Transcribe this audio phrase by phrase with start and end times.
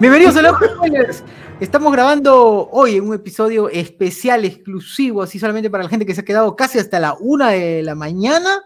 [0.00, 1.22] Bienvenidos a los Spoilers.
[1.60, 6.24] Estamos grabando hoy un episodio especial, exclusivo, así solamente para la gente que se ha
[6.24, 8.62] quedado casi hasta la una de la mañana.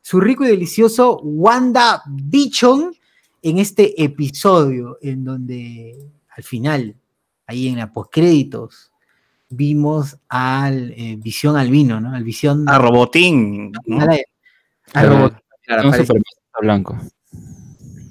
[0.00, 2.94] Su rico y delicioso Wanda Bichon
[3.42, 5.98] en este episodio, en donde
[6.36, 6.94] al final,
[7.46, 8.92] ahí en la postcréditos,
[9.48, 12.14] vimos al eh, Visión Albino, ¿no?
[12.14, 12.68] Al Visión.
[12.68, 13.72] A Robotín.
[13.86, 14.00] ¿no?
[14.00, 14.22] a la- al
[14.92, 15.34] Claro, robot.
[15.62, 15.90] Claro,
[16.62, 16.98] blanco.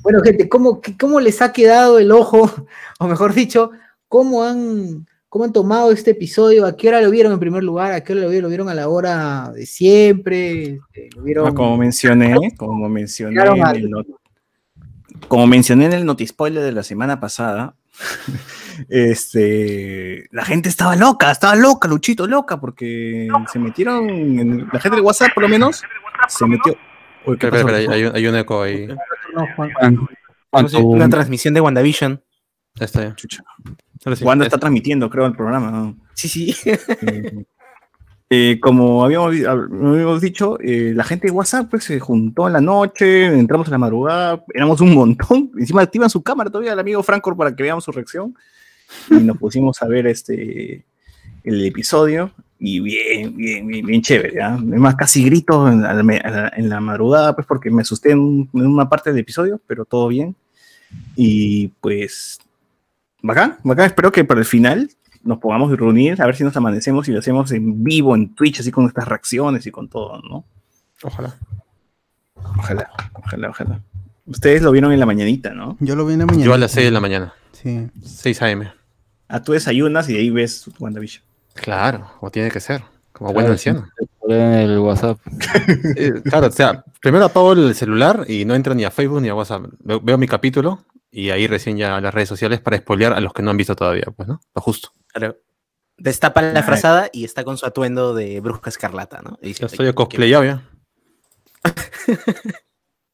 [0.09, 2.49] Bueno, gente, ¿cómo, ¿cómo les ha quedado el ojo?
[2.99, 3.69] O mejor dicho,
[4.07, 6.65] ¿cómo han, ¿cómo han tomado este episodio?
[6.65, 7.91] ¿A qué hora lo vieron en primer lugar?
[7.93, 8.45] ¿A qué hora lo vieron?
[8.45, 10.79] ¿Lo vieron a la hora de siempre?
[10.93, 11.47] Este, ¿Lo vieron?
[11.47, 14.07] Ah, Como mencioné, como mencioné, en el not-
[15.27, 17.75] como mencioné en el notispoiler de la semana pasada,
[18.89, 24.95] este, la gente estaba loca, estaba loca, Luchito, loca, porque se metieron, en- la gente
[24.97, 25.83] de WhatsApp por lo menos,
[26.27, 26.75] se metió.
[27.25, 28.87] Uy, espera, hay, un, hay un eco ahí.
[28.87, 29.71] No, Juan.
[30.49, 32.21] ¿Cuánto- Una transmisión de WandaVision.
[32.75, 33.15] Ya está.
[34.05, 34.23] Ahora sí.
[34.23, 35.69] Wanda Es- está transmitiendo, creo, el programa.
[35.71, 35.97] ¿no?
[36.13, 36.55] Sí, sí.
[36.65, 36.79] Eh,
[38.29, 42.61] eh, como habíamos, habíamos dicho, eh, la gente de WhatsApp pues, se juntó en la
[42.61, 45.51] noche, entramos en la madrugada, éramos un montón.
[45.57, 48.35] Encima activan su cámara todavía el amigo Franco para que veamos su reacción.
[49.11, 50.83] Y nos pusimos a ver este
[51.43, 52.31] el episodio.
[52.61, 54.41] Y bien, bien, bien, bien chévere.
[54.41, 54.55] ¿ah?
[54.55, 58.89] Además, casi grito en la, en la- madrugada, pues porque me asusté en, en una
[58.89, 60.35] parte del episodio, pero todo bien.
[61.15, 62.39] Y pues,
[63.21, 63.85] bacán, bacán.
[63.85, 64.89] Espero que para el final
[65.23, 68.59] nos podamos reunir, a ver si nos amanecemos y lo hacemos en vivo en Twitch,
[68.59, 70.43] así con nuestras reacciones y con todo, ¿no?
[71.03, 71.37] Ojalá.
[72.35, 73.81] Ojalá, ojalá, ojalá.
[74.25, 75.77] Ustedes lo vieron en la mañanita, ¿no?
[75.79, 76.45] Yo lo vi en la mañana.
[76.45, 77.33] Yo a las 6 de la mañana.
[77.51, 77.87] Sí.
[78.03, 78.71] 6 a.m.
[79.27, 81.23] Ah, tú desayunas y de ahí ves WandaVision.
[81.61, 82.83] Claro, como tiene que ser.
[83.11, 83.87] Como buen Claro, anciano.
[83.99, 85.19] sí, en el WhatsApp.
[85.97, 89.29] Eh, claro, o sea, primero apago el celular y no entro ni a Facebook ni
[89.29, 89.63] a WhatsApp.
[89.79, 93.19] Veo, veo mi capítulo y ahí recién ya a las redes sociales para spoilear a
[93.19, 94.39] los que no han visto todavía, pues, ¿no?
[94.55, 94.89] Lo justo.
[95.07, 95.37] Claro.
[95.97, 99.37] Destapa la frazada y está con su atuendo de bruja escarlata, ¿no?
[99.41, 100.63] Y dice, Ya estoy "Ay, a cosplayado ya.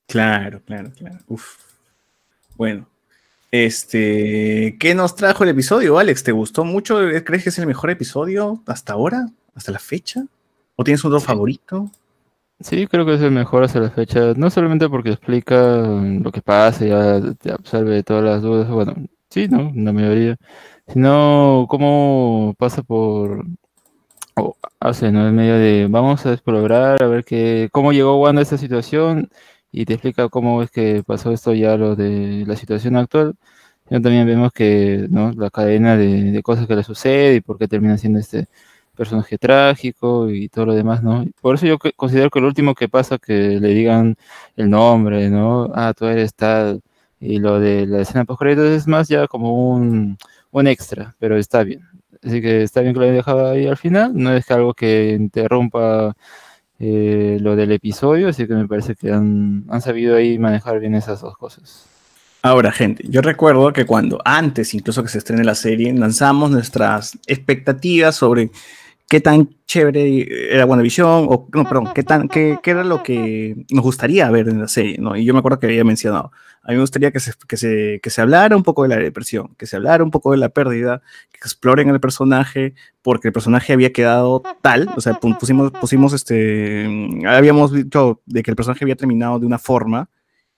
[0.08, 1.18] Claro, claro, claro.
[1.28, 1.58] Uf.
[2.56, 2.88] Bueno.
[3.64, 6.24] Este, ¿qué nos trajo el episodio, Alex?
[6.24, 7.00] ¿Te gustó mucho?
[7.24, 9.30] ¿Crees que es el mejor episodio hasta ahora?
[9.54, 10.26] ¿Hasta la fecha?
[10.76, 11.90] ¿O tienes otro favorito?
[12.60, 14.34] Sí, creo que es el mejor hasta la fecha.
[14.36, 18.68] No solamente porque explica lo que pasa y ya te absorbe todas las dudas.
[18.70, 18.94] Bueno,
[19.30, 19.72] sí, ¿no?
[19.74, 20.36] La mayoría.
[20.90, 23.46] Sino cómo pasa por.
[24.36, 25.30] O hace, ¿no?
[25.30, 25.88] En medio de.
[25.90, 29.30] Vamos a explorar, a ver qué, cómo llegó Wanda a esta situación.
[29.78, 33.36] Y te explica cómo es que pasó esto ya, lo de la situación actual.
[33.90, 35.32] Ya también vemos que, ¿no?
[35.34, 38.48] La cadena de, de cosas que le sucede y por qué termina siendo este
[38.96, 41.26] personaje trágico y todo lo demás, ¿no?
[41.42, 44.16] Por eso yo considero que lo último que pasa que le digan
[44.56, 45.70] el nombre, ¿no?
[45.76, 46.82] Ah, tú eres tal.
[47.20, 50.18] Y lo de la escena post es más ya como un,
[50.52, 51.82] un extra, pero está bien.
[52.24, 54.12] Así que está bien que lo hayan dejado ahí al final.
[54.16, 56.16] No es que algo que interrumpa
[56.80, 61.22] eh, lo del episodio, así que me parece que han, sabido ahí manejar bien esas
[61.22, 61.88] dos cosas.
[62.42, 67.18] Ahora, gente, yo recuerdo que cuando antes, incluso que se estrene la serie, lanzamos nuestras
[67.28, 68.52] expectativas sobre
[69.08, 73.66] qué tan chévere era WandaVision, o no, perdón, qué, tan, qué, qué era lo que
[73.72, 75.16] nos gustaría ver en la serie, ¿no?
[75.16, 76.32] Y yo me acuerdo que había mencionado,
[76.66, 78.98] a mí me gustaría que se, que se, que se hablara un poco de la
[78.98, 83.34] depresión, que se hablara un poco de la pérdida, que exploren al personaje, porque el
[83.34, 88.50] personaje había quedado tal, o sea, pu- pusimos, pusimos este, mm, habíamos dicho de que
[88.52, 90.10] el personaje había terminado de una forma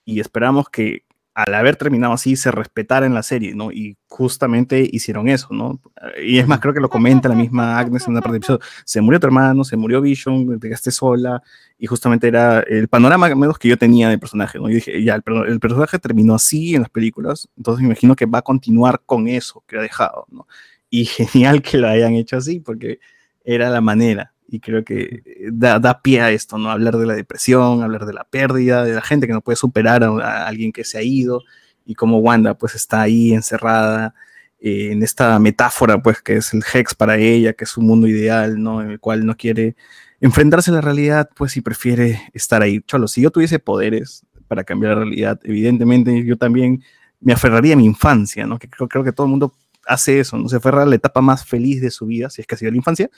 [0.04, 1.04] y esperamos que
[1.38, 3.70] al haber terminado así se respetara en la serie, ¿no?
[3.70, 5.80] Y justamente hicieron eso, ¿no?
[6.20, 8.60] Y es más, creo que lo comenta la misma Agnes en una parte del episodio,
[8.84, 11.40] se murió tu hermano, se murió Vision, te quedaste sola,
[11.78, 14.68] y justamente era el panorama menos que yo tenía del personaje, ¿no?
[14.68, 18.26] Yo dije, ya, el, el personaje terminó así en las películas, entonces me imagino que
[18.26, 20.48] va a continuar con eso que ha dejado, ¿no?
[20.90, 22.98] Y genial que lo hayan hecho así, porque
[23.44, 25.22] era la manera, y creo que
[25.52, 26.70] da, da pie a esto, ¿no?
[26.70, 30.02] Hablar de la depresión, hablar de la pérdida, de la gente que no puede superar
[30.02, 31.42] a, a alguien que se ha ido,
[31.84, 34.14] y cómo Wanda, pues, está ahí encerrada,
[34.60, 38.08] eh, en esta metáfora, pues, que es el Hex para ella, que es un mundo
[38.08, 38.82] ideal, ¿no?
[38.82, 39.76] En el cual no quiere
[40.20, 42.80] enfrentarse a la realidad, pues, y prefiere estar ahí.
[42.86, 45.38] Cholo, si yo tuviese poderes, para cambiar la realidad.
[45.44, 46.82] Evidentemente, yo también
[47.20, 48.58] me aferraría a mi infancia, ¿no?
[48.58, 49.54] Que creo, creo que todo el mundo
[49.86, 50.48] hace eso, ¿no?
[50.48, 52.70] Se aferra a la etapa más feliz de su vida, si es que ha sido
[52.70, 53.10] la infancia,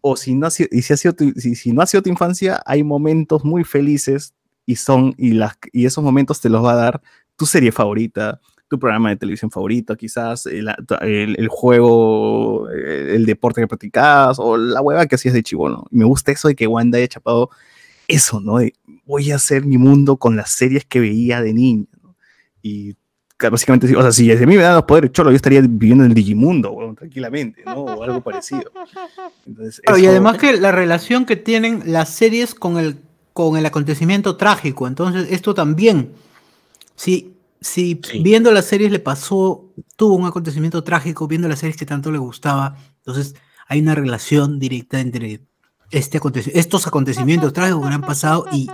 [0.00, 2.02] o si no ha sido, y si, ha sido tu, si, si no ha sido
[2.02, 4.34] tu infancia, hay momentos muy felices
[4.66, 7.02] y son, y, las, y esos momentos te los va a dar
[7.36, 10.68] tu serie favorita, tu programa de televisión favorito, quizás el,
[11.00, 15.86] el, el juego, el, el deporte que practicabas o la hueva que hacías de chivolo.
[15.90, 17.50] Me gusta eso de que Wanda haya chapado
[18.06, 18.58] eso, ¿no?
[19.06, 21.86] Voy a hacer mi mundo con las series que veía de niño.
[22.02, 22.16] ¿no?
[22.62, 22.94] Y
[23.48, 26.10] básicamente, o sea, si desde mí me dan los poderes cholo, yo estaría viviendo en
[26.10, 27.84] el Digimundo, bueno, tranquilamente, ¿no?
[27.84, 28.70] O algo parecido.
[29.46, 30.04] Entonces, claro, eso...
[30.04, 32.96] Y además que la relación que tienen las series con el,
[33.32, 36.12] con el acontecimiento trágico, entonces esto también,
[36.94, 38.20] si, si sí.
[38.22, 39.64] viendo las series le pasó,
[39.96, 43.34] tuvo un acontecimiento trágico, viendo las series que tanto le gustaba, entonces
[43.68, 45.40] hay una relación directa entre
[45.90, 48.68] este aconte estos acontecimientos trágicos que han pasado y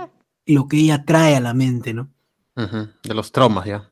[0.45, 2.09] lo que ella trae a la mente, ¿no?
[2.55, 2.93] Uh -huh.
[3.03, 3.91] De los traumas ya.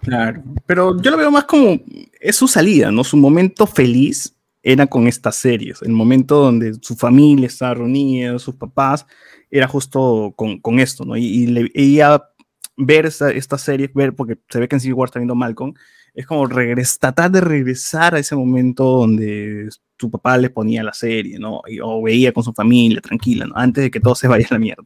[0.00, 1.78] Claro, pero yo lo veo más como
[2.20, 3.04] es su salida, ¿no?
[3.04, 8.54] Su momento feliz era con estas series, el momento donde su familia estaba reunida, sus
[8.54, 9.06] papás,
[9.50, 11.16] era justo con, con esto, ¿no?
[11.16, 12.22] Y, y le, ella
[12.76, 15.74] ver esta, esta serie, ver, porque se ve que en Civil War está viendo Malcolm,
[16.14, 20.92] es como regres, tratar de regresar a ese momento donde su papá le ponía la
[20.92, 21.62] serie, ¿no?
[21.66, 23.54] Y, o veía con su familia, tranquila, ¿no?
[23.56, 24.84] Antes de que todo se vaya a la mierda.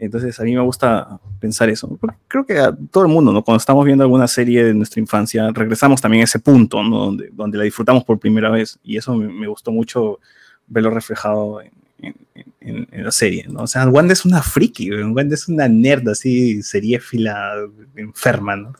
[0.00, 1.98] Entonces a mí me gusta pensar eso.
[2.26, 3.44] Creo que a todo el mundo, ¿no?
[3.44, 6.98] Cuando estamos viendo alguna serie de nuestra infancia, regresamos también a ese punto, ¿no?
[6.98, 8.78] Donde, donde la disfrutamos por primera vez.
[8.82, 10.18] Y eso me, me gustó mucho
[10.66, 12.14] verlo reflejado en, en,
[12.60, 13.64] en, en, la serie, ¿no?
[13.64, 17.56] O sea, Wanda es una friki, Wanda es una nerd así, seriéfila,
[17.94, 18.72] enferma, ¿no?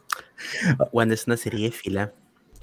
[0.90, 2.14] Wanda es una seriéfila.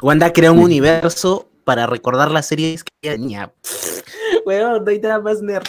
[0.02, 3.54] Wanda crea un universo para recordar las series que ella tenía.
[4.48, 5.68] Weón, no hay nada más nerd.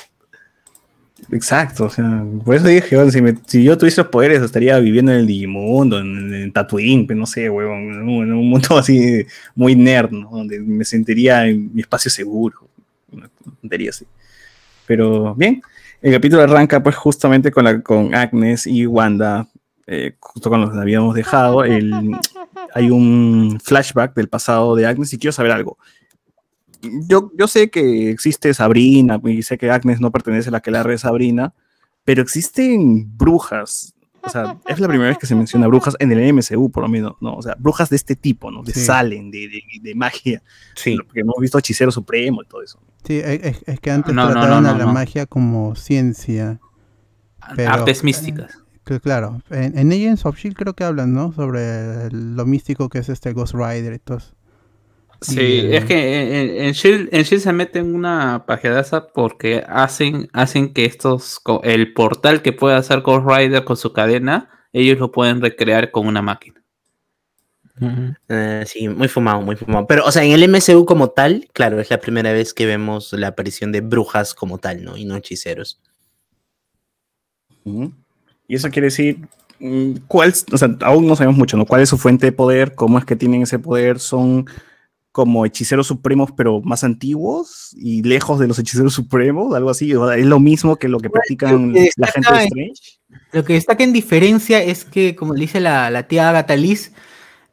[1.30, 2.96] Exacto, o sea, por eso dije,
[3.46, 7.26] si, yo tuviese los poderes, estaría viviendo en el Digimundo, en, en Tatooine, pues, no
[7.26, 10.10] sé, huevón, en, un, mundo así muy nerd.
[10.10, 12.68] Donde me sentiría en mi espacio seguro,
[13.90, 14.06] así.
[14.86, 15.60] Pero bien,
[16.00, 19.48] el capítulo arranca pues justamente con, Agnes y Wanda,
[19.86, 25.32] eh, justo cuando nos habíamos dejado, hay un flashback del pasado de Agnes y quiero
[25.32, 25.76] saber algo
[26.82, 30.70] yo, yo sé que existe Sabrina y sé que Agnes no pertenece a la que
[30.70, 31.54] la red Sabrina,
[32.04, 33.94] pero existen brujas.
[34.22, 36.88] O sea, es la primera vez que se menciona brujas en el MCU, por lo
[36.88, 37.34] menos, ¿no?
[37.34, 38.62] O sea, brujas de este tipo, ¿no?
[38.62, 38.80] De sí.
[38.80, 40.42] Salen, de, de, de, magia.
[40.74, 40.96] Sí.
[40.96, 42.80] Porque hemos visto Hechicero Supremo y todo eso.
[43.04, 46.60] Sí, es, es que antes no, trataban no, no, a la magia como ciencia.
[47.54, 48.58] Pero, Artes místicas.
[48.86, 50.56] Eh, claro, en, en Agents of S.H.I.E.L.D.
[50.56, 51.32] creo que hablan, ¿no?
[51.32, 54.34] Sobre lo místico que es este Ghost Rider y todo eso.
[55.20, 60.28] Sí, y, es que en, en, Shield, en Shield se meten una pajedaza porque hacen,
[60.32, 65.10] hacen que estos, el portal que puede hacer Ghost Rider con su cadena, ellos lo
[65.10, 66.62] pueden recrear con una máquina.
[67.80, 68.62] Uh -huh.
[68.62, 69.86] uh, sí, muy fumado, muy fumado.
[69.86, 73.12] Pero, o sea, en el MCU como tal, claro, es la primera vez que vemos
[73.12, 74.96] la aparición de brujas como tal, ¿no?
[74.96, 75.80] Y no hechiceros.
[77.64, 77.92] Uh -huh.
[78.48, 79.18] Y eso quiere decir,
[79.60, 81.66] mm, ¿cuál, o sea, aún no sabemos mucho, ¿no?
[81.66, 82.74] ¿Cuál es su fuente de poder?
[82.74, 83.98] ¿Cómo es que tienen ese poder?
[83.98, 84.46] ¿Son
[85.18, 89.90] como hechiceros supremos, pero más antiguos y lejos de los hechiceros supremos, algo así.
[89.90, 93.00] Es lo mismo que lo que practican que la gente de Strange.
[93.32, 96.92] Lo que destaca en diferencia es que, como dice la, la tía Agatha Liz,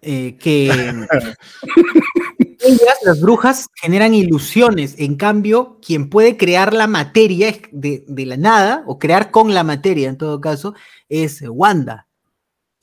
[0.04, 0.66] eh, que
[2.60, 4.94] ellas, las brujas, generan ilusiones.
[5.00, 9.64] En cambio, quien puede crear la materia de, de la nada, o crear con la
[9.64, 10.76] materia en todo caso,
[11.10, 12.05] es Wanda.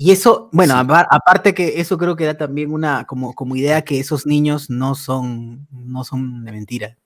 [0.05, 0.87] Y eso, bueno, sí.
[1.11, 4.97] aparte que eso creo que da también una como, como idea que esos niños no
[4.97, 6.99] son, no son de mentira.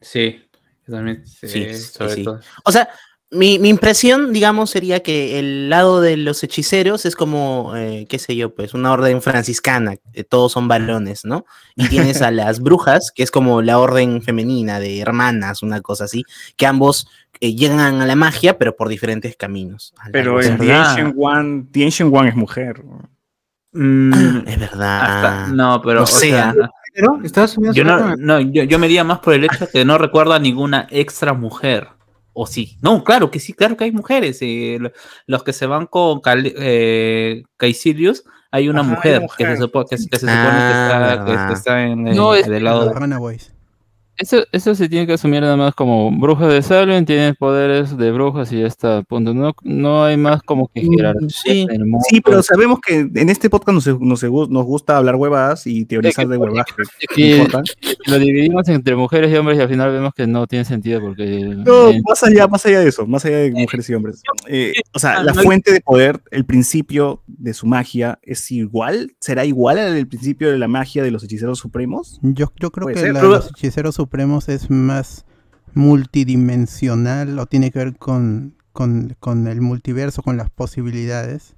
[0.00, 0.48] Sí,
[0.86, 2.24] también, sí, sí, sí
[2.64, 2.88] O sea,
[3.30, 8.18] mi, mi, impresión, digamos, sería que el lado de los hechiceros es como, eh, qué
[8.18, 11.44] sé yo, pues una orden franciscana, eh, todos son varones, ¿no?
[11.76, 16.04] Y tienes a las brujas, que es como la orden femenina de hermanas, una cosa
[16.04, 16.24] así,
[16.56, 17.06] que ambos
[17.40, 19.94] eh, llegan a la magia, pero por diferentes caminos.
[20.10, 22.82] Pero en The Ancient, One, The Ancient One es mujer.
[23.72, 25.00] Mm, es verdad.
[25.02, 26.04] Hasta, no, pero.
[26.04, 26.54] O sea,
[26.94, 27.20] ¿Pero?
[27.72, 30.38] yo, no, no yo, yo, me diría más por el hecho que no recuerdo a
[30.38, 31.88] ninguna extra mujer.
[32.40, 32.78] ¿O sí?
[32.80, 34.38] No, claro que sí, claro que hay mujeres.
[34.42, 34.78] Eh,
[35.26, 39.56] los que se van con Cal eh, Caecilius, hay una Ajá, mujer, hay mujer, que
[39.56, 42.62] se, supo, que, que, se supone ah, que, está, que, está, en, no, en, del
[42.62, 43.52] lado de Runaways.
[44.18, 48.10] Eso, eso se tiene que asumir nada más como brujas de Salem, tienen poderes de
[48.10, 49.32] brujas y ya está, punto.
[49.32, 50.80] No, no hay más como que
[51.28, 51.60] sí.
[51.60, 52.04] en el mundo.
[52.10, 56.26] Sí, pero sabemos que en este podcast nos, nos, nos gusta hablar huevadas y teorizar
[56.26, 56.66] de huevadas.
[58.06, 61.54] Lo dividimos entre mujeres y hombres y al final vemos que no tiene sentido porque...
[61.64, 64.22] No, eh, más allá, más allá de eso, más allá de mujeres y hombres.
[64.48, 69.14] Eh, o sea, la fuente de poder, el principio de su magia, ¿es igual?
[69.20, 72.18] ¿Será igual al principio de la magia de los hechiceros supremos?
[72.22, 74.07] Yo, yo creo que ser, la los hechiceros supremos
[74.48, 75.24] es más
[75.74, 81.54] multidimensional o tiene que ver con, con, con el multiverso, con las posibilidades.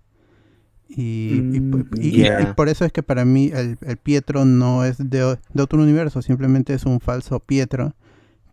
[0.88, 2.40] Y, Mm, y- y- ya.
[2.40, 5.22] y por eso es que para mí el, el Pietro no es de,
[5.56, 7.94] otro universo, simplemente es un falso Pietro.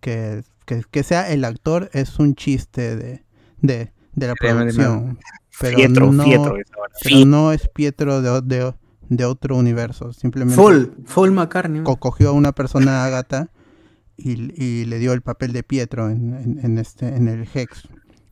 [0.01, 3.24] Que, que, que sea el actor es un chiste de,
[3.62, 5.18] de, de la producción.
[5.60, 6.24] Pero Fietro, no,
[7.04, 8.74] pero no es Pietro de, de,
[9.10, 11.82] de otro universo, simplemente Full, full McCartney.
[11.82, 13.50] co- cogió a una persona Agatha
[14.17, 17.88] y, y le dio el papel de Pietro en, en- en este en el Hex.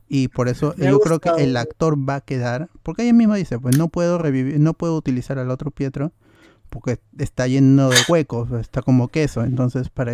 [0.08, 3.36] Y por eso Me yo creo que el actor va a quedar porque ella misma
[3.36, 6.12] dice pues no puedo revivir no puedo utilizar al otro Pietro
[6.68, 9.42] porque está lleno de huecos está como queso.
[9.44, 10.12] Entonces para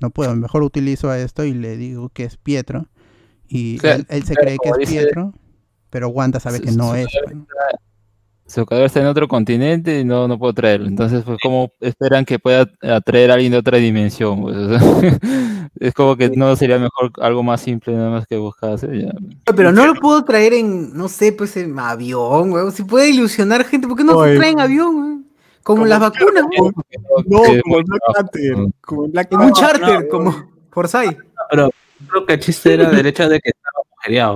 [0.00, 2.86] no puedo mejor utilizo a esto y le digo que es Pietro.
[3.48, 5.34] Y Claro, él, él se claro, cree que es dice- Pietro
[5.90, 7.36] pero Wanda sabe que no es pues.
[8.46, 10.86] Su cadáver está en otro continente y no, no puedo traerlo.
[10.86, 14.42] Entonces, pues, ¿cómo esperan que pueda atraer a alguien de otra dimensión?
[14.42, 14.54] pues?
[14.56, 14.78] O sea,
[15.80, 18.86] es como que no sería mejor algo más simple, nada más que buscarse.
[19.00, 19.12] Ya.
[19.56, 22.70] Pero no lo puedo traer en, no sé, pues en avión, weón.
[22.72, 24.36] Si puede ilusionar gente, ¿por qué no se Oye.
[24.36, 25.26] trae en avión, weón?
[25.62, 26.74] Como Como- las vacunas, weón.
[27.26, 28.56] No, como el Black Panther.
[28.82, 30.34] Como el Black En un charter, como
[30.70, 31.16] Forsyth.
[32.10, 33.50] Creo que el chiste era del hecho de que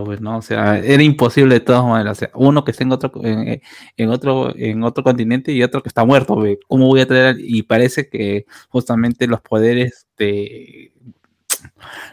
[0.05, 0.39] pues, ¿no?
[0.39, 2.17] O sea, era imposible de todas maneras.
[2.17, 3.61] O sea, uno que está en otro, en,
[3.97, 6.37] en otro, en otro continente y otro que está muerto.
[6.67, 7.37] ¿Cómo voy a traer?
[7.39, 10.93] Y parece que justamente los poderes de,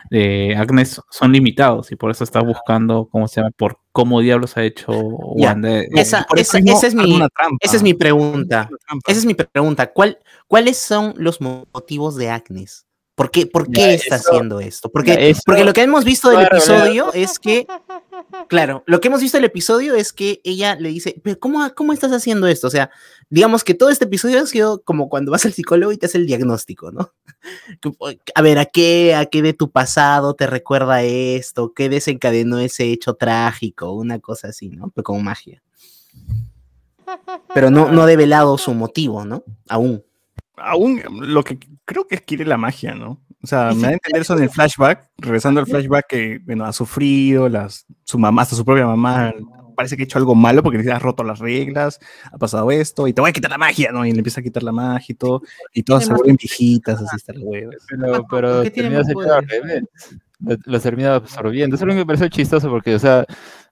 [0.09, 3.51] de Agnes son limitados y por eso está buscando, ¿cómo se llama?
[3.57, 5.79] Por cómo diablos ha hecho Wanda.
[5.79, 7.03] eh, Esa, esa- esa es mi,
[7.61, 8.69] esa es mi pregunta.
[9.07, 9.91] Esa es mi pregunta.
[9.93, 12.85] ¿Cuál, ¿Cuáles son los motivos de Agnes?
[13.15, 14.89] ¿Por qué, por qué Ya, está eso- haciendo esto?
[14.89, 17.65] Porque, eso- porque lo que hemos visto del Claro, episodio es que,
[18.49, 21.93] claro, lo que hemos visto del episodio es que ella le dice, pero ¿cómo, ¿cómo
[21.93, 22.67] estás haciendo esto?
[22.67, 22.89] O sea,
[23.29, 26.17] digamos que todo este episodio ha sido como cuando vas al psicólogo y te hace
[26.17, 27.13] el diagnóstico, ¿no?
[28.35, 31.73] A ver, ¿a qué, ¿a qué de tu pasado te recuerda esto?
[31.73, 33.91] ¿Qué desencadenó ese hecho trágico?
[33.93, 34.89] Una cosa así, ¿no?
[34.89, 35.61] Pero con magia.
[37.53, 39.43] Pero no, no ha develado su motivo, ¿no?
[39.69, 40.03] Aún.
[40.57, 43.21] Aún lo que creo que quiere la magia, ¿no?
[43.43, 46.65] O sea, me da a entender eso en el flashback, regresando al flashback que, bueno,
[46.65, 49.33] ha sufrido, las, su mamá, hasta su propia mamá,
[49.75, 51.99] parece que ha hecho algo malo porque le ha roto las reglas,
[52.31, 54.05] ha pasado esto, y te voy a quitar la magia, ¿no?
[54.05, 55.43] Y le empieza a quitar la magia y todo,
[55.73, 57.71] y todas se vuelven viejitas, así está la hueva.
[57.87, 59.01] Pero, pero termina.
[60.39, 61.75] Lo, lo termina absorbiendo.
[61.75, 63.25] Eso es lo que me parece chistoso porque, o sea,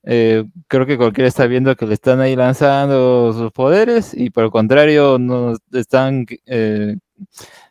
[0.03, 4.43] eh, creo que cualquiera está viendo que le están ahí lanzando sus poderes y por
[4.43, 6.97] el contrario no están eh,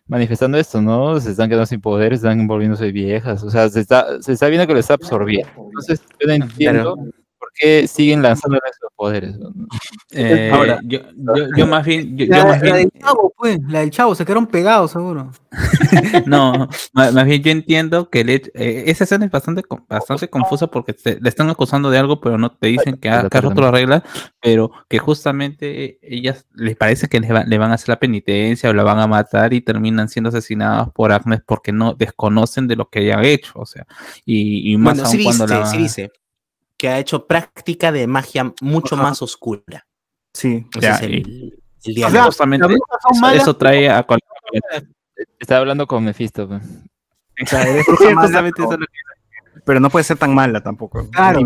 [0.06, 1.20] manifestando esto, ¿no?
[1.20, 3.42] Se están quedando sin poderes, están volviéndose viejas.
[3.42, 5.50] O sea, se está, se está viendo que lo está absorbiendo.
[5.56, 6.96] Entonces, yo no entiendo
[7.54, 9.36] qué siguen lanzando esos poderes.
[10.10, 13.32] eh, Ahora- yo, yo, yo más bien, yo, yo La, más la bien, del chavo,
[13.36, 15.30] pues, la del chavo, se quedaron pegados, seguro.
[16.26, 20.66] No, más bien yo entiendo que el hecho- eh, esa escena es bastante, bastante confusa
[20.66, 23.40] porque te- le están acusando de algo, pero no te dicen que ha, que ha
[23.40, 24.02] roto la regla,
[24.40, 28.70] pero que justamente ellas les parece que le, va- le van a hacer la penitencia
[28.70, 32.76] o la van a matar y terminan siendo asesinadas por Agnes porque no desconocen de
[32.76, 33.86] lo que hayan hecho, o sea,
[34.24, 36.10] y, y más Bueno, aún sí cuando dice, la sí dice
[36.82, 39.04] que ha hecho práctica de magia mucho Ajá.
[39.04, 39.86] más oscura.
[40.34, 42.10] Sí, Ese Ya, es el, y- el O diálogo.
[42.16, 44.18] sea, justamente las brujas son eso, malas, eso trae a cual-
[45.38, 46.48] Estaba hablando con Mephisto.
[46.48, 46.60] pues.
[46.64, 48.68] o sea, es Sí, mala, justamente pero-
[49.64, 51.08] eso no puede ser tan mala tampoco.
[51.10, 51.38] Claro.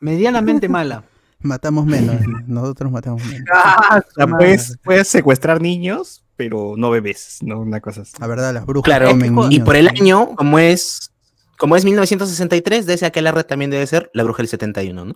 [0.00, 1.04] Medianamente mala.
[1.40, 2.16] matamos menos
[2.48, 4.26] nosotros matamos menos Ah, O sea,
[4.58, 7.60] su puedes, secuestrar niños, pero no bebés, ¿no?
[7.60, 8.14] Una cosa así.
[8.18, 11.12] la verdad las brujas Claro, comen y niños, por el año, como es
[11.58, 15.14] como es 1963, de ese aquel también debe ser La Bruja del 71, ¿no?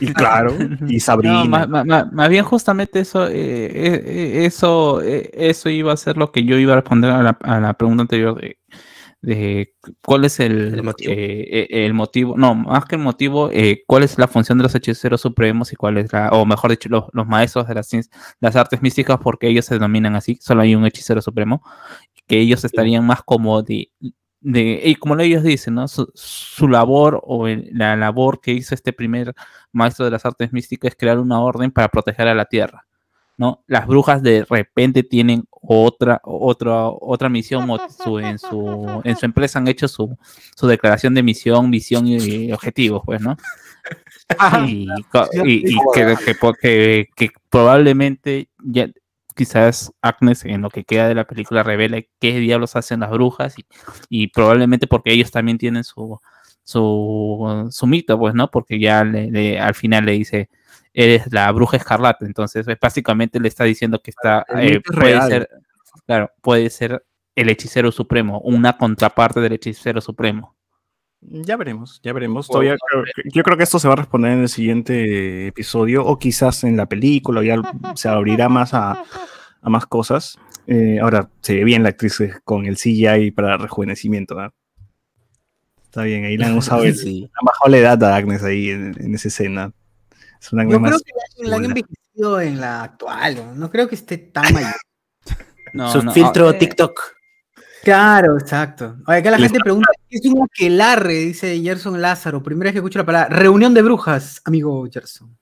[0.00, 0.56] Y claro,
[0.88, 1.44] y Sabrina.
[1.44, 5.92] No, más, más- más- más bien justamente eso, eh, eh, eh, eso, eh, eso iba
[5.92, 8.58] a ser lo que yo iba a responder a la, a la pregunta anterior de,
[9.22, 11.12] de cuál es el, El motivo.
[11.14, 14.74] eh, el motivo, no, más que el motivo, eh, cuál es la función de los
[14.74, 17.88] hechiceros supremos y cuál es la, o mejor dicho, los, los maestros de las,
[18.40, 21.62] las artes místicas, porque ellos se denominan así, solo hay un hechicero supremo,
[22.26, 23.90] que ellos estarían más como de,
[24.40, 25.88] de y como ellos dicen, ¿no?
[25.88, 29.34] Su, su labor o el- la labor que hizo este primer
[29.72, 32.84] maestro de las artes místicas es crear una orden para proteger a la tierra.
[33.40, 33.62] ¿no?
[33.68, 39.26] Las brujas de repente tienen otra, otra, otra misión o su- en, su, en su
[39.26, 40.18] empresa han hecho su,
[40.56, 43.36] su declaración de misión, misión y objetivos, pues, ¿no?
[44.98, 48.88] y, co- y- y que, que po- que- que probablemente ya
[49.38, 53.58] quizás Agnes en lo que queda de la película revele qué diablos hacen las brujas
[53.58, 53.64] y,
[54.10, 56.18] y probablemente porque ellos también tienen su,
[56.64, 58.50] su, su mito, pues, ¿no?
[58.50, 60.50] Porque ya le- le- al final le dice,
[60.92, 65.28] eres la bruja escarlata, entonces eh, básicamente le está diciendo que está, eh, puede real.
[65.30, 65.48] ser,
[66.06, 67.04] claro, puede ser
[67.34, 70.56] el hechicero supremo, una contraparte del hechicero supremo.
[71.20, 72.46] Ya veremos, ya veremos.
[72.46, 76.04] Todavía creo que- yo creo que esto se va a responder en el siguiente episodio
[76.04, 77.60] o quizás en la película, ya
[77.96, 79.02] se abrirá más a,
[79.60, 80.38] a más cosas.
[80.68, 84.34] Eh, ahora, se ve bien la actriz con el CGI para rejuvenecimiento.
[84.36, 84.52] ¿no?
[85.82, 87.28] Está bien, ahí le han usado el, Sí.
[87.34, 89.72] han bajado la edad a Agnes ahí en, en esa escena.
[90.40, 93.34] Es una Yo creo más que la, la han envejecido en la actual.
[93.36, 94.74] No, No creo que esté tan mayor.
[95.72, 97.00] No, Su no, filtro TikTok.
[97.82, 98.96] Claro, exacto.
[99.06, 101.14] Oye, acá la Les gente pregunta, ¿qué es un aquelarre?
[101.14, 102.42] Dice Gerson Lázaro.
[102.42, 103.34] Primera vez que escucho la palabra.
[103.36, 105.36] Reunión de brujas, amigo Gerson.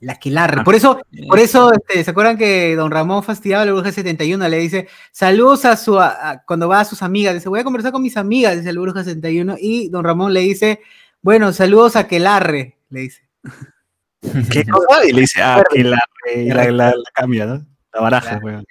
[0.00, 0.60] La aquelarre.
[0.60, 0.64] Ah.
[0.64, 0.98] Por eso,
[1.28, 4.48] por eso, este, ¿se acuerdan que don Ramón fastidiaba a la bruja 71?
[4.48, 7.64] Le dice, saludos a su, a- a- cuando va a sus amigas, dice, voy a
[7.64, 10.80] conversar con mis amigas, dice la bruja 71, y don Ramón le dice,
[11.20, 13.28] bueno, saludos a aquelarre, le dice.
[14.50, 15.04] ¿Qué cosa?
[15.06, 15.98] Y le dice, ah, que la,
[16.34, 17.66] y la, la- la cambia, ¿no?
[17.92, 18.64] La baraja, weón.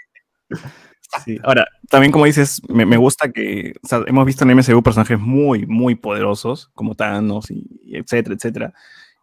[1.25, 1.37] Sí.
[1.43, 5.19] Ahora, también como dices, me, me gusta que o sea, hemos visto en MCU personajes
[5.19, 8.73] muy, muy poderosos, como Thanos, y, y etcétera, etcétera.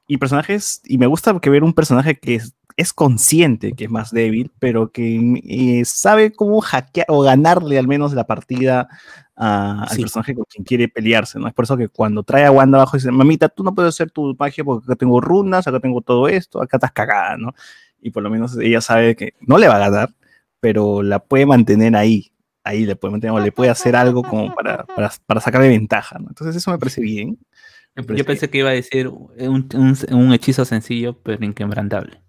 [0.09, 3.91] Y personajes, y me gusta que ver un personaje que es, es consciente que es
[3.91, 8.89] más débil, pero que eh, sabe cómo hackear o ganarle al menos la partida
[9.37, 10.03] a- al Sí.
[10.03, 11.49] personaje con quien quiere pelearse, ¿no?
[11.49, 14.11] Es por eso que cuando trae a Wanda abajo dice, mamita, tú no puedes hacer
[14.11, 17.55] tu magia porque acá tengo runas, acá tengo todo esto, acá estás cagada, ¿no?
[18.03, 20.11] Y por lo menos ella sabe que no le va a ganar,
[20.67, 22.33] pero la puede mantener ahí,
[22.65, 26.19] ahí le puede mantener, o le puede hacer algo como para, para, para sacarle ventaja,
[26.19, 26.27] ¿no?
[26.31, 27.39] Entonces eso me parece bien.
[27.95, 29.31] me parece Yo pensé que iba a decir un,
[29.77, 32.21] un- un hechizo sencillo pero inquebrantable.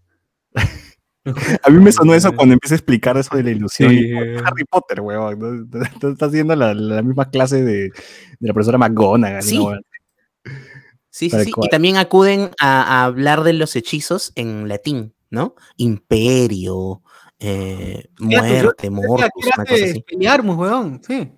[1.64, 3.90] A mí me sonó eso cuando empecé a explicar eso de la ilusión.
[3.90, 4.06] Sí.
[4.08, 5.40] Y, "Oh, es Harry Potter, weón.
[5.40, 5.82] ¿no?
[5.82, 7.92] Estás haciendo la, la misma clase de, de
[8.48, 9.42] la profesora McGonagall.
[9.42, 9.60] Sí.
[11.10, 11.52] Sí, sí.
[11.64, 15.56] Y también acuden a, a hablar de los hechizos en latín, ¿no?
[15.76, 17.02] Imperio,
[17.40, 19.84] eh, muerte, mortus, una cosa así.
[19.84, 21.32] Expelliarmus, weón, sí.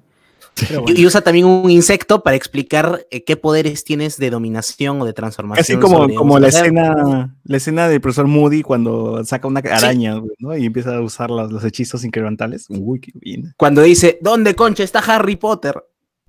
[0.62, 1.00] Y, bueno.
[1.00, 5.14] y usa también un insecto para explicar eh, qué poderes tienes de dominación o de
[5.14, 5.64] transformación.
[5.64, 10.22] Casi como, sobre como la escena, la escena del profesor Moody cuando saca una araña
[10.40, 10.58] ¿no?
[10.58, 12.66] y empieza a usar los, los hechizos inquebrantables.
[12.70, 13.54] Uy, qué bien.
[13.58, 15.82] Cuando dice, ¿dónde concha está Harry Potter?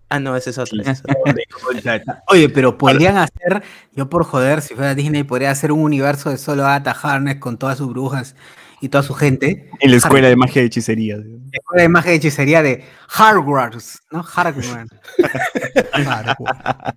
[0.08, 0.80] Ah, no, ese es otro.
[0.80, 2.14] ese es otro.
[2.28, 3.62] Oye, pero podrían hacer,
[3.94, 7.58] yo por joder, si fuera Disney, podría hacer un universo de solo Agatha Harness con
[7.58, 8.34] todas sus brujas
[8.80, 9.68] y toda su gente.
[9.80, 11.16] En la escuela de magia y hechicería.
[11.18, 11.38] ¿sí?
[11.52, 12.84] Escuela de magia y hechicería de
[13.18, 14.20] Hogwarts, ¿no?
[14.20, 14.90] Hogwarts.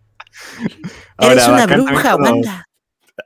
[1.20, 2.66] Eres una bacán también bruja, cuando- Wanda.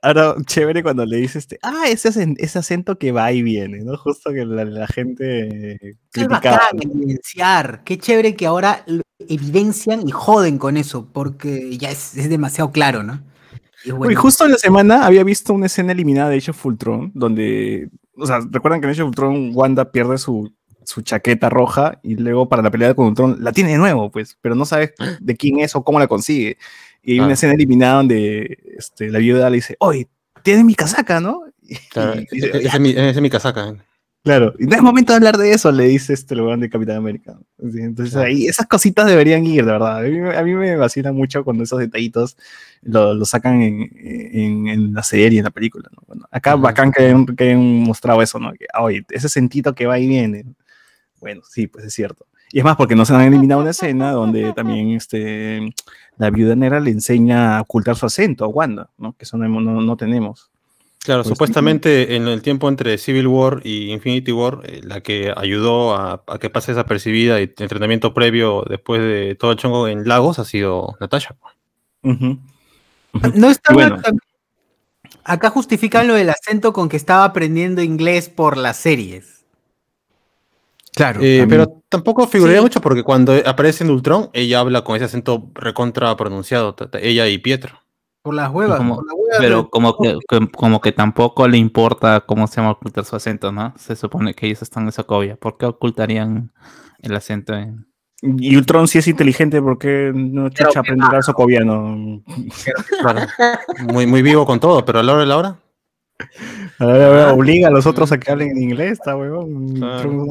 [0.01, 3.79] Ahora, chévere cuando le dices, este, ah, ese, acen- ese acento que va y viene,
[3.85, 3.95] ¿no?
[3.97, 6.57] Justo que la, la gente criticaba.
[6.57, 7.83] bacán evidenciar.
[7.85, 8.83] Qué chévere que ahora
[9.29, 13.21] evidencian y joden con eso, porque ya es, es demasiado claro, ¿no?
[13.87, 14.21] Y es bueno.
[14.21, 18.25] justo en la semana había visto una escena eliminada de Age of Ultron, donde, o
[18.25, 20.51] sea, recuerdan que en Age of Ultron Wanda pierde su,
[20.83, 24.37] su chaqueta roja y luego para la pelea con Ultron la tiene de nuevo, pues,
[24.41, 26.57] pero no sabes de quién es o cómo la consigue.
[27.01, 27.23] Y hay Ah.
[27.23, 30.07] una escena eliminada donde este, la viuda le dice, oye,
[30.43, 31.43] tienes mi casaca, ¿no?
[31.61, 33.73] Y- Claro, y dice, ese es mi, es mi casaca.
[34.27, 36.97] Claro, y no es momento de hablar de eso, le dice este lugar de Capitán
[36.97, 37.37] América.
[37.71, 38.27] Sí, Entonces Claro.
[38.27, 39.99] ahí esas cositas deberían ir, de verdad.
[39.99, 42.35] A mí, me- a mí me vacila mucho cuando esos detallitos
[42.81, 45.89] lo, lo sacan en, en, en la serie, en la película.
[45.95, 46.03] ¿no?
[46.07, 46.61] Bueno, acá Ajá.
[46.61, 48.51] bacán que hayan, que hayan mostrado eso, ¿no?
[48.53, 50.43] Que, ah, oye, ese sentito que va y viene.
[51.21, 52.25] Bueno, sí, pues es cierto.
[52.51, 55.73] Y es más, porque nos han eliminado una escena donde también este,
[56.17, 59.13] la viuda negra le enseña a ocultar su acento a Wanda, ¿no?
[59.17, 60.49] Que eso no, no, no tenemos.
[61.07, 65.31] Claro, Pues, supuestamente en el tiempo entre Civil War y Infinity War, eh, la que
[65.37, 69.87] ayudó a, a que pase desapercibida y el entrenamiento previo después de todo el chongo
[69.87, 71.37] en Lagos ha sido Natasha.
[72.03, 72.37] Ujú.
[73.35, 74.01] No está bueno.
[75.23, 79.45] Acá justifican lo del acento con que estaba aprendiendo inglés por las series.
[80.93, 81.21] Claro.
[81.23, 82.63] Eh, pero tampoco figuraría Sí.
[82.65, 87.37] mucho porque cuando aparece en Ultron, ella habla con ese acento recontra pronunciado, ella y
[87.37, 87.79] Pietro.
[88.27, 88.77] Por las huevas.
[88.77, 92.57] como- por las huevas, Pero como que, que- como que tampoco le importa cómo se
[92.57, 93.73] llama ocultar su acento, ¿no?
[93.77, 95.35] Se supone que ellos están en Sokovia.
[95.37, 96.51] ¿Por qué ocultarían
[97.01, 97.87] el acento en...
[98.21, 102.23] Y Ultron sí es inteligente porque no chucha aprenderá socoviano.
[103.01, 103.21] Claro.
[103.93, 105.55] muy, muy vivo con todo, pero a la hora de la hora.
[106.79, 109.71] A ver, a ver, obliga a los otros a que hablen en inglés, está huevón.
[109.75, 110.25] Claro.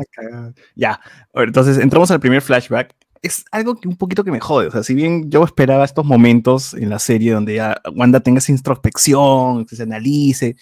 [0.74, 0.92] Ya,
[1.32, 2.92] a ver, entonces entramos al primer flashback.
[3.26, 4.68] Es algo que un poquito que me jode.
[4.68, 8.38] O sea, si bien yo esperaba estos momentos en la serie donde ya Wanda tenga
[8.38, 10.54] esa introspección, que se analice,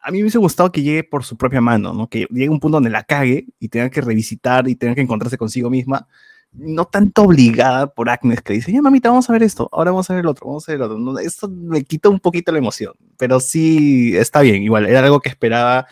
[0.00, 2.08] a mí me hubiese gustado que llegue por su propia mano, ¿no?
[2.08, 5.36] Que llegue un punto donde la cague y tenga que revisitar y tenga que encontrarse
[5.36, 6.08] consigo misma.
[6.52, 10.08] No tanto obligada por Agnes que dice, ya mamita, vamos a ver esto, ahora vamos
[10.08, 10.98] a ver el otro, vamos a ver el otro.
[10.98, 15.20] No, esto me quita un poquito la emoción, pero sí está bien, igual, era algo
[15.20, 15.86] que esperaba.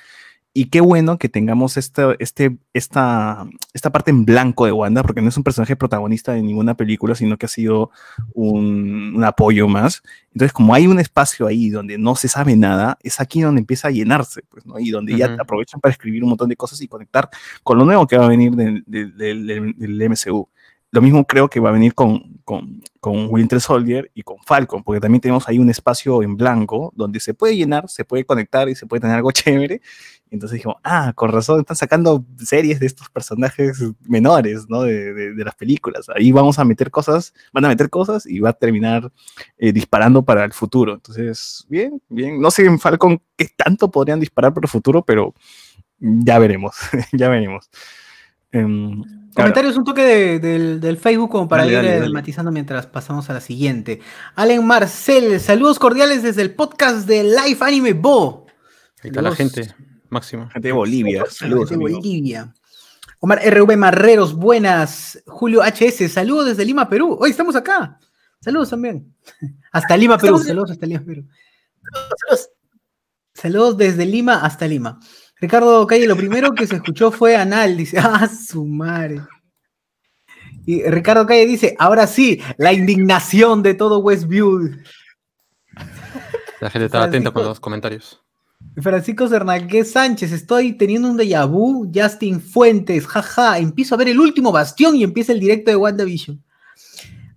[0.56, 5.20] Y qué bueno que tengamos este, este, esta, esta parte en blanco de Wanda, porque
[5.20, 7.90] no es un personaje protagonista de ninguna película, sino que ha sido
[8.34, 10.02] un, un apoyo más.
[10.32, 13.88] Entonces, como hay un espacio ahí donde no se sabe nada, es aquí donde empieza
[13.88, 14.78] a llenarse, pues, ¿no?
[14.78, 15.42] Y donde ya Ujú.
[15.42, 17.28] aprovechan para escribir un montón de cosas y conectar
[17.64, 20.48] con lo nuevo que va a venir del- del- del- del MCU.
[20.92, 24.84] Lo mismo creo que va a venir con, con, con Winter Soldier y con Falcon,
[24.84, 28.68] porque también tenemos ahí un espacio en blanco donde se puede llenar, se puede conectar
[28.68, 29.80] y se puede tener algo chévere.
[30.30, 34.82] Entonces dijimos, ah, con razón, están sacando series de estos personajes menores, ¿no?
[34.82, 36.06] De, de- de las películas.
[36.14, 39.12] Ahí vamos a meter cosas, van a meter cosas y va a terminar
[39.58, 40.94] eh, disparando para el futuro.
[40.94, 42.40] Entonces, bien, bien.
[42.40, 45.34] No sé en Falcon qué tanto podrían disparar para el futuro, pero
[46.00, 46.74] ya veremos,
[47.12, 47.70] ya veremos.
[48.50, 49.02] Em,
[49.34, 52.12] Comentarios un toque de- del, del Facebook como para Dale, ir dale, eh, dale.
[52.12, 54.00] matizando mientras pasamos a la siguiente.
[54.36, 58.46] Allen Marcel, saludos cordiales desde el podcast de Live Anime Bo.
[59.02, 59.74] Ahí está la gente
[60.14, 60.48] máxima.
[60.50, 61.68] gente de Bolivia, saludos.
[61.68, 61.98] de amigo.
[61.98, 62.52] Bolivia.
[63.20, 65.22] Omar RV Marreros, buenas.
[65.26, 67.16] Julio HS, saludos desde Lima, Perú.
[67.20, 67.98] Hoy estamos acá.
[68.40, 69.14] Saludos también.
[69.72, 70.36] Hasta Lima, Perú.
[70.36, 71.26] Estamos- Saludos hasta Lima, Perú.
[73.34, 74.98] Saludos desde Lima hasta Lima.
[75.40, 79.20] Ricardo Calle, lo primero que se escuchó fue anal, dice, ah, su madre.
[80.66, 84.70] Y Ricardo Calle dice, ahora sí, la indignación de todo Westview.
[86.60, 88.23] La gente estaba atenta con los comentarios.
[88.80, 91.88] Francisco Cernagué Sánchez, estoy teniendo un déjà vu.
[91.94, 96.42] Justin Fuentes, jaja, empiezo a ver el último bastión y empieza el directo de WandaVision.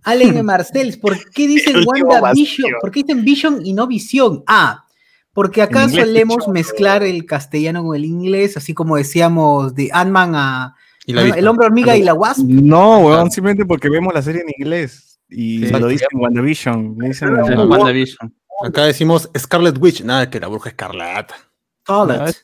[0.03, 2.71] Allen Marcels, ¿por qué dicen WandaVision?
[2.81, 4.43] ¿Por qué dicen Vision y no Visión?
[4.47, 4.85] Ah,
[5.33, 10.31] porque acá inglés, solemos mezclar el castellano con el inglés, así como decíamos de Ant-Man
[10.33, 11.25] a Y la ¿no?
[11.25, 11.39] vista.
[11.39, 12.39] el hombre hormiga y la wasp.
[12.47, 15.19] No, weón, simplemente porque vemos la serie en inglés.
[15.29, 15.71] Y Sí.
[15.73, 16.95] lo dicen en WandaVision.
[16.97, 18.33] le dicen WandaVision.
[18.65, 21.35] Acá decimos Scarlet Witch, nada que la bruja escarlata.
[21.83, 22.29] Scarlet.
[22.29, 22.43] Es-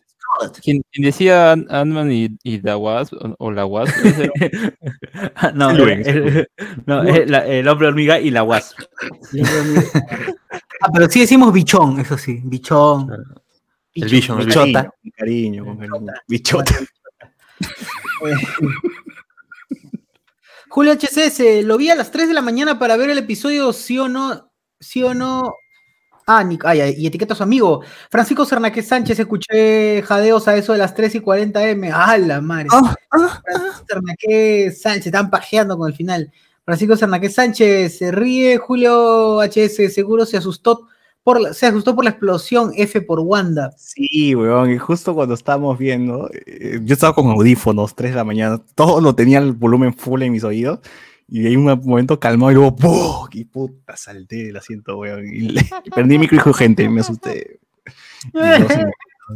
[0.64, 4.32] Quien, quien decía Ant- Ant-Man y, y The Wasp, o, o la Wasp, ese-
[5.54, 6.48] no, el, el-
[6.88, 8.80] no, el- el hombre hormiga y la wasp.
[10.86, 13.10] Ah, pero sí decimos bichón, eso sí, bichón.
[13.96, 16.14] El Vision, el cariño, con cariño, con cariño.
[16.28, 16.76] Bichota.
[20.70, 23.98] Julio HCS, lo vi a las 3 de la mañana para ver el episodio, sí
[24.00, 25.54] o no, sí o no.
[26.26, 27.82] Ah, ah, y etiqueta a su amigo.
[28.10, 31.92] Francisco Cernaque Sánchez, escuché jadeos a eso de las 3 y 40 M.
[31.94, 32.68] ¡Ah, la madre!
[33.10, 36.32] Francisco Cernaque Sánchez, están pajeando con el final.
[36.66, 38.58] Francisco Cernaque Sánchez se ríe.
[38.58, 40.88] Julio HS, seguro se asustó
[41.24, 43.74] por la, se asustó por la explosión F por Wanda.
[43.78, 48.24] Sí, weón, y justo cuando estábamos viendo, eh, yo estaba con audífonos, 3 de la
[48.24, 50.80] mañana, todo lo tenía el volumen full en mis oídos,
[51.28, 53.28] y hay un momento calmado y luego ¡pum!
[53.32, 57.60] Y puta, salté del asiento, weón, y, le- y perdí mi micro gente, me asusté.
[58.34, 58.86] No sé,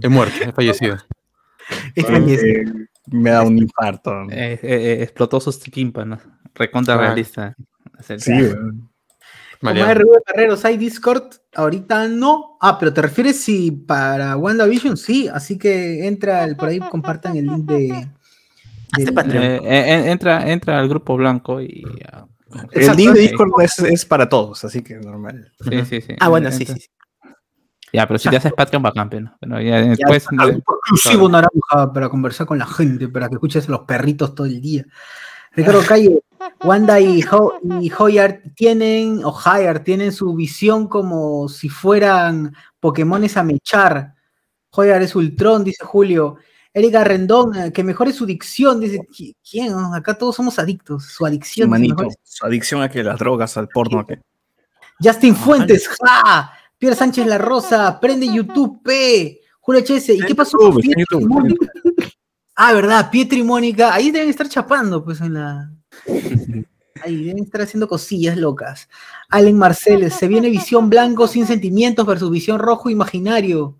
[0.02, 0.97] He muerto, he fallecido.
[1.95, 2.65] eh,
[3.08, 4.12] me da un infarto.
[4.30, 6.19] Eh, eh, explotó sus tímpanos.
[6.56, 6.97] Recontra Ah.
[6.97, 7.56] realista.
[8.17, 8.89] Sí, weón.
[9.63, 11.34] RV Carreros, ¿hay Discord?
[11.56, 12.58] Ahorita no.
[12.62, 15.28] Ah, pero te refieres si para WandaVision, sí.
[15.28, 18.08] Así que entra el- por ahí, compartan el link de.
[18.95, 19.43] Del- Patreon.
[19.43, 21.84] Eh, eh, entra, entra al grupo blanco y.
[22.71, 23.19] El link de.
[23.21, 25.52] Discord es, es para todos, así que normal.
[25.62, 26.13] sí, sí, sí.
[26.19, 26.82] Ah, bueno, sí, Entra- sí.
[26.82, 26.89] sí.
[27.93, 30.26] Ya, pero si te haces Patreon, bacán, pero Bueno, ya después.
[30.89, 34.60] Exclusivo naranja para conversar con la gente, para que escuches a los perritos todo el
[34.62, 34.86] día.
[35.54, 36.21] Ricardo Calle,
[36.63, 43.38] Wanda y, Ho y Hoyard tienen, o Hayard, tienen su visión como si fueran Pokémones
[43.38, 44.13] a mechar.
[44.71, 46.36] Hoyard es Ultron, dice Julio.
[46.77, 49.73] Erika Rendón, eh, que mejore su dicción, dice, "¿Qui- ¿quién?
[49.95, 51.69] Acá todos somos adictos, su adicción.
[51.69, 54.19] Manito, su adicción a que las drogas, al porno, que
[55.01, 56.51] Justin Fuentes, ¡ja!
[56.77, 59.41] Pierre Sánchez La Rosa, prende YouTube, P.
[59.59, 61.27] Julio HS, ¿y qué pasó con YouTube, YouTube.
[61.27, 61.67] Mónica?
[62.59, 65.71] Ah, verdad, Pietro y Mónica, ahí deben estar chapando, pues en la.
[67.03, 68.89] Ahí deben estar haciendo cosillas locas.
[69.29, 73.77] Allen Marcel, se viene visión blanco sin sentimientos versus visión rojo imaginario.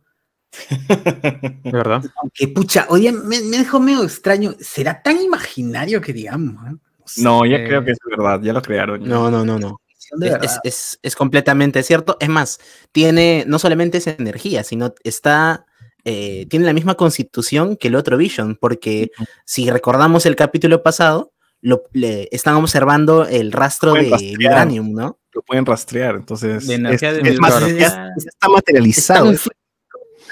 [0.70, 2.04] De verdad.
[2.22, 4.56] Aunque pucha, día me, me dejó medio extraño.
[4.60, 6.56] ¿Será tan imaginario que digamos?
[6.72, 6.76] eh?
[7.18, 9.02] No, ya Eh, creo que es verdad, ya lo crearon.
[9.02, 9.08] ya.
[9.08, 9.82] No, no, no, no.
[10.22, 12.18] Es, es- es- es completamente cierto.
[12.20, 12.60] Es más,
[12.92, 15.66] tiene no solamente esa energía, sino está
[16.10, 19.12] eh, tiene la misma constitución que el otro Vision, porque
[19.46, 24.38] si recordamos el capítulo pasado, lo, le, están observando el rastro de rastrear.
[24.38, 25.20] vibranium, ¿no?
[25.34, 26.66] Lo pueden rastrear, entonces.
[26.66, 27.80] De energía es- de es más, vibranium.
[27.80, 29.34] ya- ya está materializado.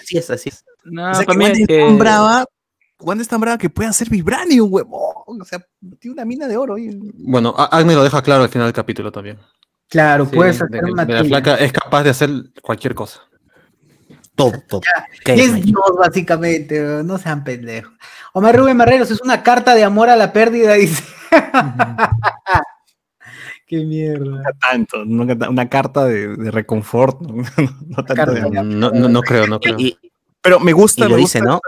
[0.06, 0.63] Así es, así es.
[0.86, 2.46] No, O sea, que para mí Wanda es tan brava.
[3.00, 5.41] Wanda es tan brava que puede hacer vibranium, huevón.
[5.41, 5.60] O sea,
[6.00, 6.76] tiene una mina de oro.
[6.76, 6.89] ahí.
[7.15, 9.38] Bueno, A- Agnes lo deja claro al final del capítulo también.
[9.89, 11.30] Claro, Sí, puedes De hacer que- una de la tela.
[11.41, 12.30] flaca es capaz de hacer
[12.62, 13.20] cualquier cosa.
[14.36, 14.82] Todo, todo.
[15.26, 17.94] Y es Dios, básicamente, no sean pendejos.
[18.34, 21.04] Omar Rubén Marreros es una carta de amor a la pérdida, dice.
[23.80, 24.26] Qué mierda.
[24.26, 27.20] Nunca tanto, nunca una carta de, de reconfort.
[27.26, 27.36] No,
[27.88, 28.66] No tanto Carta de amor.
[28.66, 29.76] No, no, no creo, no creo.
[29.80, 29.98] Y,
[30.42, 31.62] Pero me gusta, y lo me dice, gusta, ¿no?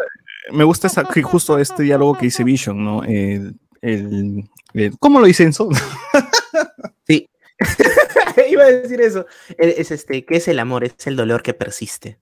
[0.58, 3.04] me gusta esa- que justo este diálogo que dice Vision, ¿no?
[3.04, 5.70] El, el- el- ¿Cómo lo dice Enzo?
[7.08, 7.30] Sí.
[8.52, 9.26] Iba a decir eso.
[9.58, 10.84] Es este, ¿qué es el amor?
[10.84, 12.20] Es el dolor que persiste.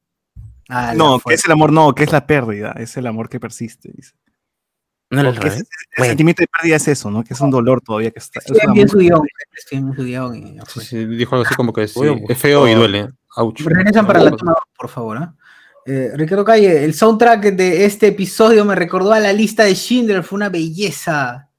[0.70, 3.40] Ah, No, que es el amor, no, que es la pérdida, es el amor que
[3.40, 3.92] persiste.
[3.94, 4.14] Dice.
[5.24, 6.10] No el Bueno.
[6.10, 7.24] sentimiento de pérdida es eso, ¿no?
[7.24, 8.40] Que es un dolor todavía que está.
[8.40, 11.94] es Estoy bien guion, estoy bien Sí, sí, dijo algo así como que es
[12.38, 13.10] feo y duele.
[13.38, 13.62] Ouch.
[13.62, 15.18] Regresan para la toma por favor.
[15.18, 15.36] ¿ah?
[15.86, 20.24] Eh, Ricardo Calle, el soundtrack de este episodio me recordó a la lista de Schindler,
[20.24, 21.50] fue una belleza.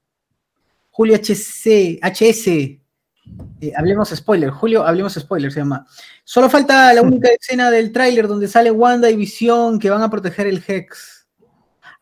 [0.89, 2.47] Julio HC, HS,
[3.61, 5.85] eh, hablemos spoiler, Julio, hablemos spoiler, se llama.
[6.23, 10.09] Solo falta la única escena del tráiler donde sale Wanda y Visión que van a
[10.09, 11.16] proteger el Hex.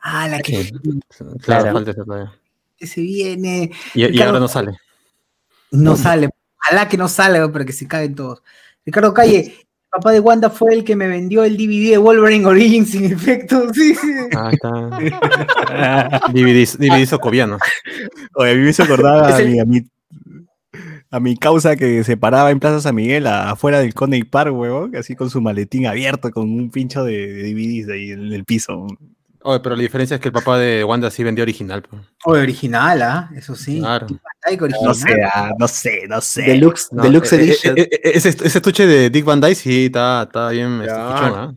[0.07, 0.71] Ah, la que, Sí.
[1.09, 1.73] Claro, Claro.
[1.73, 2.31] falta ese todavía.
[2.77, 3.71] que se viene.
[3.95, 4.77] Y, ahora no sale.
[5.71, 6.29] No sale.
[6.59, 8.43] Ojalá que no salga para que se caguen todos.
[8.85, 12.45] Ricardo Calle, el papá de Wanda fue el que me vendió el DVD de Wolverine
[12.45, 13.67] Origins sin efecto.
[13.73, 14.07] Sí, sí.
[14.35, 14.69] Ah, está.
[16.31, 17.57] DVD, DVD socoviano.
[18.35, 19.81] Oye, a mí me hizo acordar a, el- mi, a, mi,
[21.09, 24.53] a mi causa que se paraba en Plaza San Miguel a- afuera del Coney Park,
[24.53, 28.45] huevón, así con su maletín abierto, con un pincho de, de DVDs ahí en el
[28.45, 28.85] piso.
[29.47, 31.83] Oye, pero la diferencia es que el papá de Wanda sí vendió original.
[31.83, 32.01] pues.
[32.25, 33.29] O original, ¿ah?
[33.35, 33.79] Eso sí.
[33.79, 34.07] Claro.
[34.07, 34.79] Original.
[34.83, 36.41] No sé, ah, no sé, no sé.
[36.41, 37.77] Deluxe, No, Deluxe eh, eh, Edition.
[37.77, 41.33] eh, eh, ese, ese estuche de Dick Van Dyke sí está, está bien este, pichón,
[41.35, 41.53] ¿ah?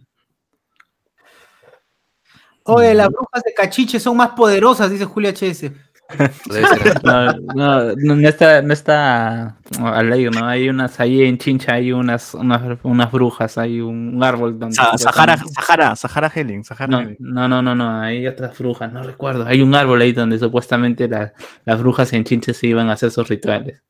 [2.64, 5.72] Oye, las brujas de Cachiche son más poderosas, dice Julio HS.
[7.04, 10.46] No, no, no, no está, no está al aire, ¿no?
[10.46, 14.74] Hay unas, ahí en Chincha hay unas, unas, unas brujas, hay un, árbol donde...
[14.74, 17.16] Sa- Sahara, Sahara, Sahara Helen, Sahara No, Helen.
[17.20, 19.46] no, no, no, no, hay otras brujas, no recuerdo.
[19.46, 21.32] Hay un árbol ahí donde supuestamente la-
[21.64, 23.82] las brujas en Chincha se iban a hacer sus rituales.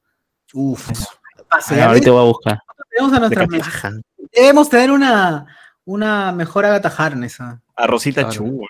[0.52, 0.90] Uf.
[1.50, 2.58] Ah, ahorita voy a buscar.
[3.30, 3.62] Tenemos.
[4.34, 5.46] Debemos tener una,
[5.84, 7.40] una mejor Agatha Harness.
[7.40, 7.60] ¿ah?
[7.76, 8.34] A Rosita Claro.
[8.34, 8.60] Chu.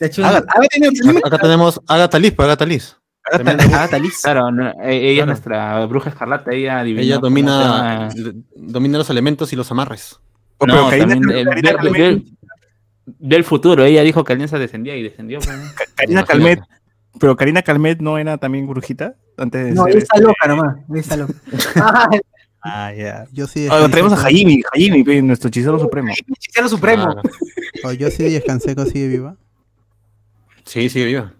[0.00, 0.50] De hecho, Agatha.
[0.52, 2.96] Acá, acá tenemos Agatha Liz, pues Agatha Liz.
[3.32, 4.18] Agatha Liz.
[4.22, 5.20] Claro, no, e- ella Claro.
[5.20, 8.08] es nuestra bruja escarlata, ella adivinó Ella domina,
[8.56, 10.18] domina los elementos y los amarres.
[10.58, 12.24] Oh, No, pero Karina- también del- Karina del- Calmet-
[13.06, 15.38] del- futuro, ella dijo que Alianza descendía y descendió.
[15.40, 15.56] pues.
[15.94, 16.24] Karina.
[16.24, 16.60] Calmet,
[17.18, 20.46] pero Karina Calmet no era también brujita antes de No, ser ella está este- loca
[20.48, 20.76] nomás.
[20.94, 21.34] está loca.
[22.62, 23.24] Ah, ya.
[23.32, 26.12] Yo sí Ah, traemos a Jaime, Jaime, nuestro hechicero supremo.
[26.36, 27.04] hechicero supremo.
[27.04, 27.22] Claro.
[27.84, 29.36] o yo sí de Canseco sigue viva.
[30.70, 31.34] Sí, sigue viva.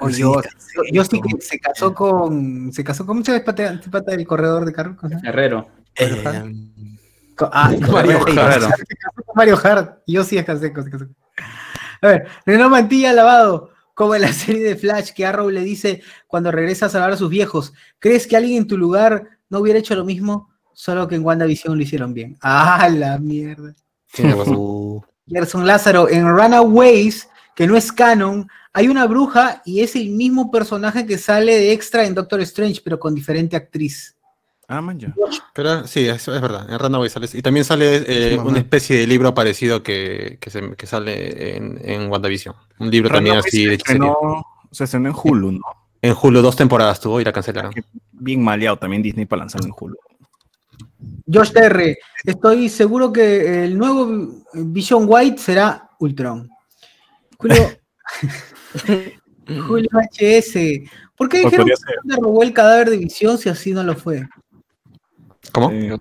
[0.00, 2.72] O yo, yo, yo sí que se casó con.
[2.72, 4.96] Se casó con muchas veces pata, pata del corredor de carros.
[5.22, 5.68] Herrero.
[5.94, 6.52] Eh,
[7.36, 8.18] Con- ah, con Mario.
[8.26, 8.62] Hart.
[8.76, 9.98] Se casó con Mario Hart.
[10.06, 11.06] Yo sí es casé con- casó.
[12.00, 13.70] A ver, Renato Mantilla lavado.
[13.94, 17.16] Como en la serie de Flash que Arrow le dice cuando regresa a salvar a
[17.16, 17.72] sus viejos.
[18.00, 20.50] ¿Crees que alguien en tu lugar no hubiera hecho lo mismo?
[20.72, 22.36] Solo que en WandaVision lo hicieron bien.
[22.42, 23.74] ¡Ah, la mierda!
[24.12, 24.56] Tiene razón.
[24.58, 30.10] uh, Gerson Lázaro, en Runaways, que no es canon, hay una bruja y es el
[30.10, 34.16] mismo personaje que sale de extra en Doctor Strange, pero con diferente actriz.
[34.68, 35.12] Ah, man, ya.
[35.52, 36.66] Pero sí, eso es verdad.
[36.70, 37.28] En Runaway sale.
[37.34, 41.78] Y también sale eh, una especie de libro parecido que, que, se- que sale en,
[41.84, 42.54] en WandaVision.
[42.78, 45.60] Un libro también así se de estrenó, se estrenó en Hulu, ¿no?
[46.00, 47.72] En Julio dos temporadas tuvo y la cancelaron.
[48.12, 49.96] Bien maleado también Disney para lanzarlo en Hulu.
[51.32, 56.48] Josh Terre, estoy seguro que el nuevo Vision White será Ultron.
[57.42, 57.68] Julio,
[59.66, 60.54] Julio HS,
[61.16, 61.74] ¿por qué dijeron que
[62.04, 64.26] le robó el cadáver de Visión si así no lo fue?
[65.52, 65.70] ¿Cómo?
[65.70, 65.98] Eh,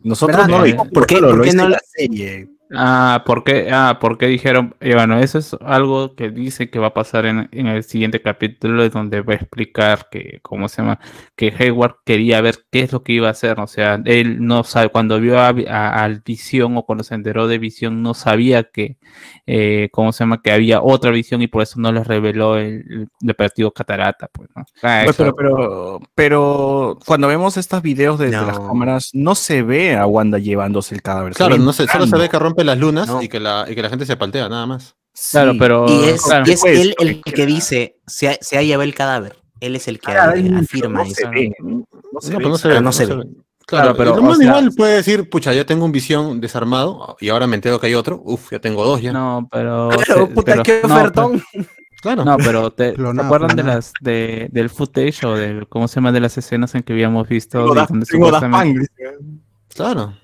[0.00, 0.48] nosotros ¿Verdad?
[0.50, 2.48] no lo dijimos, ¿por qué- lo- por qué no la serie.
[2.74, 3.68] Ah, ¿por qué?
[3.72, 4.74] Ah, ¿por qué dijeron?
[4.82, 8.20] Y bueno, eso es algo que dice que va a pasar en, en el siguiente
[8.20, 11.00] capítulo, donde va a explicar que, ¿cómo se llama?
[11.34, 13.58] Que Hayward quería ver qué es lo que iba a hacer.
[13.58, 17.48] O sea, él no sabe, cuando vio a, a- al Visión o cuando se enteró
[17.48, 18.98] de Visión, no sabía que,
[19.46, 20.42] eh, ¿cómo se llama?
[20.42, 24.48] Que había otra visión y por eso no les reveló el, el deportivo Catarata, pues,
[24.54, 24.64] ¿no?
[24.82, 28.46] Ah, Pues, pero, pero, pero cuando vemos estos videos desde No.
[28.46, 31.32] las cámaras, no se ve a Wanda llevándose el cadáver.
[31.32, 33.22] se Claro, no sé, solo se ve que rompe rompe las lunas No.
[33.22, 34.96] y, que la, y que la gente se paltea, nada más.
[35.30, 35.58] Claro, Sí.
[35.58, 35.86] pero.
[35.88, 36.44] Y es, claro.
[36.46, 39.36] y es pues, él el que dice, se, ha- se ha llevado el cadáver.
[39.60, 41.30] Él es el que Ah, afirma no se eso.
[41.30, 41.84] ve, ¿no?
[42.20, 42.44] Se No, ve.
[42.44, 42.80] pero no se pero ve.
[42.80, 43.14] no se ve.
[43.14, 43.34] Claro,
[43.66, 47.28] Claro, pero, el o sea- igual puede decir, pucha, ya tengo un visión desarmado y
[47.28, 48.20] ahora me entero que hay otro.
[48.24, 49.12] Uf, ya tengo dos ya.
[49.12, 49.88] No, pero.
[50.06, 51.42] Claro, se- puta, pero- qué no, ofertón.
[52.00, 52.24] Claro.
[52.24, 56.12] No, pero te, ¿te acuerdan de las de, del footage o del cómo se llama
[56.12, 58.86] de las escenas en que habíamos visto Tengo de donde supuestamente-.
[59.74, 60.14] Claro.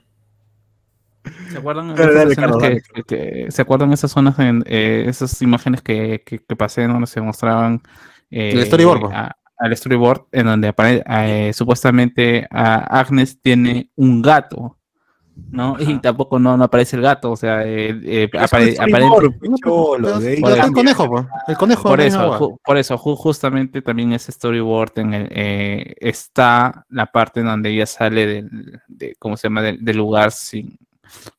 [1.50, 5.04] ¿Se acuerdan Dale, esas dale, Carlos, que, que- que- se acuerdan esas zonas en eh,
[5.08, 7.82] esas imágenes que, que, que pasé donde se mostraban
[8.30, 9.12] eh, El storyboard, pues.
[9.14, 14.78] a- al storyboard en donde apare- eh, supuestamente a Agnes tiene un gato
[15.50, 15.74] ¿no?
[15.80, 18.74] Y tampoco no, no aparece el gato, o sea, eh, eh, Pero es apare- un
[18.74, 21.26] storyboard, aparente- pues, el conejo, po.
[21.48, 25.94] el conejo por eso, ju- por eso, ju- justamente también ese storyboard en el, eh,
[25.98, 29.62] está la parte en donde ella sale del, de, ¿cómo se llama?
[29.62, 30.78] Del, del lugar sin,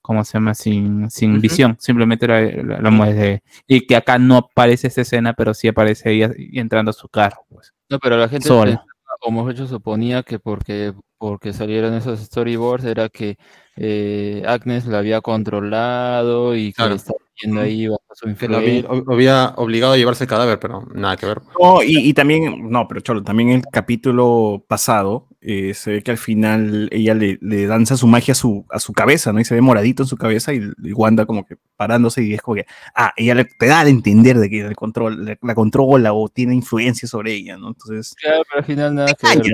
[0.02, 0.54] ¿cómo se llama?
[0.54, 1.42] Sin, sin Ujú.
[1.42, 3.44] visión, simplemente la, la- la mueve.
[3.68, 7.46] y que acá no aparece esa escena, pero sí aparece ella entrando a su carro,
[7.50, 7.74] pues.
[7.90, 8.72] No, pero la gente Sola.
[8.72, 8.86] pensaba,
[9.22, 13.38] o mejor dicho, suponía que porque, porque salieron esos storyboards era que
[13.76, 16.96] eh, Agnes la había controlado y que Claro.
[16.96, 19.14] estaba yendo ahí bajo su Que lo había, influencia.
[19.14, 21.42] había obligado a llevarse el cadáver, pero nada que ver.
[21.60, 26.12] No, y, y también, no, pero Cholo, también el capítulo pasado eh, se ve que
[26.12, 29.40] al final ella le, le danza su magia a su, a su cabeza, ¿no?
[29.40, 32.42] Y se ve moradito en su cabeza y, y Wanda como que parándose y es
[32.42, 35.56] como que, ah, ella le, te da a entender de que el control, la, la
[35.56, 37.70] controla o tiene influencia sobre ella, ¿no?
[37.70, 39.52] Entonces, Claro, pero al final nada que ver.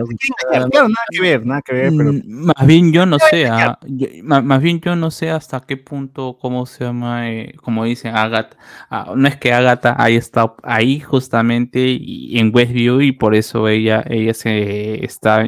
[0.50, 2.22] claro, nada que ver, nada que ver, pero Mm,
[2.58, 5.78] más bien yo no sé, ah, yo- ma- más bien yo no sé hasta qué
[5.78, 8.58] punto, cómo se llama, eh, como dicen, Agatha,
[8.90, 13.68] ah, no es que Agatha haya estado ahí justamente y- en Westview y por eso
[13.68, 15.46] ella, ella se está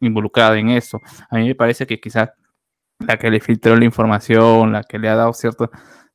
[0.00, 1.00] involucrada en eso.
[1.30, 2.30] A mí me parece que quizás
[3.00, 5.70] la que le filtró la información, la que le ha dado ciertas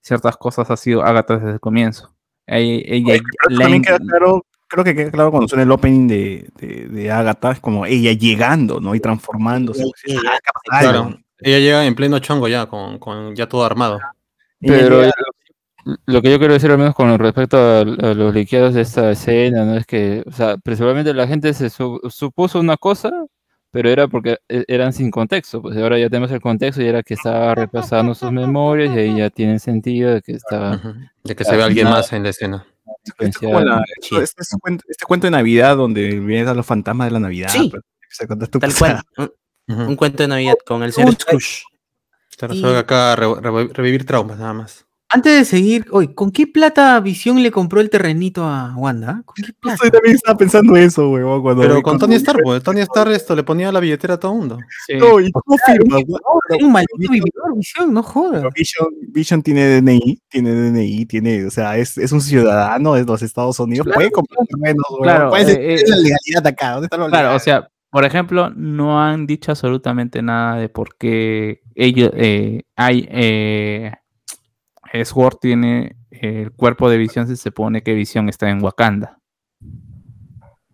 [0.08, 2.13] ciertas cosas ha sido Agatha desde el comienzo.
[2.46, 6.50] Ella, ella- Oye, también queda claro, creo que queda claro cuando suena el opening de,
[6.60, 8.96] de, de Agatha, es como ella llegando, ¿no?
[8.96, 9.84] Y transformándose.
[10.06, 10.39] Ella llega,
[10.72, 11.20] ah, Claro.
[11.39, 14.00] Ella llega en pleno chongo ya, con, con ya todo armado.
[14.60, 15.04] Pero
[16.06, 19.12] lo que yo quiero decir al menos con respecto a, a los liqueados de esta
[19.12, 19.76] escena, ¿no?
[19.78, 23.12] Es que, o sea, principalmente la gente se su- supuso una cosa,
[23.71, 27.03] pero era porque e- eran sin contexto, pues ahora ya tenemos el contexto y era
[27.03, 30.82] que estaba repasando sus memorias y ahí ya tiene sentido de que estaba.
[31.23, 32.65] De que se ve alguien más en la escena.
[33.03, 36.53] Esto es como la- esto- este, es cuento, este cuento de Navidad donde vienen a
[36.53, 37.49] los fantasmas de la Navidad.
[37.49, 37.71] Sí.
[38.49, 39.01] tu Tal cual.
[39.67, 41.63] Un, cuento de Navidad con el señor Scrooge.
[42.30, 44.87] Se Y- resuelve acá re- re- revivir traumas nada más.
[45.10, 49.22] Antes de seguir, oye, ¿con qué plata Visión le compró el terrenito a Wanda?
[49.26, 49.80] ¿Con qué plata?
[49.86, 51.10] Yo también estaba pensando eso.
[51.41, 54.34] Cuando Pero con Tony Stark, pues, Tony Stark esto le ponía la billetera a todo
[54.34, 54.58] el mundo.
[55.00, 58.43] No, ¿y cómo es un maldito vividor, Visión, no jodas.
[58.54, 63.22] Vision, Vision tiene DNI, tiene DNI, tiene, o sea, es, es un ciudadano de los
[63.22, 65.04] Estados Unidos, Claro, puede comprar terrenos, huevón.
[65.04, 66.72] Claro, ¿Cuál es, eh, es la legalidad acá?
[66.72, 67.43] ¿Dónde está la Claro, o legalidad?
[67.43, 73.91] sea, por ejemplo, no han dicho absolutamente nada de por qué ellos eh, hay eh,
[75.06, 79.19] Sword tiene el cuerpo de visión, se supone que visión está en Wakanda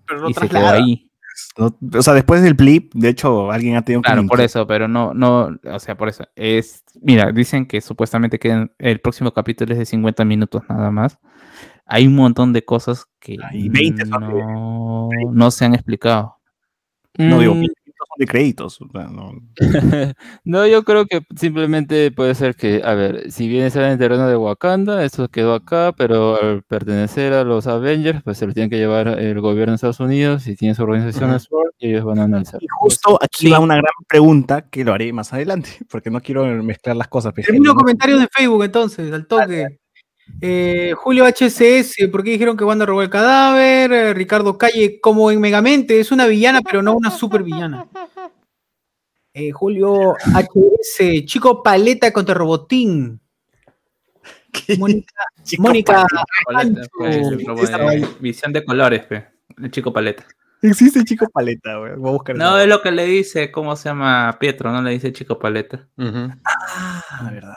[0.07, 1.09] Pero no y se quedó ahí.
[1.57, 4.67] No, o sea, después del blip, de hecho, alguien ha tenido que Claro, por eso,
[4.67, 6.25] pero no, no, o sea, por eso.
[6.35, 11.17] Es, mira, dicen que supuestamente quedan, el próximo capítulo es de 50 minutos nada más.
[11.85, 16.37] Hay un montón de cosas que Hay 20 son de- no, no se han explicado.
[17.17, 17.65] No digo, Mm,
[18.07, 18.79] son de créditos.
[18.81, 19.31] o sea, no.
[20.43, 23.97] No, yo creo que simplemente puede ser que, a ver, si bien está en el
[23.97, 28.53] terreno de Wakanda, esto quedó acá, pero al pertenecer a los Avengers, pues se lo
[28.53, 31.89] tiene que llevar el gobierno de Estados Unidos y tiene su organización de SWORD y
[31.89, 32.61] ellos van a analizar.
[32.61, 33.49] Y justo aquí Sí.
[33.51, 37.33] va una gran pregunta que lo haré más adelante, porque no quiero mezclar las cosas.
[37.33, 39.79] Termino no- comentarios de Facebook entonces, al toque.
[40.41, 43.91] Eh, Julio HCS, ¿por qué dijeron que Wanda robó el cadáver?
[43.91, 47.87] Eh, Ricardo Calle, como en Megamente, es una villana, pero no una super villana.
[49.33, 53.19] Eh, Julio HS, Chico Paleta contra Robotín.
[54.77, 56.05] Mónica, Chico, Mónica
[56.45, 59.25] Paleta, pues, visión de colores, pe,
[59.57, 60.25] el chico paleta.
[60.61, 61.95] Existe chico paleta, güey.
[61.95, 62.35] Voy a buscar.
[62.37, 64.37] No, es lo que le dice, ¿cómo se llama?
[64.39, 65.87] Pietro, no le dice chico paleta.
[66.45, 67.55] Ah, verdad.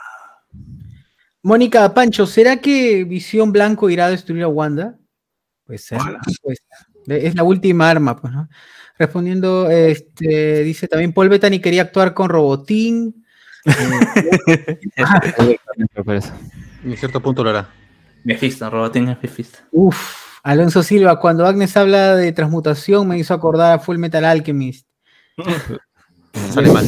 [1.47, 4.97] Mónica Pancho, ¿será que Visión Blanco irá a destruir a Wanda?
[5.63, 6.01] Pues ser,
[6.43, 6.61] pues,
[7.07, 8.49] es la última arma, pues, ¿no?
[8.99, 13.25] Respondiendo, este, dice también Paul Bettany quería actuar con Robotín.
[13.65, 15.57] Eh.
[16.83, 17.69] En cierto punto lo hará.
[18.25, 19.59] Mephisto, Robotín es Mephisto.
[19.71, 24.85] uf, Alonso Silva, cuando Agnes habla de transmutación me hizo acordar a Full Metal Alchemist.
[26.51, 26.87] Sale mal.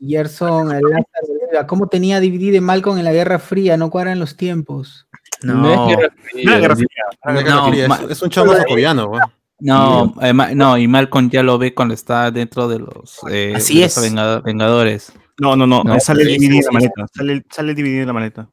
[0.00, 3.76] Gerson, el Lázaro ¿cómo tenía DVD de Malcolm en la Guerra Fría?
[3.76, 5.06] No cuadran los tiempos.
[5.42, 5.90] No, No
[6.34, 6.88] era Guerra Fría.
[7.24, 7.72] No, No,
[8.04, 9.22] es, es un chavo socoviano, weón.
[9.60, 13.76] no, eh, no, y Malcolm ya lo ve cuando está dentro de los, eh, Así
[13.76, 14.02] de los es.
[14.02, 15.12] Vengado- Vengadores.
[15.38, 15.82] No, no, no.
[15.84, 17.06] No, sale en la maleta.
[17.14, 18.48] Sale, el- sale en la maleta.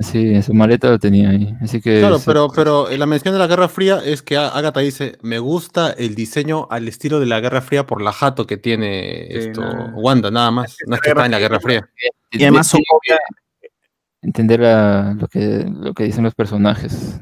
[0.00, 1.54] Sí, en su maleta lo tenía ahí.
[1.60, 2.00] Así que.
[2.00, 2.24] Claro, sí.
[2.26, 6.14] pero, pero la mención de la Guerra Fría es que Agatha dice, me gusta el
[6.14, 9.92] diseño al estilo de la Guerra Fría por la jato que tiene Sí, esto, nada.
[9.94, 10.76] Wanda, nada más.
[10.86, 11.88] No es que está en la Guerra Fría.
[12.30, 13.18] Y además Sokovia,
[14.22, 17.20] entender lo, que, lo que dicen los personajes.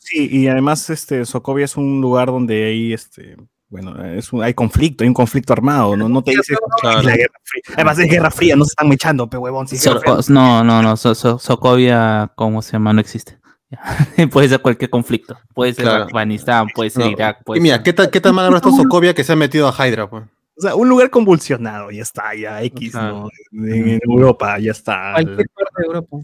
[0.00, 3.36] sí, y además este Sokovia es un lugar donde hay este
[3.72, 6.98] bueno, es un- hay conflicto, hay un conflicto armado, no, no te dice Claro.
[7.00, 7.62] "Es la Guerra Fría".
[7.74, 9.98] Además es Guerra Fría, no se están echando, pe huevón, si So-
[10.28, 12.92] no, no, no, So- So- Sokovia, ¿cómo se llama?
[12.92, 13.38] No existe.
[14.30, 15.38] puede ser cualquier conflicto.
[15.54, 16.04] Puede ser Claro.
[16.04, 17.10] Afganistán, puede ser No.
[17.10, 19.32] Irak, puede Y mira, ser- ¿qué tal, qué tan mal habrá estado Sokovia que se
[19.32, 20.24] ha metido a Hydra, pues?
[20.58, 23.28] O sea, un lugar convulsionado, ya está, ya X, ¿no?
[23.52, 25.12] En, en Europa, ya está.
[25.14, 26.16] Cualquier parte de Europa.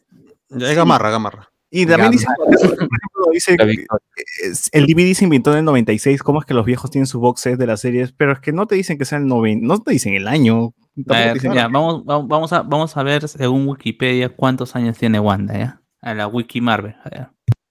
[0.51, 1.49] Ya es Gamarra, Gamarra.
[1.71, 2.27] Y también dice,
[3.33, 3.57] dice
[4.73, 7.43] el DVD se inventó en el 96, ¿cómo es que los viejos tienen su box
[7.43, 8.13] set de las series?
[8.13, 10.73] Pero es que no te dicen que sea el 90, no te dicen el año.
[10.95, 15.59] ver, dicen- ya, vamos, vamos, a, vamos a ver según Wikipedia cuántos años tiene Wanda,
[15.59, 15.83] ¿ya?
[16.01, 16.95] A la Wiki Marvel.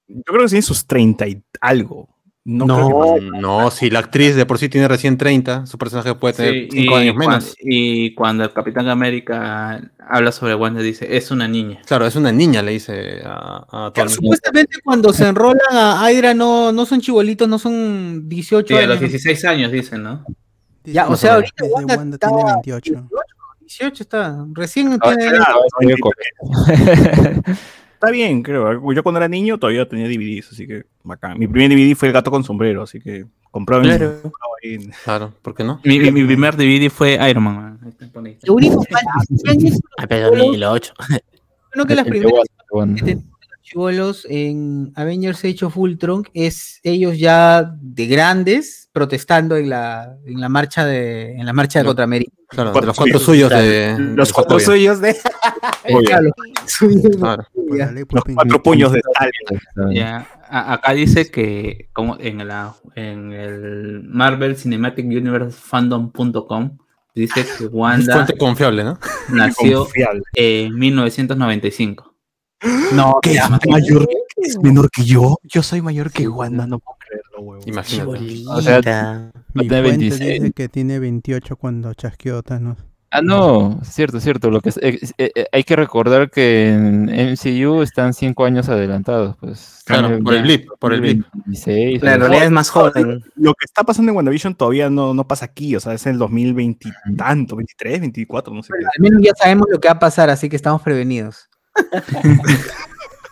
[0.07, 2.07] Yo creo que tiene sus 30 y algo.
[2.49, 2.75] No, No.
[2.75, 6.33] creo que- No, si la actriz de por sí tiene recién 30, su personaje puede
[6.33, 7.55] tener Sí, 5 y años cuan- menos.
[7.59, 11.81] y cuando el Capitán América habla sobre Wanda, dice, es una niña.
[11.85, 14.13] Claro, es una niña, le dice a, a todo el mundo.
[14.13, 18.87] Supuestamente cuando se enrolan a Hydra no, no son chibolitos, no son 18 Sí, a
[18.87, 19.09] los años.
[19.11, 20.23] 16 años, dicen, ¿no?
[20.85, 23.09] Ya, o sea, ahorita Wanda, Wanda está tiene 28.
[23.59, 25.31] 18 está, recién Ah, tiene...
[25.35, 25.59] claro,
[27.99, 28.93] Está bien, creo.
[28.93, 31.39] Yo cuando era niño todavía tenía DVDs, así que bacán.
[31.39, 34.21] Mi primer DVD fue El gato con sombrero, así que compraba Claro.
[34.61, 35.79] en- Claro, ¿por qué no?
[35.83, 37.79] Mi, mi- mi primer DVD fue Iron Man.
[38.43, 39.07] Lo único malo
[39.43, 40.93] que han hecho Ah, pero 2008.
[41.73, 42.33] bueno, que las primeras
[43.75, 44.13] Wanda, Wanda.
[44.21, 49.57] que tenían los chibolos en Avengers Age of Ultron es ellos ya de grandes protestando
[49.57, 51.89] en la, en la marcha de en la marcha de No.
[51.89, 52.31] contra América.
[52.49, 53.97] Claro, de Cuatro los cuantos suyos, de.
[54.15, 55.15] Los cuatro suyos de
[58.09, 59.01] los cuatro puños de.
[59.93, 66.77] Ya, acá dice que como en la en el Marvel Cinematic Universe Fandom.com
[67.15, 68.99] dice que Wanda Fuente confiable, ¿no?
[69.29, 70.21] nació Confiable.
[70.35, 72.06] en 1995.
[72.93, 74.07] No, ¿Qué es mayor?
[74.37, 75.37] ¿Es menor que yo?
[75.43, 77.67] Yo soy mayor que Wanda, no puedo creerlo, huevón.
[77.67, 78.43] Imagínate.
[78.47, 80.41] O sea, Mi Tiene fuente 26.
[80.41, 82.77] dice que tiene 28 cuando chasqueó Thanos.
[83.09, 84.51] Ah, no, cierto, cierto.
[84.51, 88.67] Lo que es- eh, eh, eh, hay que recordar que en MCU están cinco años
[88.67, 89.81] adelantados, pues.
[89.85, 91.25] Claro, por el blip, por el blip.
[91.33, 93.23] 26, en realidad es más joven.
[93.35, 96.17] Lo que está pasando en WandaVision todavía no, no pasa aquí, o sea, es el
[96.17, 98.85] 2020 y tanto, 23, 24, no sé qué.
[98.85, 101.47] al menos ya sabemos lo que va a pasar, así que estamos prevenidos.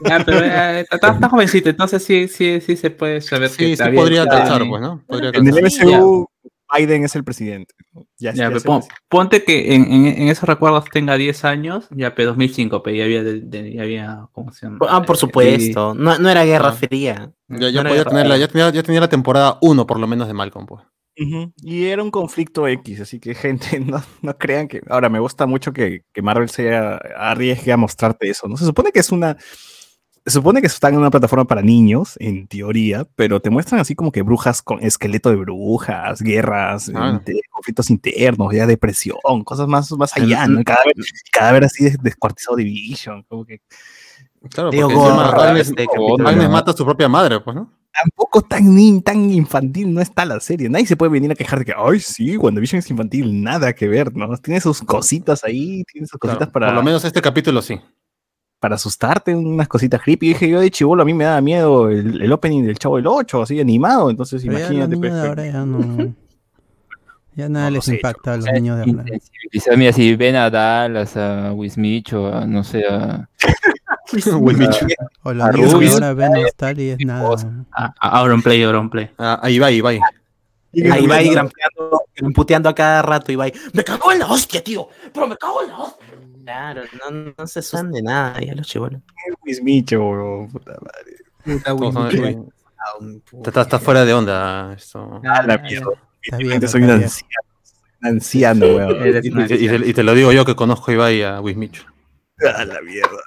[0.01, 3.65] Ya, pero eh, está, está jovencito, entonces sí, sí, sí se puede saber Sí, que
[3.71, 5.01] sí todavía podría está- calzar, pues, ¿no?
[5.07, 5.85] Podría En el calzar.
[5.87, 6.27] MCU,
[6.77, 7.73] Biden es el presidente.
[7.93, 8.01] ¿no?
[8.19, 8.87] Ya, Ya, ya pon- presidente.
[9.07, 13.05] ponte que en, en- en esos recuerdos tenga 10 años, ya pe 2005, pe ya
[13.05, 14.79] había, de- de- ya había ¿cómo se llama?
[14.89, 15.95] Ah, por Eh, supuesto.
[15.95, 16.73] No, no era Guerra Ah.
[16.73, 17.31] Fría.
[17.47, 18.45] Ya, No ya podía Guerra tenerla, Fría.
[18.47, 20.83] ya tenía, ya tenía la temporada 1 por lo menos de Malcolm, pues.
[21.17, 23.33] Ujú, Y era un conflicto X, así que
[23.77, 24.81] gente, no, no crean que...
[24.89, 28.57] Ahora, me gusta mucho que, que Marvel se arriesgue a mostrarte eso, ¿no?
[28.57, 29.37] Se supone que es una...
[30.27, 33.93] Se supone que están en una plataforma para niños, en teoría, pero te muestran así
[33.93, 37.11] como que brujas con esqueleto de brujas, guerras, Ah.
[37.23, 40.63] inte- conflictos internos, ya depresión, cosas más, más allá, ¿no?
[40.63, 40.95] Cadáver,
[41.31, 43.61] cadáver así des- descuartizado de Vision, como que
[44.49, 47.55] Claro, Digo, porque encima gorra, Agnes, este capítulo, Agnes mata a su propia madre, pues,
[47.55, 47.71] ¿no?
[47.97, 50.67] tampoco tan, ni- tan infantil no está la serie.
[50.67, 53.41] Nadie se puede venir a quejar de que, ay, sí, WandaVision es infantil.
[53.41, 54.35] Nada que ver, ¿no?
[54.37, 57.79] Tiene sus cositas ahí, tiene sus cositas Claro, para, Por lo menos este capítulo sí.
[58.59, 60.27] para asustarte, unas cositas creepy.
[60.29, 63.07] dije, yo de chivolo a mí me daba miedo el, el opening del Chavo del
[63.07, 64.09] 8, así animado.
[64.09, 64.99] Entonces, Pero ya imagínate.
[64.99, 65.79] que- ahora ya no.
[67.37, 69.01] Ya nada No, no les sé, impacta a los O niños de ahora.
[69.03, 73.29] Intensibilizar, Mira, si ven a Dallas, a Wismicho, a no sé, a.
[75.23, 75.93] A Rubius.
[75.93, 77.35] ahora ven Nostal y es nada.
[77.71, 79.09] Ah, ah, Auronplay, Auronplay.
[79.17, 79.89] Ah, ahí va, ahí va.
[79.91, 84.89] Ahí va grampeando, gramputeando a cada rato y va me cago en la hostia, tío,
[85.13, 86.05] pero me cago en la hostia.
[86.43, 89.01] Claro, no, no se suenan de nada, ya los chivolos.
[89.43, 91.15] Luis Micho, bro, puta madre.
[92.99, 95.21] Uy, Está, está- está fuera de onda esto.
[95.25, 95.87] Ah, la mierda.
[96.67, 97.31] Soy un anciano.
[98.01, 99.23] Anciano, weón.
[99.23, 101.83] Y, y- y te, y lo digo yo que conozco a Ibai y a Wismicho.
[102.55, 103.17] Ah, la mierda.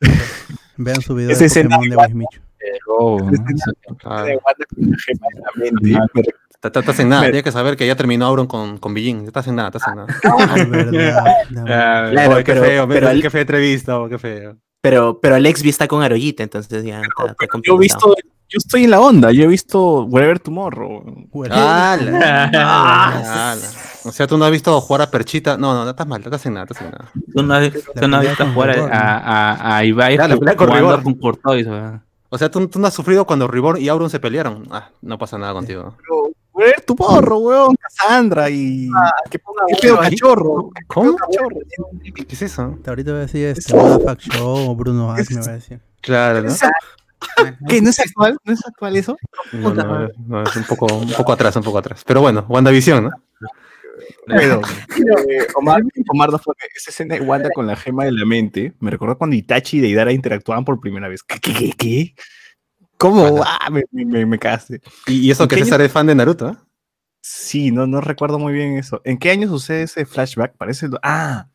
[0.76, 2.14] Vean su video Ese de Pokémon de re-
[6.62, 9.20] Estás en nada, tienes que saber que ya terminó Auron con, con Billin.
[9.22, 10.06] Ya Estás en nada, estás en nada.
[12.42, 14.56] Qué pero- feo, pero qué, fea entrevista, oh, qué feo.
[14.80, 18.14] Pero, pero Lexby está con Aroyita, entonces ya está, está Yo he visto,
[18.48, 21.02] yo estoy en la onda, yo he visto Wherever Tomorrow.
[21.32, 22.44] Bueno, ¡Hala!
[22.44, 23.58] ¡Hala!
[24.04, 25.56] O sea, tú no has visto jugar a Perchita.
[25.56, 27.10] No, no, no estás mal, no estás en nada, estás en nada.
[27.34, 30.36] Tú no, has- tú no has pelea visto jugar a, a, a Ibai Ya, la
[30.36, 31.02] pelea con jugando Rigor.
[31.02, 32.02] con Courtois, weón.
[32.28, 34.66] O sea, tú, tú no has sufrido cuando Reborn y Auron se pelearon.
[34.70, 35.94] Ah, no pasa nada contigo.
[35.98, 38.88] Pero, Wherever Tomorrow, weón, Cassandra y...
[39.30, 39.38] ¿Qué,
[39.68, 40.70] qué pedo cachorro?
[40.86, 41.16] ¿Cómo?
[41.16, 41.56] Cachorro.
[42.14, 42.76] ¿Qué es eso?
[42.86, 45.80] Ahorita voy a decir este Motherfuck Show o Bruno Ash me va a decir.
[46.00, 46.50] Claro, ¿no?
[47.68, 47.80] ¿Qué?
[47.80, 48.36] ¿No es actual?
[48.44, 49.16] ¿No es actual eso?
[49.52, 52.02] No, no, no, es un poco, un poco atrás, un poco atrás.
[52.06, 53.10] Pero bueno, WandaVision, ¿no?
[54.26, 54.60] Pero,
[55.28, 58.74] eh, Omar, Omar no fue esa escena de Wanda con la gema de la mente.
[58.80, 61.22] Me recordó cuando Itachi y Deidara interactuaban por primera vez.
[61.22, 61.40] ¿Qué?
[61.40, 61.52] ¿Qué?
[61.52, 61.72] ¿Qué?
[61.76, 62.14] qué?
[62.96, 63.42] ¿Cómo?
[63.44, 64.80] Ah, me, me, me, cagaste.
[65.06, 66.56] Y, y eso que ¿En qué César es fan de Naruto, ¿eh?
[67.20, 69.00] Sí, no, no recuerdo muy bien eso.
[69.04, 70.56] ¿En qué año sucede ese flashback?
[70.56, 70.88] Parece.
[71.02, 71.48] Ah,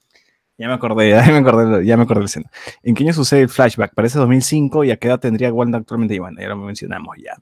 [0.63, 2.51] ya me acordé, ya me acordé, ya me acordé de la escena.
[2.83, 3.93] ¿En qué año sucede el flashback?
[3.95, 7.37] Parece 2005 y a qué edad tendría Wanda actualmente y Wanda, ya lo mencionamos ya.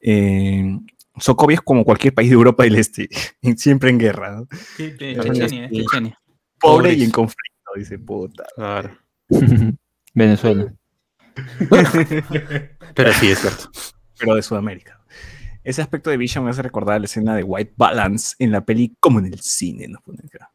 [0.00, 0.78] Eh,
[1.18, 3.08] Sokovia es como cualquier país de Europa del Este,
[3.56, 4.30] siempre en guerra.
[4.32, 4.48] ¿no?
[4.76, 6.18] Sí, sí, Claro, Chechenia.
[6.58, 8.44] Pobre y en conflicto, dice puta.
[8.56, 8.96] Claro.
[10.14, 10.72] Venezuela.
[12.94, 13.70] Pero sí, es cierto.
[14.18, 15.00] pero de Sudamérica.
[15.62, 18.96] Ese aspecto de Vision me hace recordar la escena de White Balance en la peli
[18.98, 20.50] como en el cine, nos pone acá.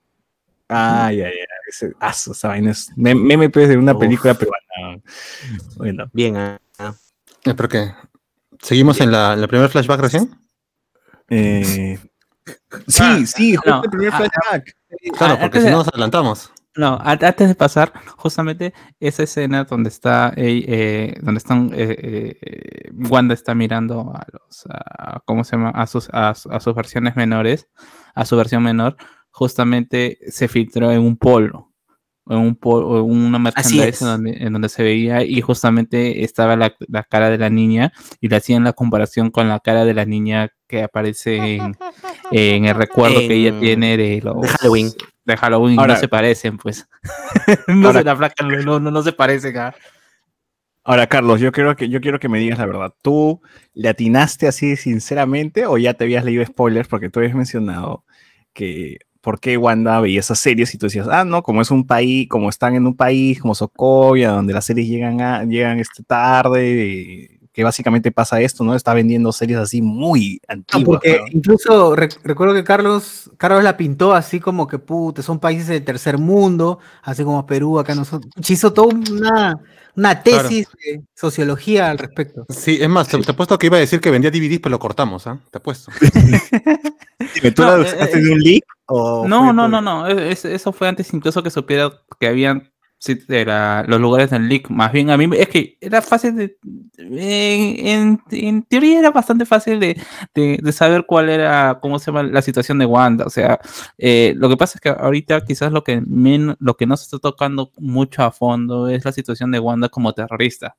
[0.69, 3.99] Ay, ay, ay, ese aso, esa vaina es mem- meme pues, de una Uf.
[3.99, 5.01] película peruana.
[5.77, 6.93] Bueno, Bien, ah, ah.
[7.43, 7.91] ¿Pero qué?
[8.61, 10.29] ¿Seguimos en la, la primer flashback recién?
[11.29, 11.97] eh,
[12.87, 14.75] sí, Ah, sí, justo no, el primer ah, flashback.
[15.17, 16.51] Claro, Ah, porque si no nos adelantamos.
[16.75, 23.35] No, antes de pasar, justamente esa escena donde está, eh, eh, donde están, eh, Wanda
[23.35, 25.69] está mirando a los, a- ¿cómo se llama?
[25.69, 27.67] A sus, a, su- a sus versiones menores,
[28.15, 28.95] a su versión menor,
[29.33, 31.71] justamente se filtró en un polo,
[32.29, 36.55] en un polo, en una merchandise en donde, en donde se veía y justamente estaba
[36.55, 39.93] la, la cara de la niña y le hacían la comparación con la cara de
[39.93, 41.75] la niña que aparece en,
[42.31, 44.89] en el recuerdo que ella En- tiene de los de Halloween.
[45.25, 46.87] de Halloween Ahora- no se parecen, pues.
[47.67, 49.57] no Ahora- se la flaca, no, no, no se parecen.
[49.57, 49.73] ah.
[50.85, 52.93] Ahora, Carlos, yo quiero, que, yo quiero que me digas la verdad.
[53.01, 53.41] ¿Tú
[53.73, 56.87] le atinaste así sinceramente o ya te habías leído spoilers?
[56.89, 58.03] Porque tú habías mencionado
[58.53, 61.87] que por qué Wanda veía esas series y tú decías, ah, no, como es un
[61.87, 66.03] país, como están en un país como Sokovia, donde las series llegan, a, llegan este
[66.03, 68.75] tarde, y que básicamente pasa esto, ¿no?
[68.75, 70.83] Está vendiendo series así muy No, antiguas.
[71.01, 71.25] porque ¿no?
[71.31, 75.85] incluso rec- recuerdo que Carlos, Carlos la pintó así como que puta, son países del
[75.85, 78.29] tercer mundo, así como Perú, acá nosotros.
[78.49, 79.55] Hizo toda una,
[79.95, 82.45] una tesis de sociología al respecto.
[82.49, 84.79] Sí, es más, te, te apuesto que iba a decir que vendía DVDs, pero lo
[84.79, 85.39] cortamos, ¿ah?
[85.51, 85.91] Te apuesto.
[87.35, 88.63] Dime, ¿tú No, la eh, eh, de un leak?
[88.87, 90.07] o No, no, por- no, no.
[90.07, 92.71] es- eso fue antes incluso que supiera que habían
[93.03, 94.69] sí, de la- los lugares del leak.
[94.69, 96.57] Más bien a mí es que era fácil de...
[96.97, 99.99] En, teoría era bastante fácil de,
[100.33, 103.25] de- de saber cuál era, cómo se llama la situación de Wanda.
[103.25, 103.59] O sea,
[103.97, 107.03] eh, lo que pasa es que ahorita quizás lo que, men- lo que no se
[107.03, 110.75] está tocando mucho a fondo es la situación de Wanda como terrorista.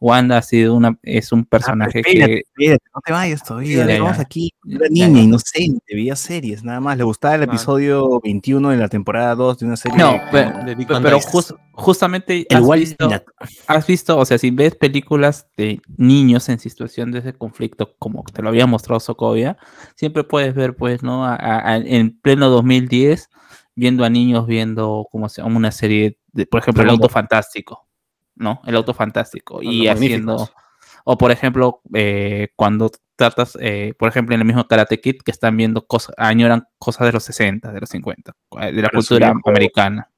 [0.00, 2.38] Wanda ha sido una, es un personaje Ah, espérate, que...
[2.38, 3.86] espérate, no te vayas todavía.
[3.86, 4.20] Ya.
[4.20, 4.52] aquí.
[4.64, 5.18] Ya, niña, ya.
[5.20, 6.96] inocente, veía series, nada más.
[6.96, 9.98] Le gustaba el episodio 21 de la temporada 2 de una serie.
[9.98, 11.28] No, de- pero, pero Bang Dice.
[11.30, 13.10] jus- justamente el has Wall visto,
[13.66, 18.22] has visto, o sea, si ves películas de niños en situación de ese conflicto, como
[18.24, 19.56] te lo había mostrado Sokovia,
[19.96, 21.24] siempre puedes ver, pues, ¿no?
[21.24, 23.30] A- a- a- en pleno 2010,
[23.74, 27.87] viendo a niños viendo, como se llama, una serie, de, por ejemplo, El Auto Fantástico,
[28.38, 28.60] ¿no?
[28.66, 29.62] El Auto Fantástico.
[29.62, 30.48] Y haciendo,
[31.04, 35.30] o por ejemplo, eh, cuando tratas, eh, por ejemplo, en el mismo Karate Kid, que
[35.30, 39.02] están viendo cosas, añoran cosas de los 60, de los 50, eh, de la Pero
[39.02, 40.10] su cultura viejo- americana.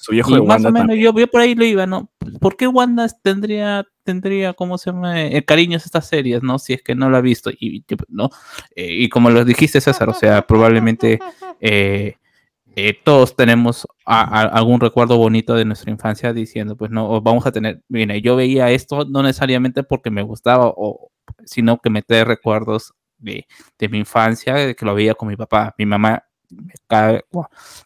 [0.00, 2.08] Su viejo Y de más Wanda o menos yo, yo por ahí lo iba, ¿no?
[2.40, 5.20] ¿Por qué Wanda tendría, tendría, ¿cómo se llama?
[5.22, 6.60] El cariño a estas series, ¿no?
[6.60, 7.50] Si es que no lo ha visto.
[7.50, 8.30] Y, ¿no?
[8.76, 11.18] Eh, y como lo dijiste, César, o sea, probablemente
[11.60, 12.14] eh,
[12.76, 17.46] eh, todos tenemos a- a- algún recuerdo bonito de nuestra infancia diciendo, pues no, vamos
[17.46, 21.10] a tener, mira, yo veía esto no necesariamente porque me gustaba, o,
[21.44, 23.46] sino que me trae recuerdos de,
[23.78, 25.74] de mi infancia, de que lo veía con mi papá.
[25.76, 26.22] Mi mamá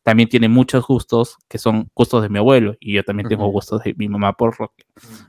[0.03, 3.83] también tiene muchos gustos que son gustos de mi abuelo y yo también tengo gustos
[3.83, 4.73] de mi mamá por, lo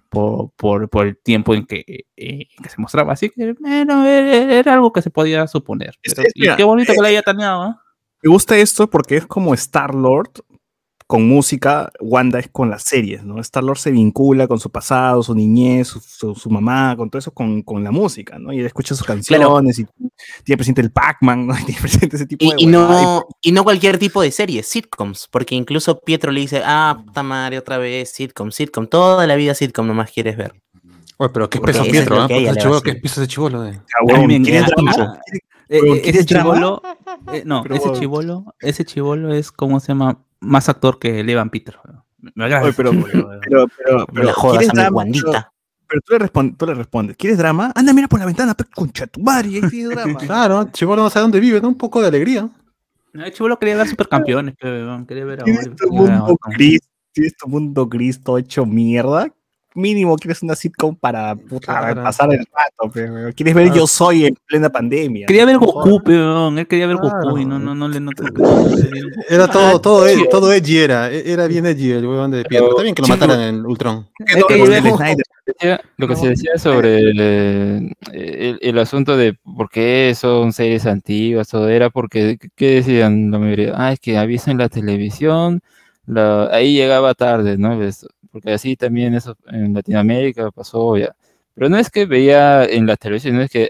[0.09, 3.13] por, por, por el tiempo en que, eh, en que se mostraba.
[3.13, 5.95] Así que, bueno, era, algo que se podía suponer.
[6.03, 7.82] Es- Pero- es- y mira, qué bonito que le haya taneado, ¿ah?
[8.23, 10.31] Me gusta esto porque es como Star Lord
[11.05, 13.39] con música, Wanda es con las series, ¿no?
[13.39, 17.31] Star-Lord se vincula con su pasado, su niñez, su, su- su mamá, con todo eso,
[17.31, 18.51] con, con la música, ¿no?
[18.53, 19.85] Y él escucha sus canciones y
[20.43, 21.53] tiene presente el Pac-Man, ¿no?
[21.59, 24.63] Y tiene presente ese tipo Y, de y no, y no cualquier tipo de serie,
[24.63, 29.35] sitcoms, porque incluso Pietro le dice, ah, puta madre, otra vez, sitcom, sitcom, toda la
[29.35, 30.53] vida sitcom nomás quieres ver.
[31.17, 32.93] Oye, pero qué peso eso es Pietro, ella Porque ese chivolo, vacila.
[32.95, 33.81] ¿qué peso ese chivolo de?
[35.63, 36.81] Ah, huevón, También, ¿quieres eh, eh, ese chivolo,
[37.31, 41.29] eh, no, Pero, ese chivolo, ese chivolo es como se llama más actor que el
[41.29, 41.77] Evan Peter.
[42.35, 43.29] Me agrada Oye, pero, pero,
[43.75, 44.97] pero, pero, la jodas ¿quieres a mi drama?
[44.97, 45.53] Wandita.
[45.87, 47.71] Pero tú le, respon- tú le respondes, ¿quieres drama?
[47.75, 50.19] Anda, mira por la ventana, concha tu madre, y ahí tienes drama.
[50.19, 51.67] Claro, chivolo no sabe dónde vive, ¿no?
[51.67, 52.49] Un poco de alegría.
[53.13, 57.37] No, El chivolo quería ver supercampeones, quería ver a Tienes Oliver, tu mundo gris, tienes
[57.37, 59.31] tu mundo gris todo hecho mierda.
[59.75, 62.03] Mínimo quieres una sitcom para, puta, Claro.
[62.03, 63.31] pasar el rato, pe, weón.
[63.33, 63.79] Quieres ver Claro.
[63.79, 65.25] Yo Soy en plena pandemia.
[65.25, 66.59] Quería ver Goku, peón.
[66.59, 67.19] Él quería ver Claro.
[67.23, 70.27] Goku y no, no, no le no, no- no- no le- Era todo, todo, ed-
[70.29, 71.11] todo edgy era.
[71.11, 72.69] e- Era bien edgy el huevón de Pietro.
[72.69, 74.07] Está bien que lo mataran en Ultron.
[74.25, 75.25] Es que yo Snyder.
[75.45, 80.53] decía- lo que se decía sobre el, eh, el- el asunto de por qué son
[80.53, 83.73] series antiguas, todo era porque, ¿qué decían la mayoría?
[83.75, 85.61] Ah, es que aviso en la televisión,
[86.05, 87.79] la- ahí llegaba tarde, ¿no?
[88.33, 91.15] Porque así también eso en Latinoamérica pasó ya.
[91.53, 93.69] Pero no es que veía en la televisión, no es que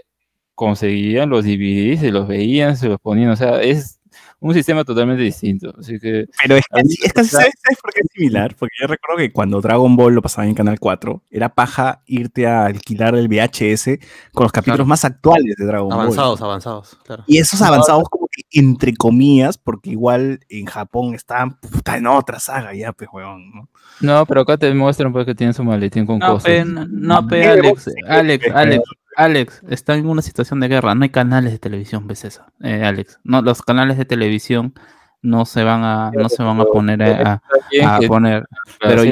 [0.54, 4.00] conseguían los DVDs, se los veían, se los ponían, o sea, es
[4.46, 5.74] un sistema totalmente distinto.
[5.78, 8.54] Así que Pero es casi, es casi ¿sabes, sabes por qué es similar?
[8.58, 12.46] Porque yo recuerdo que cuando Dragon Ball lo pasaba en Canal 4, era paja irte
[12.46, 13.98] a alquilar el VHS
[14.32, 14.86] con los capítulos Claro.
[14.86, 16.00] más actuales de Dragon Ball.
[16.00, 17.24] Avanzados, avanzados, claro.
[17.26, 22.38] Y esos avanzados como que entre comillas, porque igual en Japón estaban puta, en otra
[22.38, 23.68] saga ya, pues, weón, ¿no?
[24.00, 26.44] no, pero acá te muestran pues que tienen su maletín con No, cosas.
[26.44, 28.82] pe, no, no, pe, Eh, Alex, vos- Alex, eh, Alex,
[29.16, 32.82] Alex, está en una situación de guerra, no hay canales de televisión, ves eso, eh,
[32.84, 34.74] Alex, no, los canales de televisión
[35.22, 37.42] no se van a, no se van a poner a,
[37.86, 38.44] a poner,
[38.80, 39.02] pero,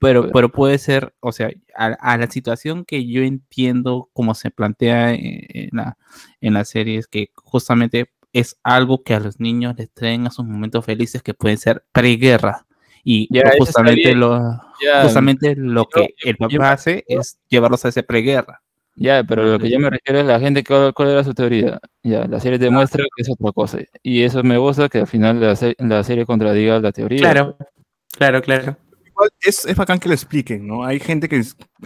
[0.00, 0.32] pero, pues.
[0.32, 5.14] pero puede ser, o sea, a, a la situación que yo entiendo como se plantea
[5.14, 5.96] en la,
[6.40, 10.30] en la serie es que justamente es algo que a los niños les traen a
[10.30, 12.66] sus momentos felices que pueden ser preguerra.
[13.04, 14.38] Y Ya, justamente lo,
[14.82, 18.62] Ya, justamente lo que el papá hace es llevarlos a esa preguerra.
[18.94, 21.78] Ya, pero lo que yo me refiero es la gente, ¿cuál, cuál era su teoría?
[22.02, 23.78] Ya, la serie demuestra que es otra cosa.
[24.02, 27.20] Y eso me gusta que al final la, se- la serie contradiga la teoría.
[27.20, 27.56] Claro,
[28.12, 28.76] claro, claro.
[29.06, 30.84] Igual es, es bacán que lo expliquen, ¿no?
[30.84, 31.42] Hay gente que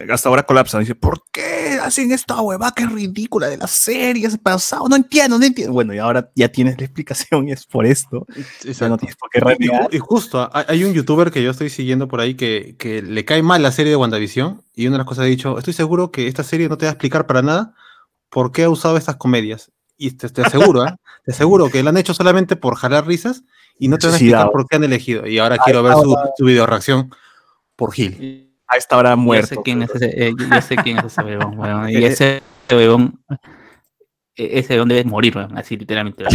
[0.09, 4.37] hasta ahora colapsa, dice, ¿por qué hacen esta hueva que es ridícula de las series
[4.37, 4.87] pasado?
[4.87, 5.73] No entiendo, no entiendo.
[5.73, 8.25] Bueno, y ahora ya tienes la explicación y es por esto.
[8.63, 9.89] Ya no tienes por qué Y, renegar.
[9.91, 13.41] y justo, hay, un youtuber que yo estoy siguiendo por ahí que, que le cae
[13.41, 16.27] mal la serie de WandaVision y una de las cosas ha dicho, estoy seguro que
[16.27, 17.73] esta serie no te va a explicar para nada
[18.29, 19.71] por qué ha usado estas comedias.
[19.97, 20.93] Y te, te aseguro, ¿eh?
[21.25, 23.43] te aseguro que lo han hecho solamente por jalar risas
[23.79, 25.25] y no te van a explicar por qué han elegido.
[25.25, 27.09] Y ahora quiero ver su, su video reacción
[27.75, 28.46] por Gil.
[28.67, 29.47] A esta hora Yo muerto.
[29.47, 32.07] sé quién es ese, eh, yo- yo sé quién es ese huevón, huevón, Y Eh,
[32.07, 33.19] ese huevón,
[34.35, 36.25] e- ese huevón debe morir, huevón, así literalmente.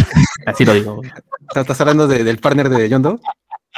[0.45, 1.01] Así lo digo.
[1.55, 3.19] ¿Estás hablando de- del partner de John Doe?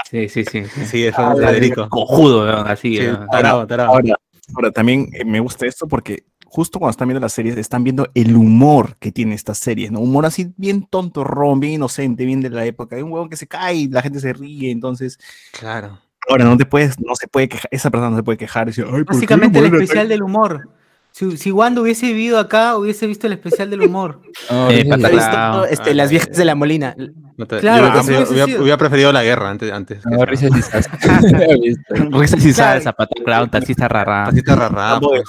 [0.09, 0.63] Sí, sí, sí.
[0.65, 0.85] sí.
[0.85, 1.89] Sí, es Federico.
[1.89, 2.97] Cojudo, huevón, así.
[2.97, 3.89] Sí, tarado, tarado.
[3.91, 4.15] Ahora,
[4.55, 8.07] ahora, también eh, me gusta esto porque justo cuando están viendo las series, están viendo
[8.13, 9.99] el humor que tiene estas series, ¿no?
[9.99, 12.95] Humor así bien tonto, ron, bien inocente, bien de la época.
[12.95, 15.19] Hay un huevo que se cae y la gente se ríe, entonces.
[15.51, 15.99] Claro.
[16.29, 18.71] Ahora no te puedes, no se puede quejar, esa persona no se puede quejar y
[18.71, 20.69] decir, "Ay, ¿por qué Básicamente el especial del humor.
[21.11, 24.19] Si, si Wanda hubiese vivido acá, hubiese visto el especial del humor.
[24.69, 25.65] Eh, sí, pata- ¿Has visto, Claro.
[25.65, 26.93] este, las viejas de la Molina?
[27.37, 28.57] No te- Claro, yo hubiera, preferido, sí, hubiera- sí.
[28.61, 29.71] hubiera preferido la guerra antes.
[29.71, 30.89] antes no, risas y sas.
[32.11, 34.29] Risas y zapata clown, taxista rara.
[34.35, 35.23] Está rara, pues.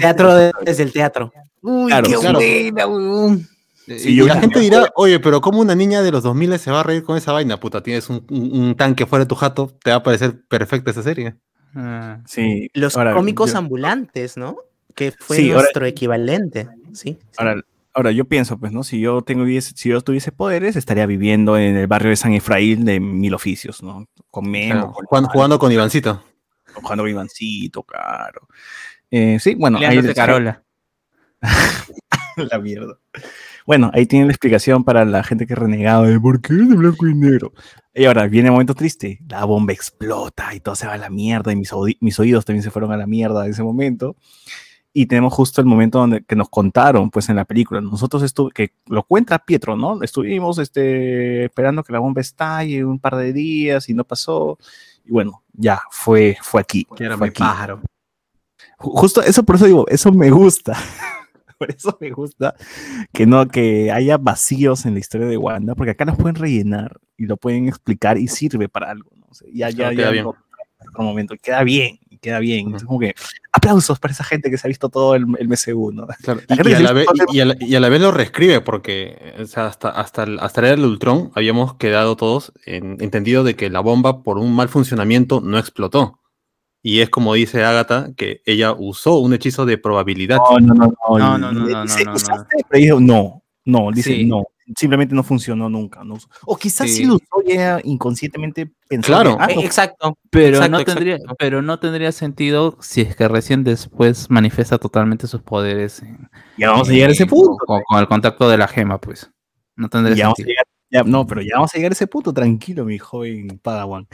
[0.00, 1.32] Teatro de- desde el teatro.
[1.62, 2.38] Uy, Claro, qué claro.
[2.38, 3.46] buena,
[3.98, 6.80] Y, yo la gente dirá, oye, pero ¿cómo una niña de los 2000 se va
[6.80, 7.58] a reír con esa vaina?
[7.58, 10.90] Puta, tienes un, un- un tanque fuera de tu jato, te va a parecer perfecta
[10.90, 11.36] esa serie.
[11.74, 12.20] Ah.
[12.26, 14.56] Sí, Los ahora, cómicos yo- ambulantes, ¿no?
[14.94, 16.68] Que fue Sí, ahora- nuestro equivalente.
[16.92, 17.18] Sí.
[17.36, 17.62] Ahora,
[17.94, 18.82] ahora yo pienso, pues, ¿no?
[18.82, 22.84] Si yo tengo si yo tuviese poderes, estaría viviendo en el barrio de San Efraín
[22.84, 24.06] de mil oficios, ¿no?
[24.30, 26.22] Con Memo, Claro, con jugando, jugando con Ivancito.
[26.74, 28.48] jugando con Ivancito, claro.
[29.10, 30.62] Eh, sí, bueno, ahí Carola.
[32.36, 32.98] la mierda.
[33.70, 36.74] Bueno, ahí tienen la explicación para la gente que renegaba de por qué es de
[36.74, 37.52] blanco y negro.
[37.94, 39.20] Y ahora viene el momento triste.
[39.28, 42.64] La bomba explota y todo se va a la mierda y mis, mis oídos también
[42.64, 44.16] se fueron a la mierda en ese momento.
[44.92, 47.80] Y tenemos justo el momento donde que nos contaron, pues en la película.
[47.80, 50.02] Nosotros estu que lo cuenta Pietro, ¿no?
[50.02, 54.58] Estuvimos este, esperando que la bomba estalle un par de días y no pasó.
[55.04, 56.88] Y bueno, ya fue, fue aquí.
[57.18, 57.38] fue aquí.
[57.38, 57.82] pájaro.
[58.78, 60.76] Ju- Justo eso, por eso digo, eso me gusta.
[61.66, 62.54] por eso me gusta
[63.12, 66.98] que no, que haya vacíos en la historia de Wanda, porque acá los pueden rellenar
[67.18, 69.26] y lo pueden explicar y sirve para algo, ¿no?
[69.28, 70.24] O sea, ya, ya, ya queda bien.
[70.24, 70.34] no-
[70.92, 72.60] otro momento, queda bien, queda bien.
[72.66, 73.14] Entonces, como que
[73.52, 76.06] aplausos para esa gente que se ha visto todo el, el MCU, ¿no?
[76.22, 78.62] Claro, La y, a la todo y, a la, y a la vez lo reescribe
[78.62, 82.96] porque o sea, hasta, hasta, el- hasta la era del Ultron habíamos quedado todos en,
[83.00, 86.19] entendido de que la bomba por un mal funcionamiento no explotó.
[86.82, 90.38] Y es como dice Agatha, que ella usó un hechizo de probabilidad.
[90.38, 91.18] No, no, no, no.
[91.18, 94.24] No, no, no, no, dice, no, no, "¿Usaste?", Pero dijo, no, no, dice, Sí.
[94.24, 94.44] no.
[94.76, 96.04] Simplemente no funcionó nunca.
[96.04, 96.16] no.
[96.46, 96.98] O quizás sí.
[96.98, 97.04] Sí.
[97.04, 99.36] lo usó ya inconscientemente pensando.
[99.36, 99.36] Claro.
[99.40, 100.16] ah, no, Exacto.
[100.30, 100.94] Pero, Exacto, no exacto.
[101.04, 106.02] tendría, pero no tendría sentido si es que recién después manifiesta totalmente sus poderes.
[106.02, 107.56] en- ya vamos a llegar a ese punto.
[107.66, 109.28] Con, con el contacto de la gema, pues.
[109.74, 110.52] No tendría Ya vamos a sentido.
[110.52, 114.06] llegar- ya- no, pero ya vamos a llegar a ese punto, tranquilo, mi joven Padawan.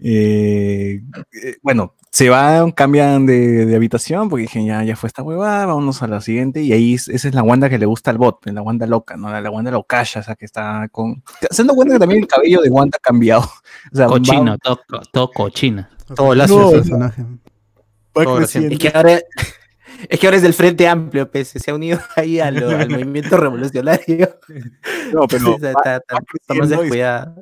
[0.00, 1.00] Eh,
[1.42, 5.66] eh, bueno, se van, cambian de, de habitación, porque dije, ya, ya fue esta huevada,
[5.66, 8.18] vámonos a la siguiente, y ahí es- esa es la Wanda que le gusta al
[8.18, 9.30] bot, la Wanda loca, ¿no?
[9.30, 11.22] La, la Wanda localla, esa que está con...
[11.50, 13.42] Se dan cuenta que también el cabello de Wanda ha cambiado.
[13.92, 15.86] O sea, va- Cochino, todo, co- todo cochino.
[16.14, 16.70] Todo el lacio.
[16.70, 17.22] personaje.
[17.22, 18.72] va todo creciendo.
[18.72, 19.20] Es que ahora,
[20.08, 22.88] es que ahora es del Frente Amplio, pues, se ha unido ahí a lo- al
[22.90, 24.28] movimiento revolucionario.
[25.12, 27.34] No, pero Está- va, está- está- más descuidada.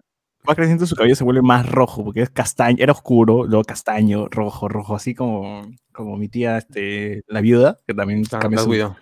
[0.49, 4.29] va creciendo, su cabello se vuelve más rojo, porque es castaño, era oscuro, luego castaño,
[4.31, 8.71] rojo, rojo, así como, como mi tía, este, la viuda, que también Ah, Black su
[8.71, 8.97] Widow.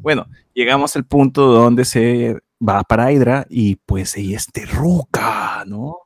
[0.00, 5.96] Bueno, llegamos al punto donde se va para Hydra y pues ella es terruca, ¿no?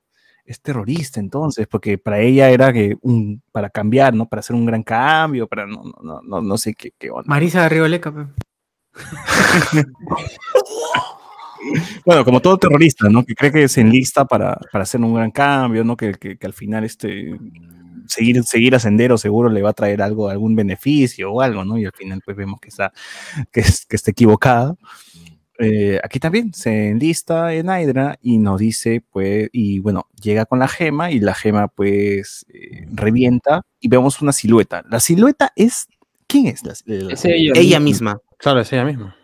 [0.50, 4.26] Es terrorista entonces, porque para ella era que un, para cambiar, ¿no?
[4.28, 7.22] Para hacer un gran cambio, para no, no, no, no, no sé qué, qué onda.
[7.28, 8.26] Marisa Garrigoleca, pe.
[12.06, 13.22] Bueno, como todo terrorista, ¿no?
[13.24, 15.96] Que cree que se enlista para, para hacer un gran cambio, ¿no?
[15.96, 17.38] Que, que, que al final este
[18.06, 21.76] seguir, seguir a Sendero seguro le va a traer algo, algún beneficio o algo, ¿no?
[21.78, 22.92] Y al final pues vemos que está,
[23.52, 24.74] que, es- que está equivocada.
[25.62, 30.58] Eh, aquí también se enlista en Hydra y nos dice, pues, y bueno, llega con
[30.58, 34.82] la gema y la gema pues eh, revienta y vemos una silueta.
[34.88, 35.86] La silueta es,
[36.26, 37.52] ¿quién es la, la- Es ella.
[37.54, 38.18] Ella misma.
[38.38, 39.16] Claro, es ella misma.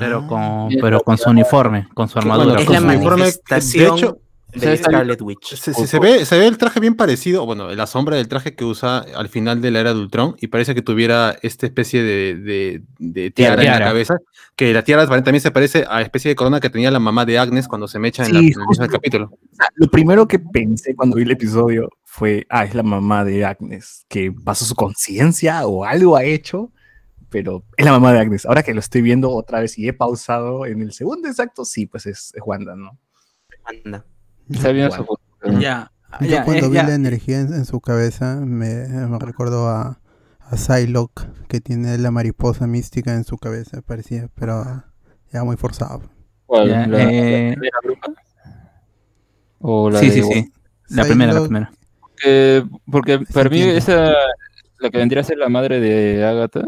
[0.00, 0.26] Pero Ah.
[0.28, 2.54] con, pero con su uniforme, con su armadura.
[2.54, 4.18] bueno, Es con la su uniforme, de hecho,
[4.60, 5.54] de Scarlet Witch.
[5.56, 8.54] Se, se- se ve, se ve el traje bien parecido, bueno, la sombra del traje
[8.54, 12.02] que usa al final de la era de Ultron, y parece que tuviera esta especie
[12.02, 14.16] de, de- de tiara, en la cabeza,
[14.56, 17.24] que la tiara también se parece a la especie de corona que tenía la mamá
[17.24, 19.30] de Agnes cuando se mecha en, la, Sí, en el capítulo.
[19.76, 24.04] Lo primero que pensé cuando vi el episodio fue, ah, es la mamá de Agnes,
[24.08, 26.70] que pasó su conciencia o algo ha hecho,
[27.30, 28.44] pero es la mamá de Agnes.
[28.44, 31.86] Ahora que lo estoy viendo otra vez y he pausado en el segundo exacto, sí,
[31.86, 32.98] pues es, es Wanda, ¿no?
[33.64, 34.04] Anda.
[34.54, 35.58] Su.
[35.60, 35.90] Ya.
[36.20, 36.82] Yo ya, cuando eh, vi ya.
[36.84, 39.98] la energía en, en su cabeza me, me recordó a,
[40.40, 44.84] a Psylocke que tiene la mariposa mística en su cabeza, parecía, pero
[45.32, 46.02] ya muy forzado.
[46.46, 46.68] ¿Cuál?
[46.68, 48.12] Ya, ¿La, eh, la primera bruja?
[49.60, 50.52] ¿O la Sí, de sí, sí.
[50.90, 51.72] La primera, la primera.
[52.90, 54.12] Porque, para mí esa,
[54.80, 56.62] la que vendría a ser la madre de Agatha,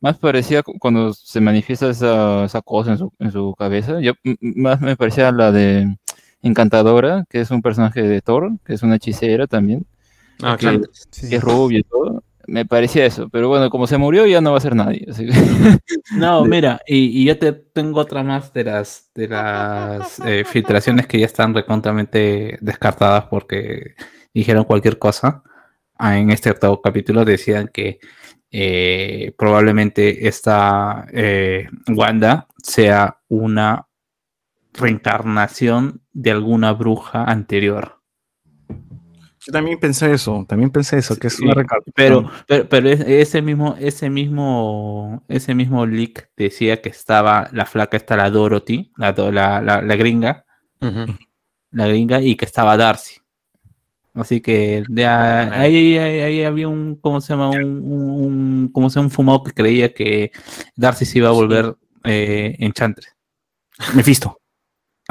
[0.00, 4.12] más parecía cu- cuando se manifiesta esa, esa cosa en su, en su cabeza, yo,
[4.40, 5.96] más me parecía la de
[6.42, 9.86] Encantadora, que es un personaje de Thor, que es una hechicera también,
[10.42, 10.80] Ah, que, claro.
[11.10, 11.28] Sí.
[11.30, 12.24] que es rubia y todo.
[12.48, 15.06] Me parecía eso, pero bueno, como se murió ya no va a ser nadie.
[15.08, 15.32] así que-
[16.16, 21.06] No, mira, y, y yo te tengo otra más de las de las eh, filtraciones
[21.06, 23.94] que ya están recontamente descartadas porque
[24.34, 25.44] dijeron cualquier cosa.
[25.96, 28.00] Ah, en este octavo capítulo decían que
[28.50, 33.86] eh, probablemente esta eh, Wanda sea una
[34.74, 37.98] reencarnación de alguna bruja anterior.
[39.44, 42.88] Yo también pensé eso, también pensé eso, que es Sí, una reca- Pero, pero, pero
[42.88, 48.30] es- ese mismo, ese mismo, ese mismo leak decía que estaba la flaca, está la
[48.30, 50.44] Dorothy, la, la, la, la gringa,
[51.72, 53.16] la gringa, y que estaba Darcy.
[54.14, 57.48] Así que de a- ahí, ahí, ahí había un, ¿cómo se llama?
[57.50, 59.06] Un, un, ¿cómo se llama?
[59.06, 60.30] Un fumado que creía que
[60.76, 63.16] Darcy se iba a volver eh, Enchantress.
[63.94, 64.38] Mephisto.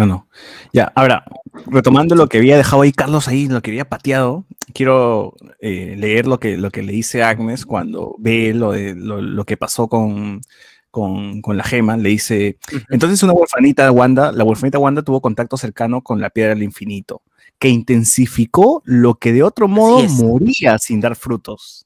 [0.02, 0.28] No, no.
[0.74, 1.24] Ya, ahora,
[1.68, 6.26] retomando lo que había dejado ahí Carlos ahí, lo que había pateado, quiero eh, leer
[6.26, 9.88] lo que, lo que le dice Agnes cuando ve lo, de, lo, lo que pasó
[9.88, 10.42] con,
[10.90, 11.98] con, con la gema.
[11.98, 12.58] Le dice,
[12.90, 17.22] entonces una huerfanita Wanda, la huerfanita Wanda tuvo contacto cercano con la piedra del infinito,
[17.60, 21.86] que intensificó lo que de otro modo moría sin dar frutos.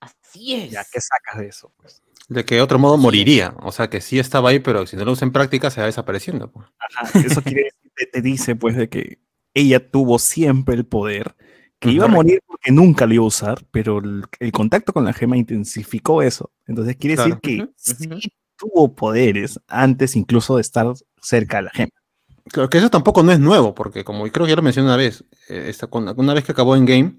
[0.00, 0.70] Así es.
[0.70, 1.72] Ya, ¿qué sacas de eso?
[1.78, 2.02] Pues?
[2.28, 3.54] De que de otro modo moriría.
[3.62, 5.86] O sea que sí estaba ahí, pero si no lo usa en práctica se va
[5.86, 6.50] desapareciendo.
[6.50, 6.66] pues.
[6.78, 9.18] Ajá, eso quiere decir, te, dice pues de que
[9.52, 11.34] ella tuvo siempre el poder,
[11.78, 15.04] que iba a morir porque nunca lo iba a usar, pero el, el contacto con
[15.04, 16.50] la gema intensificó eso.
[16.66, 17.38] Entonces quiere Claro.
[17.42, 18.08] decir que sí
[18.56, 20.86] tuvo poderes antes incluso de estar
[21.20, 21.90] cerca de la gema.
[22.46, 24.96] Claro que eso tampoco no es nuevo, porque como creo que ya lo mencioné una
[24.96, 27.14] vez, eh, esta- una vez que acabó en Game,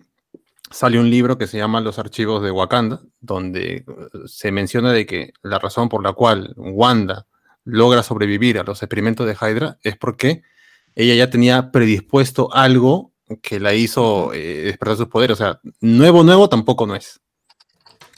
[0.72, 3.86] salió un libro que se llama Los archivos de Wakanda, donde eh,
[4.26, 7.28] se menciona de que la razón por la cual Wanda
[7.64, 10.44] logra sobrevivir a los experimentos de Hydra es porque
[10.96, 13.12] ella ya tenía predispuesto algo
[13.42, 15.40] que la hizo eh, despertar sus poderes.
[15.40, 17.22] O sea, nuevo, nuevo tampoco no es.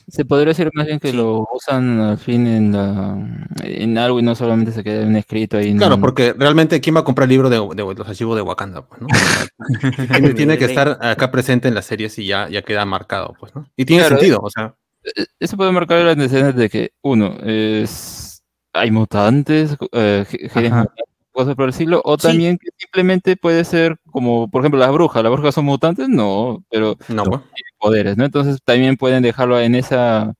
[0.09, 3.17] Se podría decir más bien que lo usan al fin en, la-
[3.63, 5.69] en algo y no solamente se queda en un escrito ahí.
[5.69, 8.35] en Claro, un- porque realmente, ¿quién va a comprar el libro de, de los archivos
[8.37, 8.83] de Wakanda?
[8.87, 9.07] Pues, ¿no?
[10.07, 13.53] Tiene, tiene que estar acá presente en las series y ya, ya queda marcado, pues,
[13.53, 13.67] ¿no?
[13.75, 14.75] Y tiene Claro, sentido, o sea.
[15.03, 18.43] Eh, Eso puede marcar las necesidades de que, uno, es,
[18.73, 21.05] hay mutantes, eh, mutantes,
[21.37, 22.27] cosas por decirlo, o Sí.
[22.27, 25.21] también que simplemente puede ser como, por ejemplo, las brujas.
[25.23, 26.09] ¿Las brujas son mutantes?
[26.09, 27.41] No, pero No, pues.
[27.53, 28.25] tienen poderes, ¿no?
[28.25, 30.33] Entonces también pueden dejarlo en esa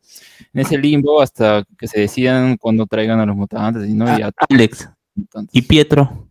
[0.53, 4.17] en ese limbo hasta que se decidan cuando traigan a los mutantes y no Ah,
[4.19, 4.89] y a Alex.
[5.15, 5.55] mutantes.
[5.55, 6.26] Y Pietro.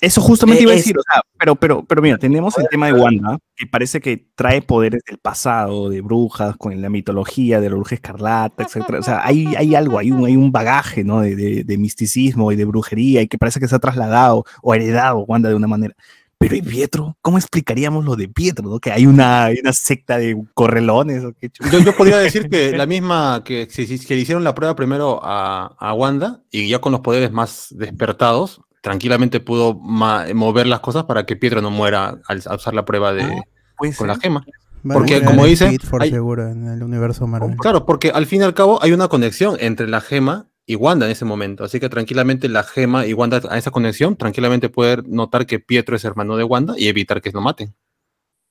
[0.00, 2.68] Eso justamente Eh, iba a es- decir, o sea, pero, pero, pero mira, tenemos el
[2.70, 7.60] tema de Wanda, que parece que trae poderes del pasado, de brujas, con la mitología
[7.60, 9.00] de la bruja escarlata, etcétera.
[9.00, 11.20] O sea, hay, hay algo, hay un, hay un bagaje, ¿no?
[11.20, 14.72] De, de- de misticismo y de brujería, y que parece que se ha trasladado o
[14.74, 15.94] heredado Wanda de una manera.
[16.40, 17.16] Pero ¿y Pietro?
[17.20, 18.68] ¿Cómo explicaríamos lo de Pietro?
[18.70, 18.78] ¿no?
[18.78, 21.50] Que hay una, hay una secta de correlones o qué?
[21.72, 25.74] Yo, yo podría decir que la misma que, que le hicieron la prueba primero a,
[25.76, 31.26] a Wanda y ya con los poderes más despertados, tranquilamente pudo mover las cosas para
[31.26, 33.42] que Pietro no muera al, al usar la prueba de,
[33.76, 34.44] Puede con la gema.
[34.82, 35.42] Van Porque, como
[35.88, 37.56] for hay- seguro en el universo Marvel.
[37.56, 41.06] Claro, porque al fin y al cabo hay una conexión entre la gema y Wanda
[41.06, 41.64] en ese momento.
[41.64, 45.96] Así que tranquilamente la gema y Wanda a esa conexión, tranquilamente puede notar que Pietro
[45.96, 47.74] es hermano de Wanda y evitar que lo maten.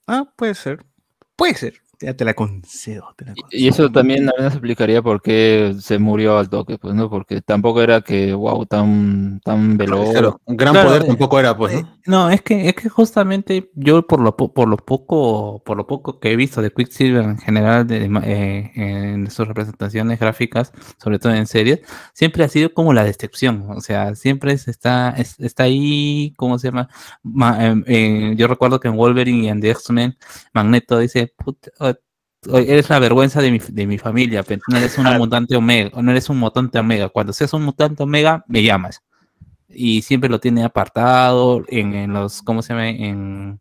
[0.07, 0.86] Ah, puede ser.
[1.36, 1.75] Puede ser.
[1.99, 3.13] Ya te la concedo.
[3.17, 3.59] te la Y- concedo.
[3.63, 7.09] Y eso también a veces explicaría por qué se murió al toque, pues, ¿no?
[7.09, 10.11] Porque tampoco era que, wow, tan, tan veloz.
[10.11, 11.97] Claro, un gran Claro, poder eh, tampoco era, pues, Eh, ¿no?
[12.05, 15.87] No, es que, es que justamente yo por lo, po- por lo poco, por lo
[15.87, 20.71] poco que he visto de Quicksilver en general de, eh, en sus representaciones gráficas,
[21.01, 21.81] sobre todo en series,
[22.13, 23.65] siempre ha sido como la decepción.
[23.71, 26.87] O sea, siempre es- está, es- está ahí, ¿cómo se llama?
[27.23, 30.15] Ma- em, eh, yo recuerdo que en Wolverine y en The X-Men,
[30.53, 31.71] Magneto dice, "Puta,
[32.53, 36.11] eres la vergüenza de mi, de mi familia, pero no eres una mutante omega, no
[36.11, 37.09] eres un mutante omega.
[37.09, 39.03] Cuando seas un mutante omega, me llamas
[39.69, 42.89] y siempre lo tiene apartado en, en los, ¿cómo se llama?
[42.89, 43.59] En,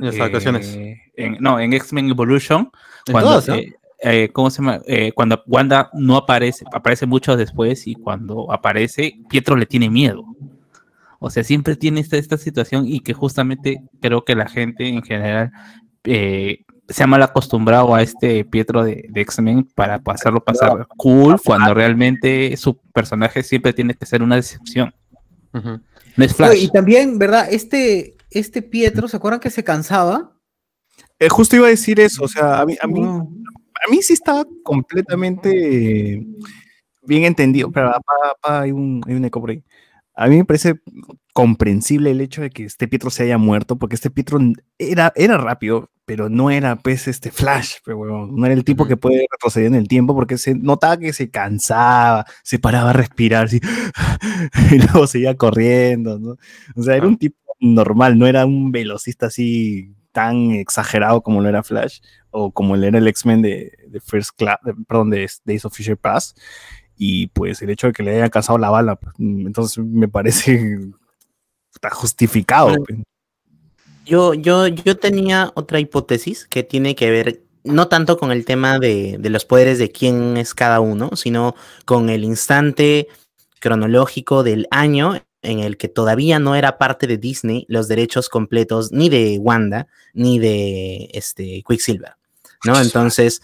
[0.00, 0.74] las vacaciones.
[0.74, 2.70] eh, en- no, en X-Men Evolution.
[3.10, 3.54] Cuando, todas, ¿no?
[3.56, 4.80] eh, eh, ¿cómo se llama?
[4.86, 10.24] Eh, cuando Wanda no aparece, aparece mucho después y cuando aparece, Pietro le tiene miedo.
[11.20, 15.02] O sea, siempre tiene esta, esta situación y que justamente creo que la gente en
[15.02, 15.52] general
[16.04, 21.36] eh, se ha mal acostumbrado a este Pietro de, de X-Men para pasarlo pasar cool
[21.44, 24.94] cuando realmente su personaje siempre tiene que ser una decepción.
[25.52, 25.80] No
[26.16, 26.62] es Oye, Flash.
[26.64, 27.46] y también, ¿verdad?
[27.50, 30.32] Este, este Pietro, ¿se acuerdan que se cansaba?
[31.18, 34.12] Eh, justo iba a decir eso, o sea, a mí, a mí, a mí sí
[34.12, 36.26] estaba completamente
[37.02, 39.62] bien entendido, pero pa- pa- hay, un, hay un eco por ahí.
[40.14, 40.74] A mí me parece
[41.34, 44.38] comprensible el hecho de que este Pietro se haya muerto, porque este Pietro
[44.78, 48.86] era, era rápido, pero no era pues este Flash, pero, huevón, no era el tipo
[48.86, 52.94] que puede retroceder en el tiempo, porque se notaba que se cansaba, se paraba a
[52.94, 53.60] respirar, así,
[54.72, 56.36] y luego seguía corriendo, ¿no?
[56.76, 61.48] O sea, era un tipo normal, no era un velocista así tan exagerado como lo
[61.48, 61.98] era Flash
[62.30, 65.76] o como lo era el X-Men de, de First Class, de- perdón, de Days of
[65.76, 66.38] Future Past.
[66.96, 70.06] Y pues el hecho de que le haya alcanzado la bala, pues, mm, entonces me
[70.08, 70.78] parece
[71.74, 72.68] está justificado.
[72.68, 73.04] Bueno.
[74.04, 78.78] Yo, yo, yo tenía otra hipótesis que tiene que ver no tanto con el tema
[78.78, 81.54] de, de los poderes de quién es cada uno, sino
[81.86, 83.08] con el instante
[83.58, 88.92] cronológico del año en el que todavía no era parte de Disney los derechos completos
[88.92, 92.14] ni de Wanda ni de este Quicksilver,
[92.64, 92.80] ¿no?
[92.80, 93.40] Entonces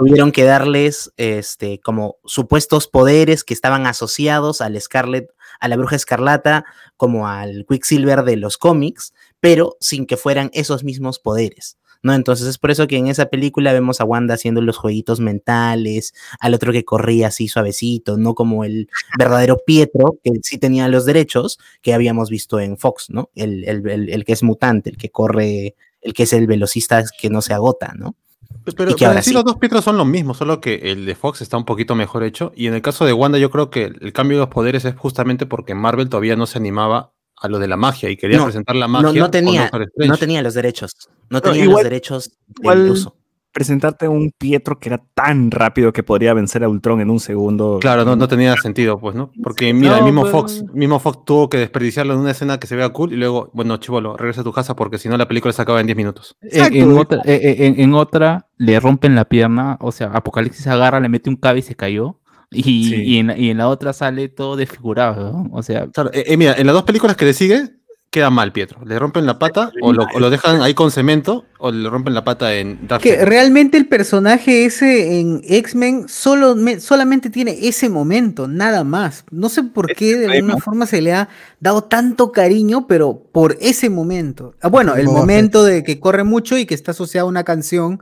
[0.00, 5.28] tuvieron que darles este como supuestos poderes que estaban asociados al Scarlet,
[5.60, 6.64] a la Bruja Escarlata,
[6.96, 11.76] como al Quicksilver de los cómics, pero sin que fueran esos mismos poderes.
[12.02, 12.14] ¿no?
[12.14, 16.14] Entonces es por eso que en esa película vemos a Wanda haciendo los jueguitos mentales,
[16.40, 18.88] al otro que corría así suavecito, no como el
[19.18, 23.28] verdadero Pietro, que sí tenía los derechos que habíamos visto en Fox, ¿no?
[23.34, 27.04] El, el, el, el que es mutante, el que corre, el que es el velocista
[27.20, 28.16] que no se agota, ¿no?
[28.64, 29.34] Pero, pero en sí sí.
[29.34, 32.22] los dos Pietros son los mismos, solo que el de Fox está un poquito mejor
[32.24, 32.52] hecho.
[32.54, 34.94] Y en el caso de Wanda, yo creo que el cambio de los poderes es
[34.96, 38.44] justamente porque Marvel todavía no se animaba a lo de la magia y quería No,
[38.44, 39.18] presentar la No, magia.
[39.20, 40.92] no con tenía, no tenía los derechos,
[41.30, 43.16] no No, tenía igual- los derechos del igual- uso.
[43.52, 47.78] Presentarte un Pietro que era tan rápido que podría vencer a Ultron en un segundo.
[47.80, 49.32] Claro, no, no tenía sentido, pues, ¿no?
[49.42, 52.66] Porque mira, el mismo pero- Fox, mismo Fox tuvo que desperdiciarlo en una escena que
[52.66, 55.26] se vea cool y luego, bueno, chivolo, regresa a tu casa porque si no la
[55.28, 56.36] película se acaba en 10 minutos.
[56.42, 60.66] En, en otra, eh, eh, en- en otra le rompen la pierna, o sea, Apocalipsis
[60.66, 62.16] agarra, le mete un cabe y se cayó.
[62.52, 62.94] Y, Sí.
[63.04, 65.48] y en, y en la otra sale todo desfigurado, ¿no?
[65.52, 67.62] O sea, Claro, eh, eh, mira, en las dos películas que le sigue,
[68.10, 68.84] queda mal Pietro.
[68.84, 72.12] Le rompen la pata o lo, o lo dejan ahí con cemento o le rompen
[72.12, 77.56] la pata en Dark Que realmente el personaje ese en X-Men solo me- solamente tiene
[77.68, 79.24] ese momento, nada más.
[79.30, 81.28] No sé por qué de alguna forma se le ha
[81.60, 84.54] dado tanto cariño, pero por ese momento.
[84.60, 88.00] Ah, bueno, el momento de que corre mucho y que está asociado a una canción.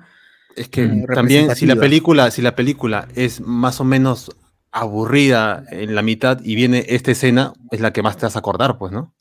[0.56, 4.30] Es que eh, también si la película, si la película es más o menos
[4.72, 8.38] aburrida en la mitad y viene esta escena, es la que más te vas a
[8.38, 9.14] acordar, pues, ¿no?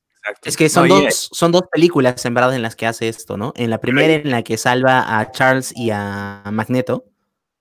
[0.44, 3.08] Es que son, No, y- dos, son dos películas en verdad en las que hace
[3.10, 3.54] esto, ¿no?
[3.56, 7.06] En la primera en la que salva a Charles y a Magneto.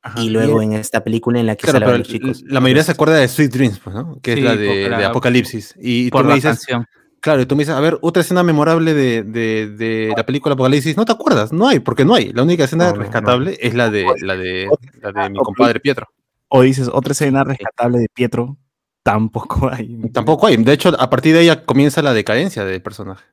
[0.03, 0.21] Ajá.
[0.23, 2.41] y luego en esta película en la que Claro, salva a los chicos.
[2.47, 4.21] la mayoría se acuerda de Sweet Dreams, pues, ¿no?
[4.23, 5.75] Que Sí, es la de, la- de Apocalipsis.
[5.81, 6.87] Y por tú me dices, canción.
[7.19, 10.53] claro, y tú me dices, a ver, otra escena memorable de, de- de la película
[10.53, 12.33] Apocalipsis, no te acuerdas, no hay, porque no hay.
[12.33, 14.69] La única escena No, no, rescatable es la de, la de,
[15.03, 16.07] la de mi compadre Pietro.
[16.47, 18.59] O dices, otra escena rescatable de Pietro,
[19.07, 19.97] tampoco hay.
[20.13, 20.57] Tampoco hay.
[20.57, 23.25] De hecho, a partir de ella comienza la decadencia del personaje.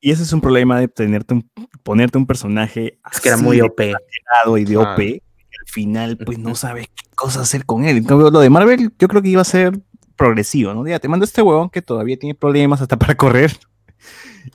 [0.00, 1.48] Y ese es un problema de tenerte un-
[1.82, 3.80] ponerte un personaje Es que era muy OP.
[3.84, 4.92] y de Claro.
[4.94, 5.02] OP.
[5.02, 5.22] y
[5.60, 7.98] al final, pues no sabes qué cosa hacer con él.
[7.98, 9.78] En cambio, lo de Marvel, yo creo que iba a ser
[10.16, 10.86] progresivo, ¿no?
[10.86, 13.52] Ya te mando este huevón que todavía tiene problemas hasta para correr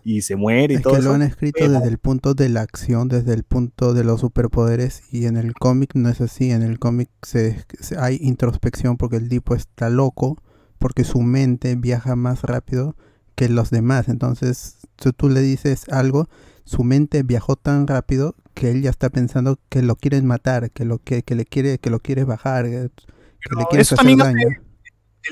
[0.04, 1.10] y se muere y Es todo que eso.
[1.10, 4.22] lo han escrito pero- desde el punto de la acción, desde el punto de los
[4.22, 8.98] superpoderes y en el cómic no es así, en el cómic se, se- hay introspección
[8.98, 10.42] porque el tipo está loco,
[10.80, 12.96] porque su mente viaja más rápido
[13.36, 16.30] que los demás, entonces si tú le dices algo,
[16.64, 20.86] su mente viajó tan rápido que él ya está pensando que lo quieren matar, que
[20.86, 22.90] lo que, que le quiere que lo quiere bajar, que, que le
[23.50, 24.48] Pero quieres eso hacer daño.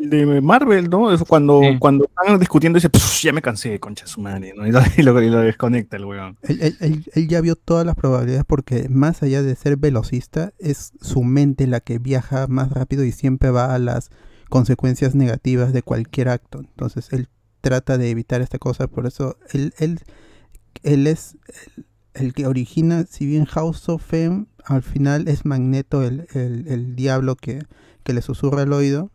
[0.02, 1.14] El de Marvel, ¿no?
[1.14, 1.78] Eso cuando, Sí.
[1.80, 4.64] cuando están discutiendo dice, "Pff, ya me cansé, concha su madre, ¿no?
[4.68, 6.36] Y lo, y lo- y lo desconecta el huevón.
[6.42, 10.52] Él, él- él- él ya vio todas las probabilidades porque más allá de ser velocista,
[10.58, 14.10] es su mente la que viaja más rápido y siempre va a las
[14.54, 16.60] consecuencias negativas de cualquier acto.
[16.60, 17.28] Entonces él
[17.62, 20.00] trata de evitar esta cosa, por eso él, él,
[20.84, 21.38] él es
[21.76, 26.68] el, el que origina, si bien House of Fame, al final es Magneto el, el-
[26.68, 27.64] el diablo que,
[28.04, 29.10] que le susurra al oído.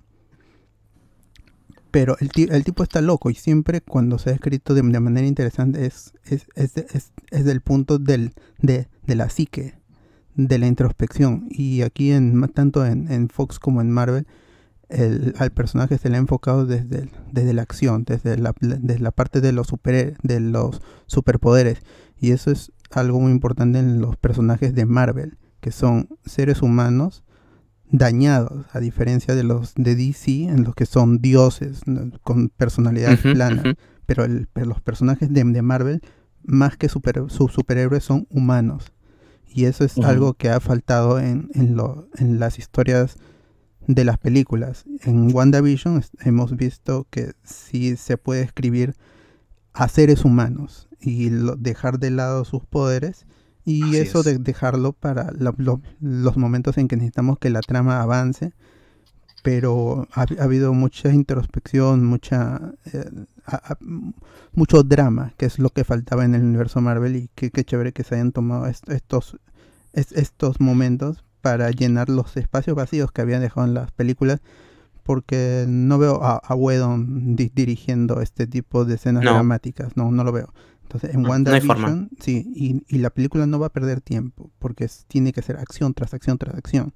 [1.93, 5.01] Pero el, ti- el tipo está loco y siempre cuando se ha escrito de, de
[5.01, 9.79] manera interesante es, es, es, es- es del punto del, de, de la psique,
[10.35, 11.47] de la introspección.
[11.49, 14.27] Y aquí en tanto en, en Fox como en Marvel,
[14.89, 18.99] el, al personaje se le ha enfocado desde, el- desde la acción, desde la, desde
[19.01, 21.81] la parte de los, super, de los superpoderes.
[22.19, 27.23] Y eso es algo muy importante en los personajes de Marvel, que son seres humanos
[27.91, 31.81] dañados, a diferencia de los de DC, en los que son dioses
[32.23, 33.63] con personalidad Ujú, plana.
[33.63, 33.75] ujú.
[34.07, 36.01] Pero, el- pero los personajes de, de Marvel,
[36.43, 38.93] más que super, sus superhéroes, son humanos.
[39.47, 43.17] Y eso es algo que ha faltado en, en, lo- en las historias
[43.89, 44.85] de las películas.
[45.03, 48.95] En WandaVision hemos visto que sí se puede escribir
[49.73, 53.27] a seres humanos y lo- dejar de lado sus poderes
[53.65, 54.25] y Así eso es.
[54.27, 58.53] de dejarlo para lo- lo- los momentos en que necesitamos que la trama avance.
[59.43, 63.05] Pero ha, ha habido mucha introspección, mucha eh,
[63.47, 63.79] a- a-
[64.53, 67.93] mucho drama, que es lo que faltaba en el universo Marvel y qué qué chévere
[67.93, 69.39] que se hayan tomado est- estos
[69.93, 74.41] es- estos momentos para llenar los espacios vacíos que habían dejado en las películas
[75.05, 79.29] porque no veo a, a Whedon di- dirigiendo este tipo de escenas No.
[79.29, 80.53] dramáticas, no, no lo veo.
[80.83, 81.89] Entonces en No, no hay forma.
[81.91, 85.43] WandaVision, sí, y, y la película no va a perder tiempo porque es- tiene que
[85.43, 86.93] ser acción tras acción tras acción.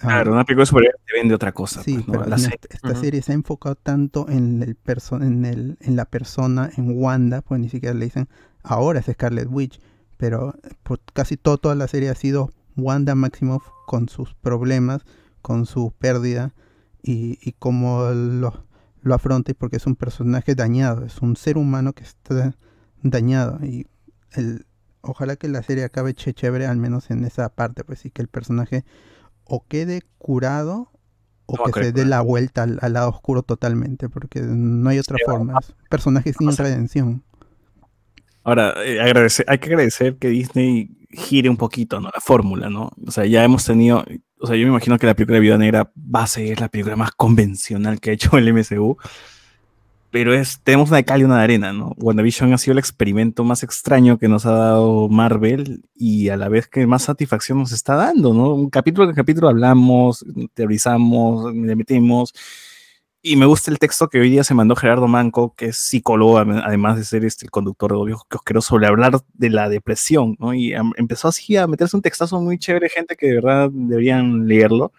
[0.00, 1.84] Ah, Claro, una película de superhéroes te vende otra cosa.
[1.84, 2.22] Sí, pues, ¿no?
[2.22, 2.58] pero La en serie.
[2.58, 3.00] esta, esta Ujú.
[3.00, 4.76] serie se ha enfocado tanto en el
[5.20, 8.28] en el en la persona, en Wanda, pues ni siquiera le dicen
[8.62, 9.80] ahora es Scarlet Witch,
[10.16, 15.02] pero por casi todo, toda la serie ha sido Wanda Maximoff con sus problemas,
[15.42, 16.54] con su pérdida
[17.02, 18.64] y, y cómo lo,
[19.02, 22.54] lo afronta, y porque es un personaje dañado, es un ser humano que está
[23.02, 23.86] dañado y
[24.32, 24.64] el
[25.00, 28.20] ojalá que la serie acabe che- chévere al menos en esa parte, pues sí que
[28.20, 28.84] el personaje
[29.44, 30.90] o quede curado
[31.46, 34.98] o No que se dé la vuelta al, al lado oscuro totalmente, porque no hay
[34.98, 35.58] otra forma.
[35.60, 37.22] Es un personaje sin redención.
[38.44, 42.10] Ahora, eh, agradecer, hay que agradecer que Disney gire un poquito, ¿no?
[42.14, 42.90] La fórmula, ¿no?
[43.06, 44.04] O sea, ya hemos tenido,
[44.40, 46.68] o sea, yo me imagino que la película de Viuda Negra va a ser la
[46.68, 48.96] película más convencional que ha hecho el MCU.
[50.10, 51.94] pero es, tenemos una de cal y una de arena, ¿no?
[51.98, 56.48] WandaVision ha sido el experimento más extraño que nos ha dado Marvel y a la
[56.48, 58.54] vez que más satisfacción nos está dando, ¿no?
[58.54, 62.34] Un capítulo a capítulo hablamos, teorizamos, le metimos.
[63.20, 66.38] Y me gusta el texto que hoy día se mandó Gerardo Manco, que es psicólogo,
[66.38, 70.54] además de ser este, el conductor de Obvio quiero sobre hablar de la depresión, ¿no?
[70.54, 74.92] Y empezó así a meterse un textazo muy chévere, gente que de verdad deberían leerlo,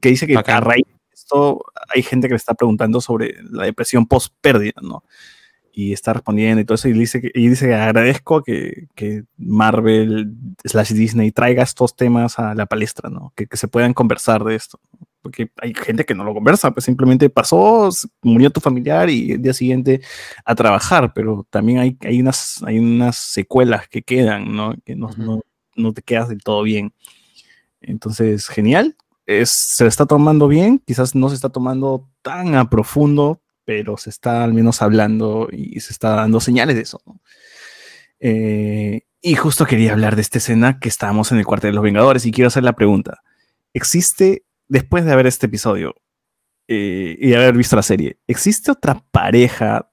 [0.00, 1.62] que dice que a raíz esto
[1.94, 5.04] hay gente que le está preguntando sobre la depresión post pérdida, ¿no?
[5.72, 9.24] Y está respondiendo y todo eso, y dice que, y dice que agradezco que, que,
[9.36, 10.32] Marvel
[10.64, 13.32] slash Disney traiga estos temas a la palestra, ¿no?
[13.36, 14.80] Que, que, se puedan conversar de esto.
[15.28, 17.90] Porque hay gente que no lo conversa, pues simplemente pasó,
[18.22, 20.00] murió tu familiar y el día siguiente
[20.42, 24.74] a trabajar, pero también hay, hay, unas, hay unas secuelas que quedan, ¿no?
[24.86, 25.42] Que no, no,
[25.76, 26.94] no te quedas del todo bien.
[27.82, 28.96] Entonces, genial,
[29.44, 34.44] se está tomando bien, quizás no se está tomando tan a profundo, pero se está
[34.44, 37.02] al menos hablando y se está dando señales de eso.
[38.18, 41.84] Eh, y justo quería hablar de esta escena que estábamos en el cuartel de los
[41.84, 43.20] Vengadores y quiero hacer la pregunta.
[43.74, 45.94] ¿Existe, después de ver este episodio
[46.68, 49.90] eh, y de haber visto la serie, ¿existe otra pareja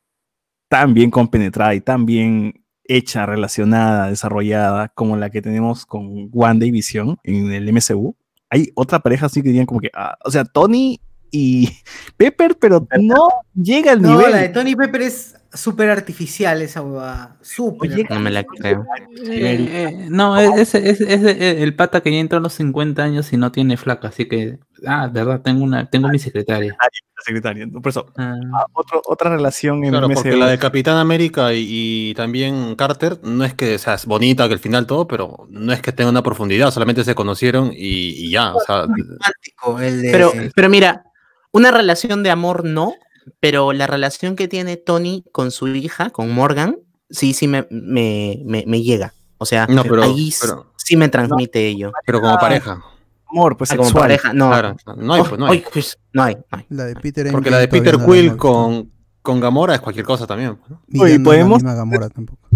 [0.69, 6.65] tan bien compenetrada y tan bien hecha, relacionada, desarrollada como la que tenemos con Wanda
[6.65, 8.15] y Vision en el MCU?
[8.49, 10.99] hay otra pareja así que dirían como que, ah, o sea, Tony
[11.31, 11.69] y
[12.17, 14.17] Pepper, pero no llega al nivel.
[14.17, 17.37] No, la de Tony y Pepper es súper artificial esa huevada.
[17.41, 18.09] Súper.
[18.09, 18.85] No me la creo.
[19.27, 23.31] Eh, eh, no, es, es, es, el pata que ya entró a los 50 años
[23.33, 26.75] y no tiene flaca, así que, ah, verdad, tengo una, tengo mi secretaria.
[26.79, 28.05] La secretaria, por eso.
[28.17, 28.35] Ah.
[28.53, 28.65] Ah,
[29.05, 33.77] otra relación en claro, porque la de Capitán América y, también Carter no es que
[33.77, 37.03] sea es bonita que el final todo, pero no es que tenga una profundidad, solamente
[37.03, 38.53] se conocieron y, ya.
[38.53, 38.85] O sea,
[40.11, 41.05] pero, pero mira,
[41.51, 42.95] una relación de amor no,
[43.39, 46.77] pero la relación que tiene Tony con su hija, con Morgan,
[47.09, 49.13] sí, sí me, me, me, llega.
[49.37, 49.67] O sea,
[50.03, 50.33] ahí
[50.77, 51.91] sí me transmite ello.
[52.05, 52.83] Pero como pareja.
[53.27, 54.49] Amor, pues ah, como pareja, no.
[54.95, 55.65] no hay, pues no hay.
[55.73, 56.37] Pues, no hay,
[56.69, 60.57] La de Peter Porque la de Peter Quill con, con Gamora es cualquier cosa también.
[60.95, 62.47] Pues, podemos, Gamora tampoco.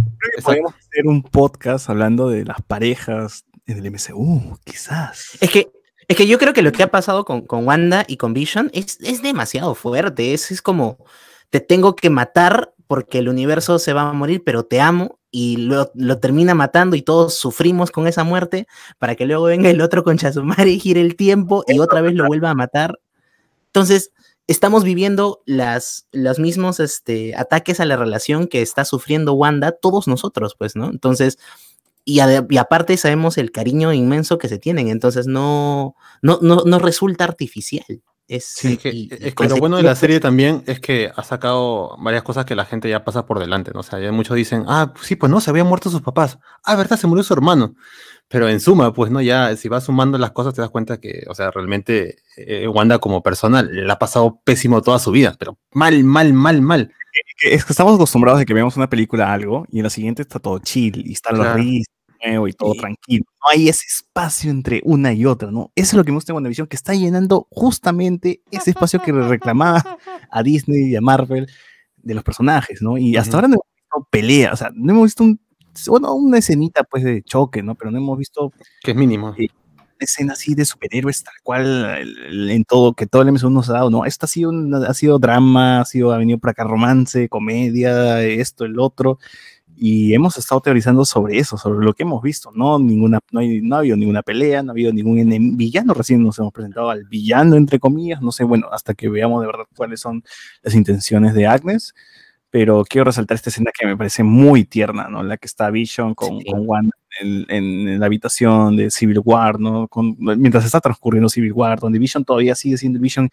[0.43, 5.38] podemos hacer un podcast hablando de las parejas en el MCU, quizás.
[5.41, 5.70] Es que
[6.10, 8.72] es que yo creo que lo que ha pasado con, con Wanda y con Vision
[8.74, 10.34] es, es demasiado fuerte.
[10.34, 10.97] Es, es como,
[11.51, 15.57] te tengo que matar porque el universo se va a morir, pero te amo y
[15.57, 18.66] lo, lo, termina matando y todos sufrimos con esa muerte
[18.97, 22.16] para que luego venga el otro con Chasumare y gire el tiempo y otra vez
[22.16, 22.99] lo vuelva a matar.
[23.68, 24.12] Entonces,
[24.47, 30.07] estamos viviendo las, los mismos este, ataques a la relación que está sufriendo Wanda, todos
[30.07, 30.89] nosotros, pues, ¿no?
[30.89, 31.38] Entonces,
[32.10, 38.01] y, aparte sabemos el cariño inmenso que se tienen, entonces no, no, no, resulta artificial.
[38.28, 42.22] Es, sí, es que lo bueno de la serie también es que ha sacado varias
[42.22, 43.80] cosas que la gente ya pasa por delante, ¿no?
[43.80, 46.38] O sea, ya muchos dicen, ah, sí, pues no, se habían muerto sus papás.
[46.64, 47.74] Ah, verdad, se murió su hermano.
[48.28, 51.24] Pero en suma, pues no, ya si vas sumando las cosas te das cuenta que,
[51.28, 55.57] o sea, realmente eh, Wanda como persona le ha pasado pésimo toda su vida, pero
[55.72, 56.93] mal, mal, mal, mal.
[57.41, 60.38] Es que estamos acostumbrados a que vemos una película algo y en la siguiente está
[60.38, 63.26] todo chill y están los risas y todo tranquilo.
[63.41, 65.72] No hay ese espacio entre una y otra, ¿no?
[65.76, 69.11] Eso es lo que me gusta en WandaVision, que está llenando justamente ese espacio que
[69.11, 69.97] reclamaba
[70.32, 71.47] a Disney y a Marvel
[71.97, 72.97] de los personajes, ¿no?
[72.97, 75.39] Y hasta ahora no hemos visto pelea, o sea, no hemos visto un,
[75.88, 77.76] bueno, una escenita pues de choque, ¿no?
[77.76, 78.51] Pero no hemos visto...
[78.82, 79.34] Que es mínimo.
[79.38, 79.47] Eh,
[79.99, 83.74] una escena así de superhéroes tal cual en todo, que todo el MCU nos ha
[83.74, 84.05] dado, ¿no?
[84.05, 84.51] Esta ha sido,
[84.88, 89.20] ha sido drama, ha sido, ha venido para acá romance, comedia, esto, el otro,
[89.82, 92.52] y hemos estado teorizando sobre eso, sobre lo que hemos visto.
[92.54, 95.94] No, ninguna, no, hay, no ha habido ninguna pelea, no ha habido ningún villano.
[95.94, 98.22] Recién nos hemos presentado al villano, entre comillas.
[98.22, 100.22] No sé, bueno, hasta que veamos de verdad cuáles son
[100.64, 101.96] las intenciones de Agnes.
[102.50, 105.24] Pero quiero resaltar esta escena que me parece muy tierna, ¿no?
[105.24, 109.88] La que está Vision con, con Wanda en, en, la habitación de Civil War, ¿no?
[109.88, 113.30] Con, mientras está transcurriendo Civil War, donde Vision todavía sigue siendo Vision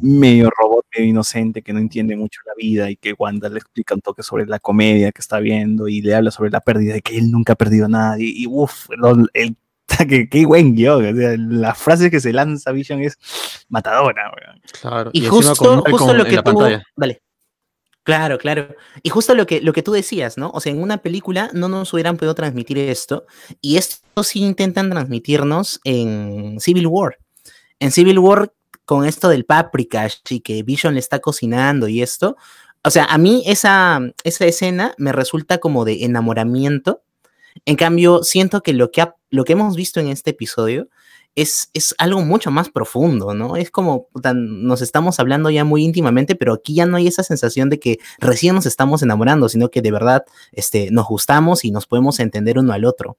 [0.00, 3.94] medio robot, medio inocente, que no entiende mucho la vida y que Wanda le explica
[3.94, 7.02] un toque sobre la comedia que está viendo y le habla sobre la pérdida, de
[7.02, 8.32] que él nunca ha perdido a nadie.
[8.34, 8.88] Y uff,
[9.34, 9.56] el,
[10.08, 11.60] que, qué buen guion.
[11.60, 13.18] la frase que se lanza Vision es
[13.68, 14.32] matadora.
[14.80, 16.60] Claro, y, justo, justo lo que tú.
[16.96, 17.22] Dale.
[18.06, 18.68] Claro, claro.
[19.02, 20.50] Y justo lo que, lo que tú decías, ¿no?
[20.54, 23.26] O sea, en una película no nos hubieran podido transmitir esto.
[23.60, 27.18] Y esto sí intentan transmitirnos en Civil War.
[27.80, 28.52] En Civil War
[28.86, 32.36] con esto del paprika y que Vision le está cocinando y esto.
[32.82, 37.02] O sea, a mí esa, esa escena me resulta como de enamoramiento.
[37.64, 40.88] En cambio, siento que lo que, lo que hemos visto en este episodio
[41.34, 43.56] es, es algo mucho más profundo, ¿no?
[43.56, 47.68] Es como nos estamos hablando ya muy íntimamente, pero aquí ya no hay esa sensación
[47.68, 51.86] de que recién nos estamos enamorando, sino que de verdad este, nos gustamos y nos
[51.86, 53.18] podemos entender uno al otro.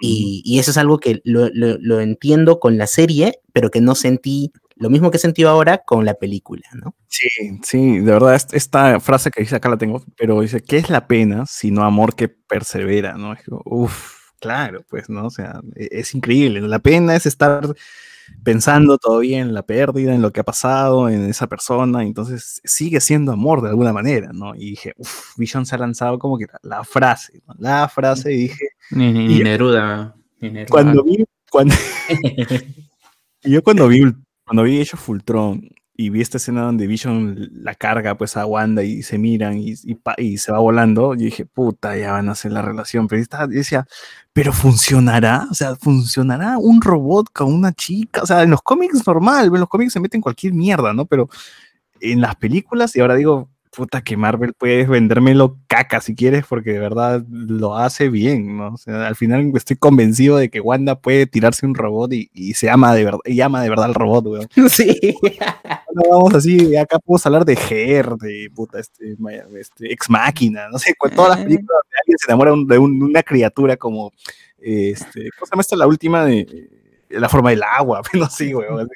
[0.00, 3.82] Y, y eso es algo que lo, lo- lo entiendo con la serie, pero que
[3.82, 6.94] no sentí lo mismo que he sentido ahora con la película, ¿no?
[7.08, 7.28] Sí,
[7.62, 10.90] sí, de verdad, est- esta frase que dice acá la tengo, pero dice, ¿qué es
[10.90, 13.14] la pena sino amor que persevera?
[13.18, 13.32] ¿no?
[13.34, 15.26] Es como, Uf, claro, pues, ¿no?
[15.26, 16.60] O sea, e- es, increíble.
[16.60, 16.66] ¿no?
[16.66, 17.60] La pena es estar
[18.44, 23.00] pensando todavía en la pérdida, en lo que ha pasado, en esa persona, entonces sigue
[23.00, 24.54] siendo amor de alguna manera, ¿no?
[24.54, 27.54] Y dije, uff, Vision se ha lanzado como que la, la frase, ¿no?
[27.58, 30.14] La frase, y dije, Ni, ni, ni Y- Neruda.
[30.40, 30.70] ni Neruda.
[30.70, 31.74] cuando vi, cuando,
[33.42, 34.04] y yo cuando vi,
[34.50, 38.46] cuando vi Age of Ultron y vi esta escena donde Vision la carga pues a
[38.46, 42.28] Wanda y se miran y, y, y se va volando, yo dije, puta, ya van
[42.28, 43.06] a hacer la relación.
[43.06, 43.86] Pero yo decía,
[44.32, 49.06] pero funcionará, o sea, funcionará un robot con una chica, o sea, en los cómics
[49.06, 51.06] normal, en los cómics se meten cualquier mierda, ¿no?
[51.06, 51.28] Pero
[52.00, 56.72] en las películas, y ahora digo, puta, que Marvel puedes vendérmelo caca si quieres, porque
[56.72, 58.74] de verdad lo hace bien, ¿no?
[58.74, 62.54] O sea, al final estoy convencido de que Wanda puede tirarse un robot y, y
[62.54, 64.48] se ama de verdad, y ama de verdad al robot, weón.
[64.70, 65.16] Sí.
[65.94, 69.16] No, vamos así, acá podemos hablar de Her, de puta, este,
[69.58, 72.78] este, Ex Máquina, no sé, con todas las películas donde alguien se enamora un- de
[72.78, 74.12] un- una criatura como,
[74.58, 76.68] este, ¿cómo se llama esta la última de
[77.08, 78.02] la forma del agua?
[78.14, 78.88] No sé, weón.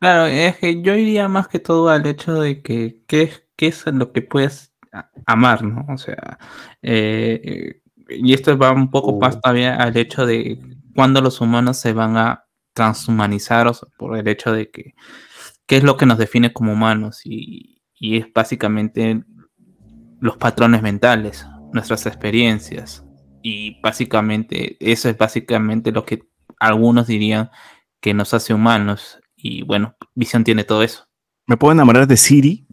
[0.00, 3.68] Claro, es que yo iría más que todo al hecho de que qué es, qué
[3.68, 4.74] es lo que puedes
[5.26, 5.84] amar, ¿no?
[5.92, 6.38] O sea,
[6.82, 10.58] eh, eh, y esto va un poco más todavía al hecho de
[10.94, 14.94] cuándo los humanos se van a transhumanizar, o sea, por el hecho de que
[15.66, 19.24] qué es lo que nos define como humanos y, y es básicamente
[20.20, 23.04] los patrones mentales, nuestras experiencias
[23.42, 26.22] y básicamente eso es básicamente lo que
[26.58, 27.50] algunos dirían
[28.00, 31.06] que nos hace humanos y bueno, Visión tiene todo eso.
[31.46, 32.66] ¿Me puedo enamorar de Siri?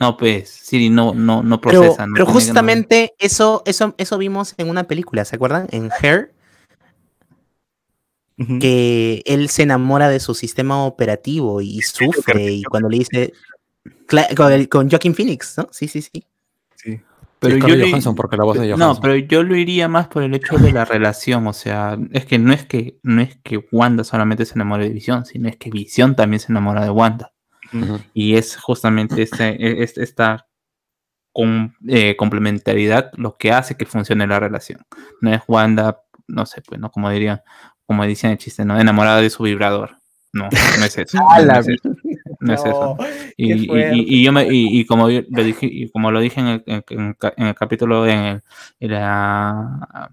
[0.00, 2.06] No, pues Siri no, no, no Pero, procesa.
[2.06, 5.66] no pero justamente eso, eso, eso vimos en una película, ¿se acuerdan?
[5.72, 6.32] En Her,
[8.38, 8.60] Ujú.
[8.60, 13.32] que él se enamora de su sistema operativo y sufre y cuando le dice
[14.36, 15.68] con, el- con Joaquin Phoenix, ¿no?
[15.72, 16.24] Sí, sí, sí.
[16.76, 17.00] Sí.
[17.40, 19.02] Pero Sí, yo Johansson, porque la voz de No, Johansson.
[19.02, 22.38] pero yo lo iría más por el hecho de la relación, o sea, es que
[22.38, 25.70] no es que no es que Wanda solamente se enamore de Visión, sino es que
[25.70, 27.32] Visión también se enamora de Wanda.
[27.72, 27.98] Ujú.
[28.14, 30.46] Y es justamente este, e- es- esta
[31.32, 34.80] com- eh, complementariedad lo que hace que funcione la relación.
[35.20, 36.90] No es Wanda, no sé, pues, ¿no?
[36.90, 37.40] Como dirían,
[37.86, 38.78] como dicen el chiste, ¿no?
[38.80, 39.96] Enamorada de su vibrador.
[40.32, 40.44] No,
[40.78, 41.18] no es eso.
[41.46, 41.88] No es eso.
[42.40, 42.96] No es eso.
[42.98, 43.94] No, Y, qué y- y- fuerte.
[43.96, 46.84] y yo me, y, como yo lo dije, y como lo dije en el, en,
[47.36, 48.42] en el capítulo, en, el-
[48.80, 50.10] en la,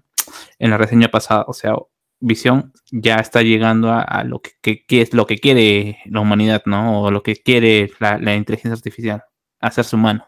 [0.58, 1.74] en la reseña pasada, o sea,
[2.20, 6.20] Visión ya está llegando a, a lo que, que- que es lo que quiere la
[6.20, 7.02] humanidad, ¿no?
[7.02, 9.22] O lo que quiere la, la inteligencia artificial,
[9.60, 10.26] hacerse humano.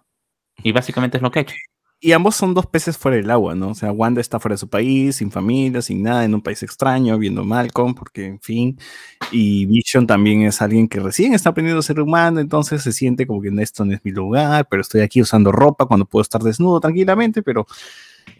[0.62, 1.54] Y básicamente es lo que ha hecho.
[2.00, 3.70] Y ambos son dos peces fuera del agua, ¿no?
[3.70, 6.62] O sea, Wanda está fuera de su país, sin familia, sin nada, en un país
[6.62, 8.78] extraño, viendo Malcolm, porque, en fin.
[9.32, 13.26] Y Vision también es alguien que recién está aprendiendo a ser humano, entonces se siente
[13.26, 16.40] como que esto no es mi lugar, pero estoy aquí usando ropa cuando puedo estar
[16.42, 17.66] desnudo tranquilamente, pero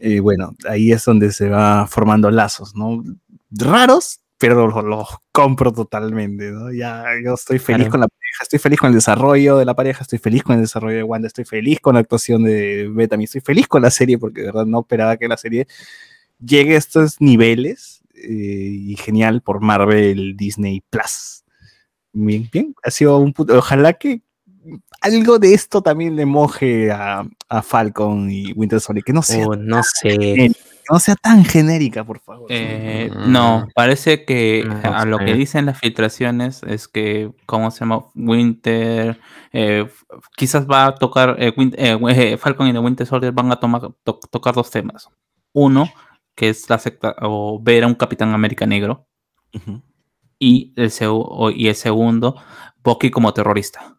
[0.01, 3.03] eh, bueno, ahí es donde se va formando lazos, ¿no?
[3.51, 6.73] Raros, pero los, compro totalmente, ¿no?
[6.73, 7.91] Ya yo estoy feliz Claro.
[7.91, 10.63] con la pareja, estoy feliz con el desarrollo de la pareja, estoy feliz con el
[10.63, 14.19] desarrollo de Wanda, estoy feliz con la actuación de Bethany, estoy feliz con la serie
[14.19, 15.67] porque de verdad no esperaba que la serie
[16.41, 21.45] llegue a estos niveles eh, y genial por Marvel Disney Plus.
[22.13, 24.23] Bien, bien, ha sido un puto, ojalá que
[25.01, 29.47] algo de esto también le moje a, a Falcon y Winter Soldier, que no sea,
[29.47, 30.53] Oh, no sé.
[30.91, 32.47] No sea tan genérica, por favor.
[32.51, 33.33] Eh, Mm.
[33.33, 38.05] no, parece que No a lo que dicen las filtraciones es que, ¿cómo se llama?
[38.15, 39.21] Winter,
[39.53, 39.87] eh,
[40.37, 44.55] quizás va a tocar, eh, Falcon y The Winter Soldier van a tomar, to- tocar
[44.55, 45.09] dos temas.
[45.53, 45.89] Uno,
[46.35, 49.07] que es la secta, o ver a un Capitán América negro,
[50.39, 52.37] y el, segu- o- y el segundo,
[52.85, 53.97] Bucky como terrorista.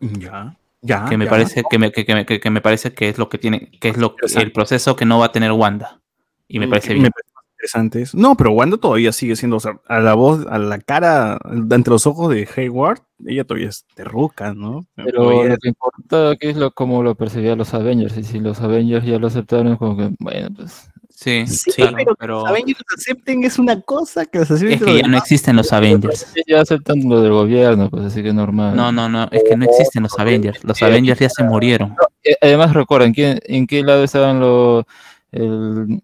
[0.00, 1.04] Ya, ya.
[1.06, 1.30] que me ya.
[1.30, 3.70] parece que me, que, que me- que- que me parece que es lo que tiene
[3.80, 6.00] que es lo que- el proceso que no va a tener Wanda
[6.48, 8.16] y me parece bien Me parece más interesante eso.
[8.18, 11.38] No, pero Wanda todavía sigue siendo, o sea, a la voz, a la cara,
[11.70, 14.86] entre los ojos de Hayward, ella todavía es terruca, ¿no?
[14.94, 18.16] Pero Todavía- lo que importa aquí es lo, cómo lo percibían los Avengers.
[18.18, 20.90] Y si los Avengers ya lo aceptaron, como que, bueno, pues.
[21.08, 24.98] sí, Sí, claro, pero, los Avengers los acepten es una cosa, que los es que
[25.00, 28.76] ya no existen los Avengers Ya aceptan lo del gobierno, pues así que normal.
[28.76, 31.94] no no no es que no existen los Avengers los Avengers ya se murieron
[32.42, 34.84] Además, recuerden, ¿quién- ¿en qué lado estaban los.
[35.32, 36.02] El,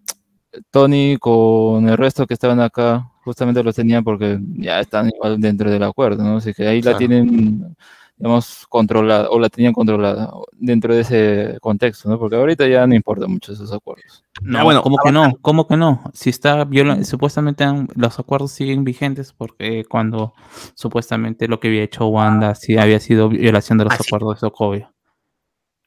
[0.70, 3.08] Tony con el resto que estaban acá?
[3.24, 6.38] justamente los tenían porque ya están igual dentro del acuerdo, ¿no?
[6.38, 7.76] Así que ahí la tienen,
[8.16, 12.18] digamos, controlada, o la tenían controlada dentro de ese contexto, ¿no?
[12.18, 14.24] Porque ahorita ya no importa mucho esos acuerdos.
[14.42, 15.32] No, Ah, bueno, ¿cómo que no?
[15.40, 16.02] ¿Cómo que no?
[16.14, 20.34] Si está viola- supuestamente han- los acuerdos siguen vigentes porque cuando
[20.74, 24.40] supuestamente lo que había hecho Wanda sí había sido violación de los Ah, acuerdos de
[24.40, 24.92] Sokovia.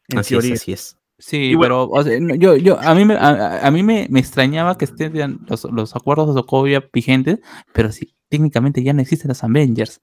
[0.08, 0.54] En Así es, teoría.
[0.54, 0.98] así es.
[1.18, 4.08] Sí, bueno- pero o sea, no, yo, yo, a mí, me, a, a mí me,
[4.10, 7.40] me extrañaba que estén los, los acuerdos de Sokovia vigentes,
[7.74, 10.02] pero sí, técnicamente ya no existen los Avengers.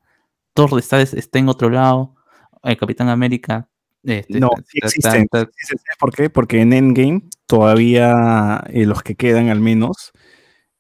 [0.54, 2.14] Thor está, está en otro lado,
[2.62, 3.68] el Capitán América.
[4.02, 5.22] este, No, sí existen.
[5.22, 6.30] está- Sí, sí, ¿sabes ¿Por qué?
[6.30, 10.12] Porque en Endgame todavía eh, los que quedan al menos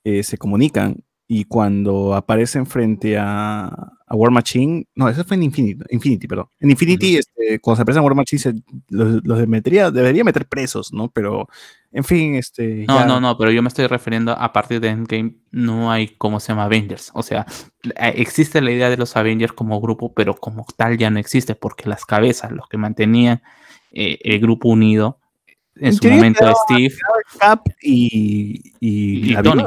[0.04, 0.96] eh, se comunican
[1.34, 6.48] y cuando aparecen frente a, a War Machine, no, eso fue en Infinity, Infinity perdón.
[6.60, 10.46] En Infinity, este, cuando se aparecen a War Machine, se- los, los debería, debería meter
[10.46, 11.10] presos, ¿no?
[11.10, 11.48] Pero,
[11.90, 12.84] en fin, este...
[12.86, 16.08] No, ya- no, no, pero yo me estoy refiriendo a partir de Endgame, no hay
[16.08, 17.10] como se llama Avengers.
[17.14, 17.46] O sea,
[17.82, 21.54] eh, existe la idea de los Avengers como grupo, pero como tal ya no existe,
[21.54, 23.40] porque las cabezas, los que mantenían
[23.90, 25.18] eh, el grupo unido,
[25.76, 26.94] en, su momento Steve
[27.38, 29.64] Cap y, y, Tony.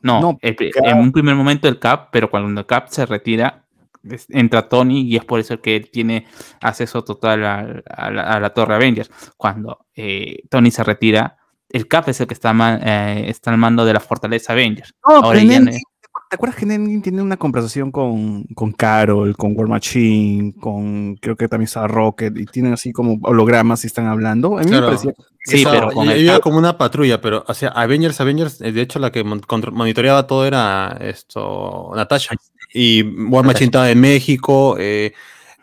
[0.00, 3.06] No, No, el Cap- en un primer momento el Cap, pero cuando el Cap se
[3.06, 3.64] retira,
[4.08, 6.26] es- entra Tony y es por eso que él tiene
[6.60, 9.10] acceso total al- a, la, a la Torre Avengers.
[9.36, 11.36] Cuando eh, Tony se retira,
[11.68, 14.94] el Cap es el que está, eh, está al mando de la Fortaleza Avengers.
[15.06, 15.82] No, Ahora pero en ya no- Endgame,
[16.28, 21.16] ¿te acuerdas que en Endgame tiene una conversación con, con Carol, con War Machine, con
[21.16, 24.58] creo que también está Rocket, y tienen así como hologramas y están hablando?
[24.58, 24.82] A mí Claro.
[24.82, 25.12] me parecía
[25.44, 28.60] Sí, pero con y- el había Cap- como una patrulla, pero o sea, Avengers, Avengers,
[28.60, 29.40] eh, de hecho la que mon-
[29.72, 32.34] monitoreaba todo era esto, Natasha.
[32.74, 35.12] Y War Machine estaba en México, eh,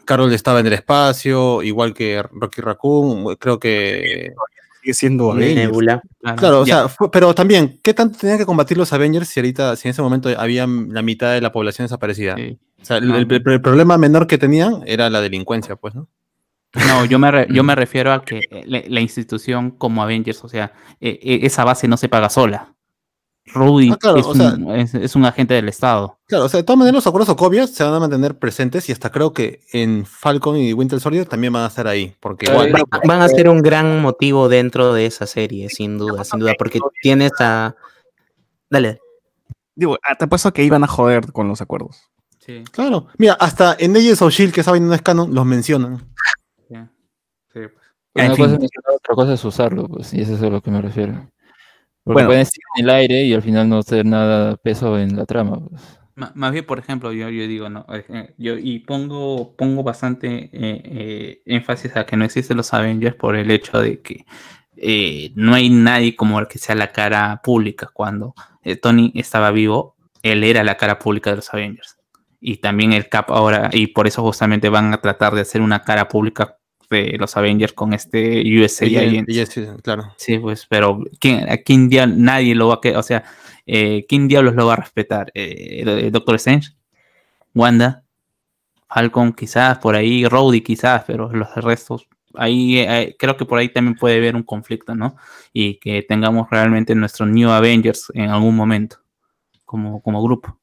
[0.06, 4.32] Carol estaba en el espacio, igual que Rocky Raccoon, creo que...
[4.84, 5.56] sigue siendo Avengers.
[5.56, 6.02] Nebula.
[6.38, 9.76] Claro, o sea, fue- pero también, ¿qué tanto tenían que combatir los Avengers si ahorita,
[9.76, 12.36] si en ese momento había la mitad de la población desaparecida?
[12.36, 12.60] Sí.
[12.82, 13.18] O sea, el, No.
[13.18, 16.08] el- el problema menor que tenían era la delincuencia, pues, ¿no?
[16.88, 20.44] No, yo me, re- yo me refiero a que eh, la, la institución como Avengers,
[20.44, 22.73] o sea, eh, eh, esa base no se paga sola.
[23.46, 26.18] Rudy Ah, claro, es, o un, sea- es, es un agente del Estado.
[26.28, 28.92] Claro, o sea, de todas maneras los acuerdos Sokovia se van a mantener presentes y
[28.94, 32.46] hasta creo que en Falcon y Winter Soldier también van a estar ahí, porque
[33.06, 36.80] Van a ser un gran motivo dentro de esa serie, sin duda, sin duda, porque
[37.02, 37.76] tienes a...
[38.70, 39.00] Dale.
[39.76, 41.98] Digo, ah, te apuesto que iban a joder con los acuerdos.
[42.40, 46.00] Sí, Claro, mira, hasta en Agents of Shield, que vaina no es canon, los mencionan.
[46.68, 46.76] sí.
[47.54, 47.74] Sí, pues.
[48.16, 48.46] En Una fin.
[48.46, 50.82] cosa es mencionar, otra cosa es usarlo, pues, y eso es a lo que me
[50.82, 51.30] refiero.
[52.06, 52.28] Porque Bueno.
[52.30, 55.60] pueden estar en el aire y al final no tener nada peso en la trama.
[55.70, 55.82] pues.
[56.36, 60.28] Más bien, por ejemplo, yo, yo digo, no, eh, eh, yo y pongo, pongo bastante
[60.54, 64.26] eh, eh, énfasis a que no existen los Avengers por el hecho de que
[64.78, 67.90] eh, no hay nadie como el que sea la cara pública.
[67.92, 68.36] Cuando
[68.82, 71.98] Tony estaba vivo, él era la cara pública de los Avengers.
[72.40, 75.82] Y también el Cap ahora, y por eso justamente van a tratar de hacer una
[75.84, 76.58] cara pública
[76.94, 79.30] de los Avengers con este USA Y- Agent.
[79.82, 80.14] claro.
[80.18, 83.24] Sí, pues, pero ¿quién, ¿a quién diablos nadie lo va a o sea,
[83.66, 85.32] eh, ¿quién diablos lo va a respetar?
[85.34, 86.70] Eh, ¿el- el Doctor Strange?
[87.54, 88.04] ¿Wanda?
[88.88, 93.70] Falcon quizás, por ahí, Rhodey quizás, pero los restos, ahí eh, creo que por ahí
[93.70, 95.16] también puede haber un conflicto, ¿no?
[95.52, 98.98] Y que tengamos realmente nuestro New Avengers en algún momento,
[99.66, 100.60] como, como grupo.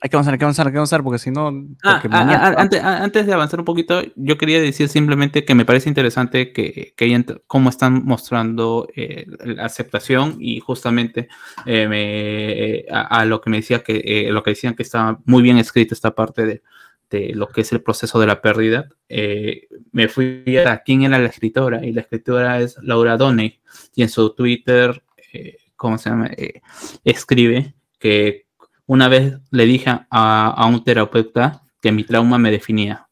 [0.00, 1.48] Hay que avanzar, hay que avanzar, hay que avanzar, porque si no.
[1.84, 4.88] Ah, porque ah, mañana- ah, antes, ah, antes de avanzar un poquito, yo quería decir
[4.88, 11.28] simplemente que me parece interesante que, que cómo están mostrando eh, la aceptación y justamente
[11.66, 15.20] eh, me- a, a lo que me decía que eh, lo que decían que estaba
[15.24, 16.62] muy bien escrita esta parte de,
[17.10, 18.88] de lo que es el proceso de la pérdida.
[19.08, 23.60] eh, me fui a quién era la escritora y la escritora es Laura Donney
[23.94, 25.02] y en su Twitter,
[25.32, 26.26] eh, ¿cómo se llama?
[26.36, 26.60] Eh,
[27.04, 28.46] escribe que
[28.86, 30.04] una vez le dije a,
[30.50, 33.08] a un terapeuta que mi trauma me definía.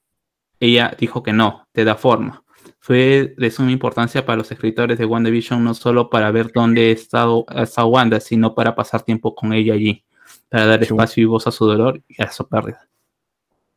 [0.59, 2.43] Ella dijo que no, te da forma.
[2.81, 6.93] Fue de suma importancia para los escritores de WandaVision, no solo para ver dónde ha
[6.93, 10.05] estado, estado Wanda, sino para pasar tiempo con ella allí,
[10.49, 12.89] para dar Qué espacio y voz a su dolor y a su pérdida.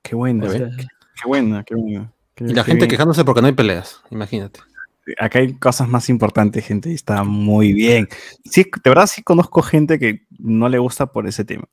[0.04, 0.86] Qué buena, O sea, qué,
[1.22, 2.12] qué buena, qué buena.
[2.36, 2.90] Qué- Y la qué gente bien.
[2.92, 4.60] quejándose porque no hay peleas, imagínate.
[5.18, 8.08] Acá hay cosas más importantes, gente, y está muy bien.
[8.46, 11.66] Sí, de verdad sí conozco gente que no le gusta por ese tema.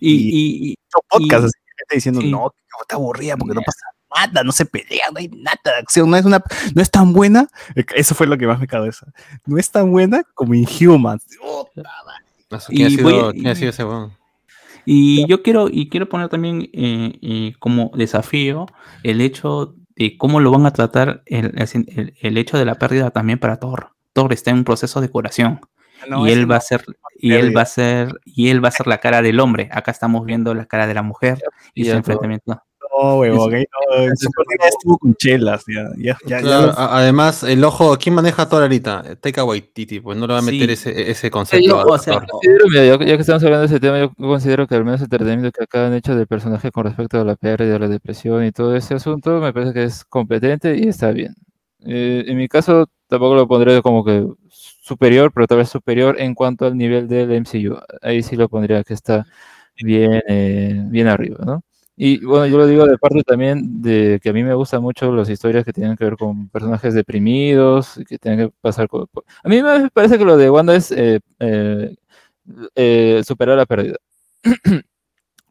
[0.00, 0.74] y, y- y-
[1.10, 2.30] Podcast, Y- así, gente diciendo, sí.
[2.30, 3.80] no, que está aburrida porque no pasa
[4.14, 6.42] nada, no se pelea, no hay nada de acción, no es, una,
[6.74, 7.48] no es tan buena.
[7.96, 9.06] Eso fue lo que más me cabeza.
[9.46, 11.24] No es tan buena como Inhumans.
[11.42, 11.68] Oh,
[12.50, 14.12] No sé ¿Quién, Y ha voy sido, a- quién ha sido ese weón?
[14.86, 18.66] Y yo quiero, y quiero poner también eh, eh, como desafío
[19.02, 23.10] el hecho de cómo lo van a tratar el, el- el hecho de la pérdida
[23.10, 23.90] también para Thor.
[24.12, 25.60] Thor está en un proceso de curación.
[26.08, 26.84] No, y él va a ser
[27.18, 29.68] y él va a ser y él va a ser la cara del hombre.
[29.72, 31.38] Acá estamos viendo la cara de la mujer
[31.72, 32.62] y Y su enfrentamiento.
[32.96, 37.96] No, oportunidad estuvo con chelas, ya, ya, ya, ya Claro, lo- a- además, el ojo,
[37.98, 39.16] ¿quién maneja todo ahorita?
[39.20, 40.72] Taika Waititi, pues no le va a meter Sí.
[40.90, 41.66] ese, ese Sí, concepto.
[41.66, 42.26] yo, a o sea, Thor.
[42.30, 45.00] Considero, mira, ya, ya que estamos hablando de ese tema, yo considero que al menos
[45.00, 48.44] el tratamiento que acá han hecho del personaje con respecto a la pérdida, la depresión
[48.44, 51.34] y todo ese asunto, me parece que es competente y está bien.
[51.86, 56.34] Eh, en mi caso, tampoco lo pondré como que superior, pero tal vez superior en
[56.34, 57.76] cuanto al nivel del MCU.
[58.02, 59.26] Ahí sí lo pondría que está
[59.76, 61.62] bien, eh, bien arriba, ¿no?
[61.96, 65.12] Y bueno, yo lo digo de parte también de que a mí me gustan mucho
[65.14, 69.06] las historias que tienen que ver con personajes deprimidos, que tienen que pasar con...
[69.44, 71.94] A mí me parece que lo de Wanda es eh, eh,
[72.76, 73.96] eh, superar la pérdida.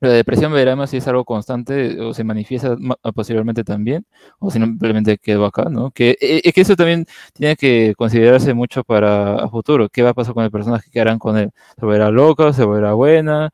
[0.01, 4.05] La depresión veremos si es algo constante o se manifiesta ma- posteriormente también,
[4.39, 5.91] o si simplemente quedó acá, ¿no?
[5.91, 9.89] Que, eh, es que eso también tiene que considerarse mucho para a futuro.
[9.89, 10.89] ¿Qué va a pasar con el personaje?
[10.91, 11.51] ¿Qué harán con él?
[11.79, 12.51] ¿Se volverá loca?
[12.53, 13.51] ¿Se volverá buena?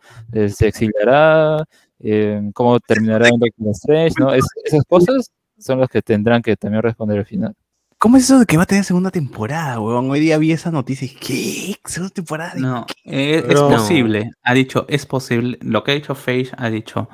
[0.49, 1.65] ¿Se exiliará?
[2.01, 4.15] Eh, ¿Cómo terminará en Doctor Strange?
[4.19, 4.33] ¿no?
[4.33, 7.53] Es- esas cosas son las que tendrán que también responder al final.
[7.97, 10.09] ¿Cómo es eso de que va a tener segunda temporada, huevón?
[10.09, 11.75] Hoy día vi esa noticia y ¿qué?
[11.83, 12.53] ¿Segunda temporada?
[12.53, 14.31] de No, es, es Pero- posible.
[14.43, 15.57] Ha dicho, es posible.
[15.61, 17.09] Lo que ha dicho Feige ha dicho,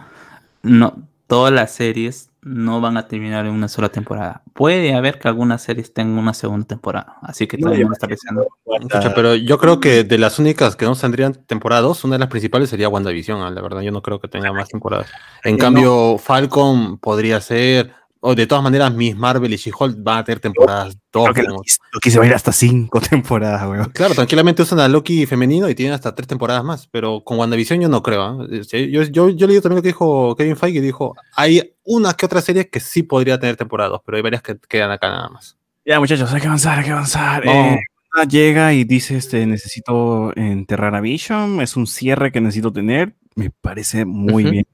[0.62, 4.43] no, todas las series no van a terminar en una sola temporada.
[4.53, 7.18] Puede haber que algunas series tengan una segunda temporada.
[7.23, 8.47] Así que No, todavía no está pensando.
[8.80, 12.30] Escucha, pero yo creo que de las únicas que no tendrían temporadas, una de las
[12.30, 15.07] principales sería WandaVision, ah, la verdad, yo no creo que tenga más temporadas.
[15.43, 17.93] En Eh, cambio, Falcon podría ser,
[18.27, 21.30] o de todas maneras, Miss Marvel y She-Hulk van a tener temporadas dos.
[21.31, 21.57] Creo
[21.91, 23.91] Loki, se va a ir hasta cinco temporadas, huevón.
[23.91, 27.81] Claro, tranquilamente usan a Loki femenino y tienen hasta tres temporadas más, pero con WandaVision
[27.81, 28.23] yo no creo.
[28.23, 28.47] ¿ah?
[28.49, 32.26] Este, Yo, yo, yo leí también lo que dijo Kevin Feige, dijo, hay una que
[32.26, 35.56] otra serie que sí podría tener temporadas, pero hay varias que quedan acá nada más.
[35.85, 37.45] Ya, muchachos, hay que avanzar, hay que avanzar.
[37.45, 37.76] Vamos.
[37.76, 43.15] Eh, llega y dice, este, necesito enterrar a Vision, es un cierre que necesito tener.
[43.35, 44.65] Me parece muy bien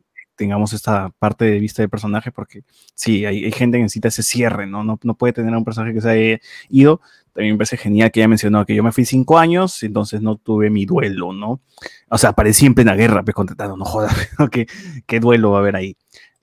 [0.42, 2.64] tengamos esta parte de vista del personaje, porque
[2.96, 4.84] sí, hay, gente que necesita ese cierre, ¿no?
[4.84, 5.00] ¿no?
[5.04, 7.00] No puede tener un personaje que se haya ido.
[7.32, 10.38] También me parece genial que ella mencionó que yo me fui cinco años, entonces no
[10.38, 11.62] tuve mi duelo, ¿no?
[12.10, 14.16] O sea, aparecí en plena guerra, pues contestando, no jodas,
[14.52, 14.66] ¿qué,
[15.06, 15.96] qué duelo va a haber ahí?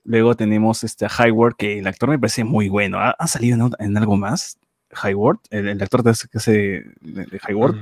[0.05, 2.99] Luego tenemos este a Highward, que el actor me parece muy bueno.
[2.99, 4.57] ¿Ha, salido en algo más?
[4.91, 7.75] Highward, el, el actor de, que hace de, de Highward.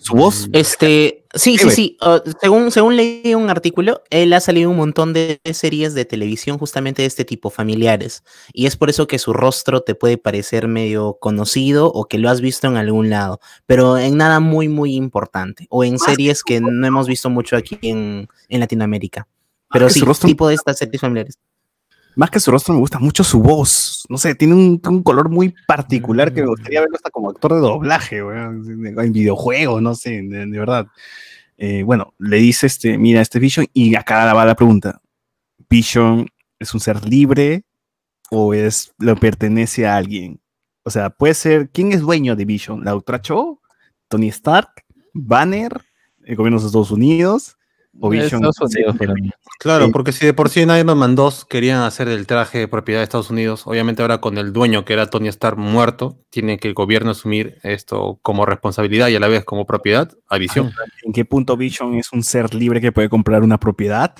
[0.00, 0.48] Su voz.
[0.52, 1.98] Este, sí, sí, sí.
[2.00, 6.58] uh, según, según leí un artículo, él ha salido un montón de series de televisión
[6.58, 8.24] justamente de este tipo, familiares.
[8.52, 12.30] Y es por eso que su rostro te puede parecer medio conocido o que lo
[12.30, 15.66] has visto en algún lado, pero en nada muy, muy importante.
[15.70, 19.28] O en series que no hemos visto mucho aquí en, en Latinoamérica.
[19.70, 21.38] Pero que sí, tipo de estas series familiares.
[22.16, 24.04] Más que su rostro, me gusta mucho su voz.
[24.08, 27.54] No sé, tiene un, un color muy particular que me gustaría verlo hasta como actor
[27.54, 28.64] de doblaje, weón,
[28.98, 30.86] en videojuegos, no sé, de, verdad.
[31.56, 35.00] Eh, bueno, le dice, este, mira, este Vision, y acá va la pregunta.
[35.68, 36.28] ¿Vision
[36.58, 37.64] es un ser libre
[38.30, 40.40] o es, lo pertenece a alguien?
[40.84, 42.84] O sea, puede ser, ¿quién es dueño de Vision?
[42.84, 43.60] ¿La doctora Cho?
[44.08, 44.84] ¿Tony Stark?
[45.12, 45.80] ¿Banner?
[46.24, 47.56] ¿El gobierno de Estados Unidos?
[48.00, 48.42] ¿O Vision?
[48.44, 48.56] Unidos.
[49.60, 49.92] Claro, Sí.
[49.92, 53.00] porque si de por sí en Iron Man 2 querían hacer el traje de propiedad
[53.00, 56.68] de Estados Unidos, obviamente ahora con el dueño que era Tony Stark muerto, tiene que
[56.68, 60.72] el gobierno asumir esto como responsabilidad y a la vez como propiedad a visión.
[61.04, 64.14] ¿En qué punto Vision es un ser libre que puede comprar una propiedad?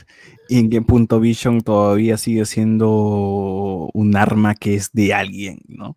[0.48, 5.96] ¿Y en qué punto Vision todavía sigue siendo un arma que es de alguien, ¿no?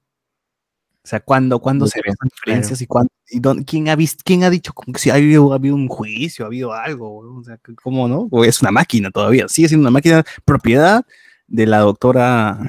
[1.08, 4.44] O sea, ¿cuándo, cuándo se ven diferencias y, cuándo, y dónde- quién, ha visto, quién
[4.44, 7.20] ha dicho como que si ha habido, ha habido un juicio, ha habido algo?
[7.40, 8.28] O sea, ¿cómo no?
[8.30, 11.06] O es una máquina todavía, sigue siendo una máquina propiedad
[11.48, 12.60] de la doctora,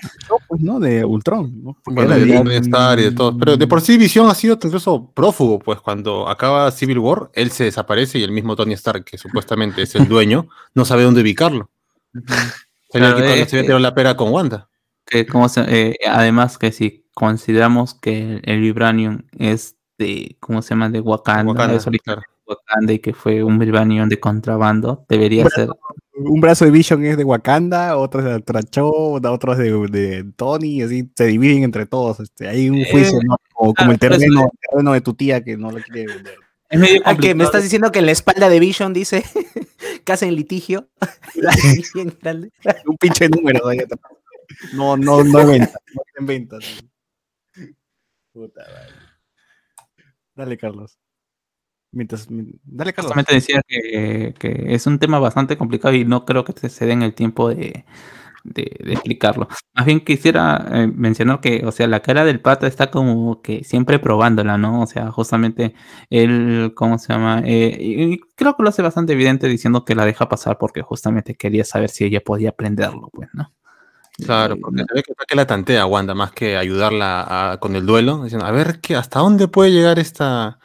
[0.47, 0.79] pues, ¿no?
[0.79, 1.65] De Ultron.
[1.65, 1.77] ¿no?
[1.85, 3.37] Bueno, de de- Tony Stark y de todo.
[3.37, 7.51] Pero de por sí Visión ha sido incluso prófugo, pues cuando acaba Civil War, él
[7.51, 11.23] se desaparece y el mismo Tony Stark, que supuestamente es el dueño, no sabe dónde
[11.23, 11.71] ubicarlo.
[12.13, 14.69] Tenía Claro, que cuando es se había tirado la pera con Wanda.
[15.05, 20.63] que cómo se- eh, además que si consideramos que el, el Vibranium es de, ¿cómo
[20.63, 20.89] se llama?
[20.89, 22.31] De Wakanda, Wakanda, es original claro.
[22.47, 25.69] de Wakanda y que fue un Vibranium de contrabando, debería Bueno, ser
[26.15, 30.25] un brazo de Vision es de Wakanda, otro es de Tracho, otro es de, de
[30.37, 32.21] Tony, así se dividen entre todos.
[32.21, 33.37] Este, hay un juicio, Eh, ¿no?
[33.53, 36.35] como, como claro, el terreno, el terreno de tu tía que no lo quiere vender.
[36.71, 39.25] es medio Ah, que me estás diciendo que en la espalda de Vision dice
[40.05, 40.89] casa en litigio.
[42.87, 43.61] Un pinche número.
[44.73, 45.79] No, no, no en venta.
[45.95, 46.59] No en venta.
[46.61, 46.89] sí.
[48.39, 48.95] Puta madre.
[50.37, 50.99] Dale, Carlos.
[51.91, 53.13] Mientras, mi- dale, Carlos.
[53.15, 56.87] Justamente decía que, que es un tema bastante complicado y no creo que te- se
[56.87, 57.85] den el tiempo de,
[58.45, 59.49] de, de explicarlo.
[59.75, 63.65] Más bien quisiera eh, mencionar que, o sea, la cara del pata está como que
[63.65, 64.83] siempre probándola, ¿no?
[64.83, 65.75] O sea, justamente
[66.11, 67.43] él, ¿cómo se llama?
[67.45, 71.35] Eh, y creo que lo hace bastante evidente diciendo que la deja pasar porque justamente
[71.37, 73.53] quería saber si ella podía aprenderlo, pues, ¿no?
[74.25, 77.77] Claro, porque no- se ve que, que la tantea Wanda más que ayudarla a- con
[77.77, 80.59] el duelo, diciendo, a ver que hasta dónde puede llegar esta,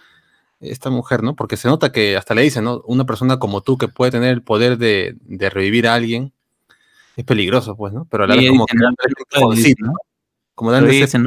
[0.60, 1.36] esta mujer, ¿no?
[1.36, 2.82] Porque se nota que hasta le dicen, ¿no?
[2.86, 6.34] Una persona como tú que puede tener el poder de, de revivir a alguien
[7.16, 8.06] es peligroso, pues, ¿no?
[8.10, 9.92] Pero a la vez como dice, que "No, no ese puedo", dice, empujoncito, ¿no?
[9.92, 9.98] ¿no?
[10.56, 11.26] Como dándole ella dice, no,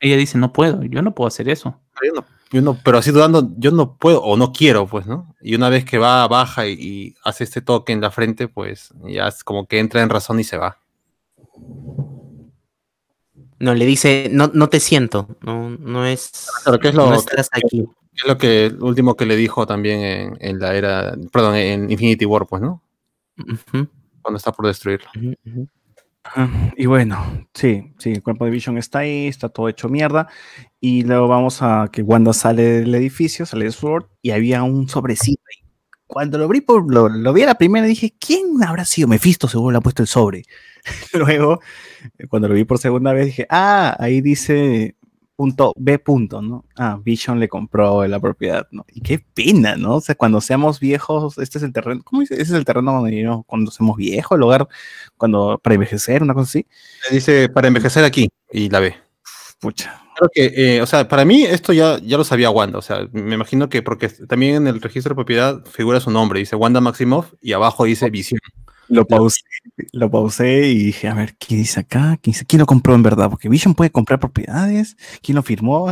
[0.00, 1.78] ella dice, no puedo, yo no puedo hacer eso.
[2.02, 5.34] yo no, yo no- pero así dudando, yo no puedo o no quiero, pues, ¿no?
[5.42, 8.92] Y una vez que va, baja y, y hace este toque en la frente, pues
[9.04, 10.78] ya es como que entra en razón y se va.
[13.58, 17.12] No, le dice, no, no te siento, no, no es, Claro, ¿qué es lo no
[17.12, 17.86] que- estás aquí.
[18.14, 21.90] Es lo que el último que le dijo también en, en la era, perdón, en
[21.90, 22.82] Infinity War, pues, ¿no?
[24.20, 25.08] Cuando está por destruirlo.
[26.76, 30.28] Y bueno, sí, sí, el cuerpo de Vision está ahí, está todo hecho mierda.
[30.80, 34.88] Y luego vamos a que Wanda sale del edificio, sale de Sword, y había un
[34.88, 35.61] sobrecito ahí.
[36.12, 39.08] Cuando lo vi, por, lo, lo vi a la primera, dije, ¿quién habrá sido?
[39.08, 40.44] Mephisto seguro le ha puesto el sobre.
[41.14, 41.60] Luego,
[42.28, 44.94] cuando lo vi por segunda vez, dije, ah, ahí dice
[45.36, 46.66] punto B punto, ¿no?
[46.76, 48.84] Ah, Vision le compró la propiedad, ¿no?
[48.92, 49.96] Y qué pena, ¿no?
[49.96, 52.34] O sea, cuando seamos viejos, este es el terreno, ¿cómo dice?
[52.34, 54.68] Ese es el terreno donde iremos cuando seamos viejos, el lugar
[55.16, 56.66] cuando para envejecer, una cosa así.
[57.08, 58.96] Le dice, para envejecer aquí, y la ve.
[59.60, 59.98] Pucha.
[60.30, 63.08] Creo que, eh, o sea, para mí esto ya, ya lo sabía Wanda, o sea,
[63.12, 66.80] me imagino que porque también en el registro de propiedad figura su nombre, dice Wanda
[66.80, 68.40] Maximoff, y abajo dice Visión.
[68.88, 69.40] Lo pausé,
[69.92, 72.18] lo pausé y dije, a ver, ¿qué dice acá?
[72.20, 73.30] ¿Quién, dice- quién lo compró en verdad?
[73.30, 74.96] Porque Vision puede comprar propiedades.
[75.22, 75.88] ¿Quién lo firmó?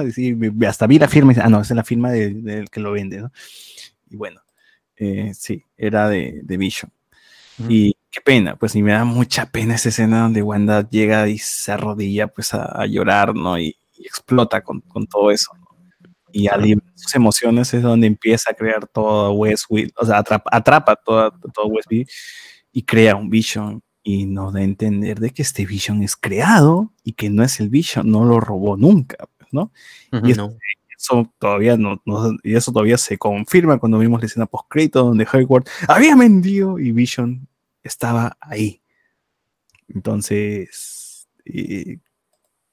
[0.68, 2.80] Hasta vi la firma y dice, ah, no, esa es la firma de- del que
[2.80, 3.32] lo vende, ¿no?
[4.10, 4.42] Y bueno,
[4.96, 6.92] eh, sí, era de, de Vision.
[7.68, 11.38] Y qué pena, pues y me da mucha pena esa escena donde Wanda llega y
[11.38, 13.58] se arrodilla pues a, a llorar, ¿no?
[13.58, 15.52] Y, y explota con, con todo eso.
[15.58, 15.66] ¿no?
[16.32, 20.48] Y al liberar sus emociones es donde empieza a crear todo Westfield, o sea, atrapa,
[20.52, 22.08] atrapa toda, todo Westfield
[22.72, 26.92] y crea un Vision y nos da a entender de que este Vision es creado
[27.04, 29.72] y que no es el Vision, no lo robó nunca, pues, ¿no?
[30.12, 30.56] Y No.
[30.96, 35.26] eso todavía no, no- y eso todavía se confirma cuando vimos la escena post donde
[35.32, 37.48] Hayward había vendido y Vision
[37.82, 38.80] estaba ahí.
[39.88, 41.98] Entonces, eh,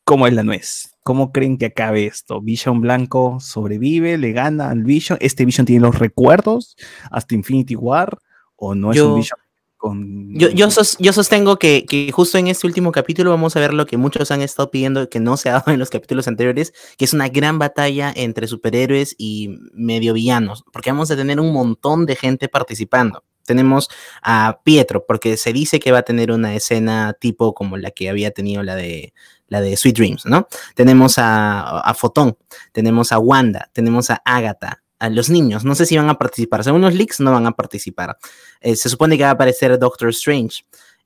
[0.07, 0.93] ¿cómo es la nuez?
[1.03, 2.39] ¿Cómo creen que acabe esto?
[2.39, 4.17] ¿Vision blanco sobrevive?
[4.17, 5.17] ¿Le gana al Vision?
[5.21, 6.77] ¿Este Vision tiene los recuerdos
[7.11, 8.17] hasta Infinity War?
[8.55, 9.39] ¿O no es Yo- un Vision
[9.75, 10.33] con...
[10.39, 13.73] Yo, yo, sos- yo sostengo que, que justo en este último capítulo vamos a ver
[13.73, 16.73] lo que muchos han estado pidiendo que no se ha dado en los capítulos anteriores,
[16.97, 21.51] que es una gran batalla entre superhéroes y medio villanos, porque vamos a tener un
[21.51, 23.23] montón de gente participando.
[23.45, 23.87] Tenemos
[24.23, 28.09] a Pietro, porque se dice que va a tener una escena tipo como la que
[28.09, 29.13] había tenido la de,
[29.47, 30.47] la de Sweet Dreams, ¿no?
[30.75, 32.37] Tenemos a, a Fotón,
[32.71, 35.63] tenemos a Wanda, tenemos a Agatha, a los niños.
[35.63, 36.63] No sé si van a participar.
[36.63, 38.17] Según los leaks, no van a participar.
[38.61, 40.63] Eh, se supone que va a aparecer Doctor Strange.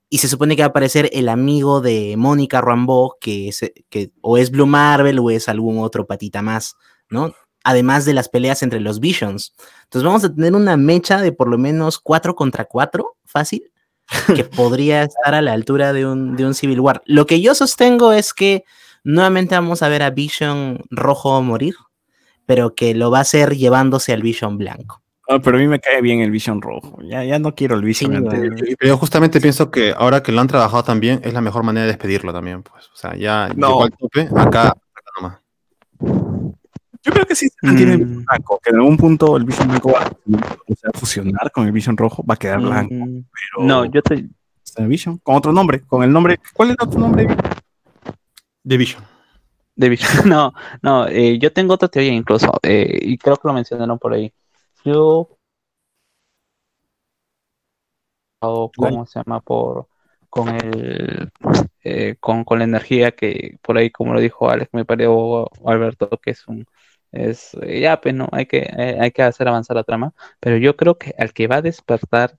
[0.08, 4.12] Y se supone que va a aparecer el amigo de Mónica Rambeau, que, es, que
[4.20, 6.76] o es Blue Marvel o es algún otro patita más,
[7.08, 7.34] ¿no?
[7.64, 9.54] Además de las peleas entre los Visions.
[9.84, 13.71] Entonces vamos a tener una mecha de por lo menos 4 contra 4, fácil,
[14.34, 17.02] que podría estar a la altura de un, de un Civil War.
[17.06, 18.64] Lo que yo sostengo es que
[19.04, 21.74] nuevamente vamos a ver a Vision rojo morir,
[22.46, 25.02] pero que lo va a hacer llevándose al Vision blanco.
[25.28, 26.98] Ah, pero a mí me cae bien el Vision rojo.
[27.04, 30.48] Ya, ya no quiero el Vision Sí, yo justamente pienso que ahora que lo han
[30.48, 32.86] trabajado también, es la mejor manera de despedirlo también, pues.
[32.92, 33.68] O sea, ya No.
[33.68, 34.76] llegó al tope, acá.
[37.04, 38.02] Yo creo que sí se mantiene el Mm.
[38.08, 41.66] Vision blanco, que en algún punto el Vision blanco va a, o sea, fusionar con
[41.66, 42.94] el Vision rojo, va a quedar blanco.
[42.94, 44.14] Mm, Pero No, yo te,
[44.76, 46.38] el Vision con otro nombre, con el nombre.
[46.54, 47.26] ¿Cuál es el otro nombre?
[48.66, 49.02] The Vision.
[49.74, 50.08] de Vision.
[50.28, 50.52] No,
[50.82, 54.32] no, eh, yo tengo otra teoría incluso, eh, y creo que lo mencionaron por ahí.
[54.84, 55.28] Yo,
[58.40, 59.40] o ¿cómo se llama?
[59.40, 59.86] Por,
[60.28, 61.30] con el,
[61.84, 66.08] eh, con, con la energía que por ahí, como lo dijo Alex, me pareció Alberto,
[66.22, 66.66] que es un,
[67.12, 70.56] es, eh, ya, pues no, hay que, eh, hay que hacer avanzar la trama, pero
[70.56, 72.38] yo creo que al que va a despertar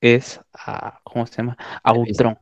[0.00, 1.56] es a, ¿cómo se llama?
[1.82, 2.38] A Ultron.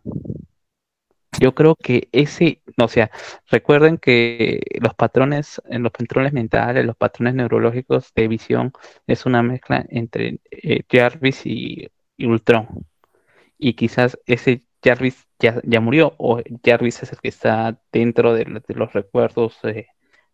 [1.39, 3.11] Yo creo que ese, o sea,
[3.51, 8.73] recuerden que los patrones, en los patrones mentales, los patrones neurológicos de visión
[9.07, 12.87] es una mezcla entre eh, Jarvis y, y Ultron.
[13.59, 18.45] Y quizás ese Jarvis ya, ya murió, o Jarvis es el que está dentro de,
[18.67, 19.59] de los recuerdos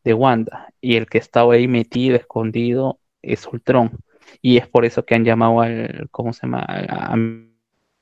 [0.05, 3.99] de Wanda, y el que estaba ahí metido, escondido, es Ultron.
[4.41, 6.65] Y es por eso que han llamado al, ¿cómo se llama?
[6.69, 7.17] A,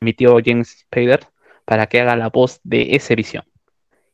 [0.02, 1.20] mi tío James Spader
[1.64, 3.44] para que haga la voz de ese visión.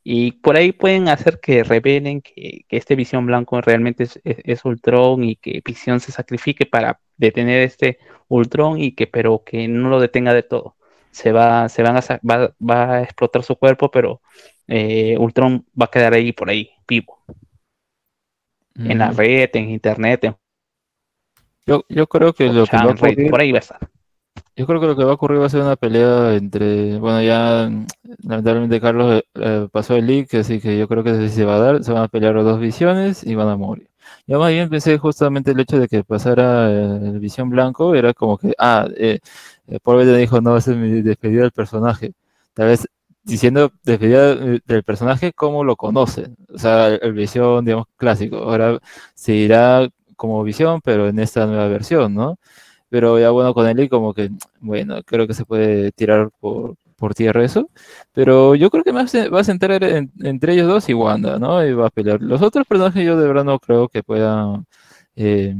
[0.02, 4.38] Y por ahí pueden hacer que revelen que, que este visión blanco realmente es, es,
[4.44, 7.98] es Ultron y que visión se sacrifique para detener este
[8.28, 10.76] Ultron y que pero que no lo detenga de todo.
[11.10, 14.20] Se va, se van a, va, va a explotar su cuerpo, pero
[14.68, 17.18] eh, Ultron va a quedar ahí por ahí, vivo.
[18.78, 20.36] En la red, en internet, en
[21.66, 23.60] Yo, yo creo que lo que va a 4chan, Reddit, ocurrir, por ahí va a
[23.60, 23.88] estar.
[24.54, 27.22] yo creo que lo que va a ocurrir va a ser una pelea entre, bueno,
[27.22, 27.86] ya mm,
[28.24, 31.58] lamentablemente Carlos eh, eh, pasó el leak, así que yo creo que se va a
[31.58, 33.88] dar, se van a pelear las dos visiones y van a morir.
[34.26, 38.12] Yo más bien pensé justamente el hecho de que pasara eh, el visión blanco, era
[38.14, 39.20] como que, ah, eh,
[39.68, 42.12] eh, Paul Bettany dijo, no, esa es mi despedida del personaje.
[42.54, 42.86] Tal vez
[43.26, 48.38] diciendo despedida eh, del personaje como lo conocen, o sea, el, el visión, digamos, clásico.
[48.38, 48.78] Ahora
[49.14, 52.38] se irá como visión, pero en esta nueva versión, ¿no?
[52.88, 54.30] Pero ya bueno, con Eli como que,
[54.60, 57.68] bueno, creo que se puede tirar por, por tierra eso.
[58.12, 61.64] Pero yo creo que más va a centrar en- entre ellos dos y Wanda, ¿no?
[61.66, 62.20] Y va a pelear.
[62.22, 64.66] Los otros personajes yo de verdad no creo que puedan
[65.16, 65.54] eh,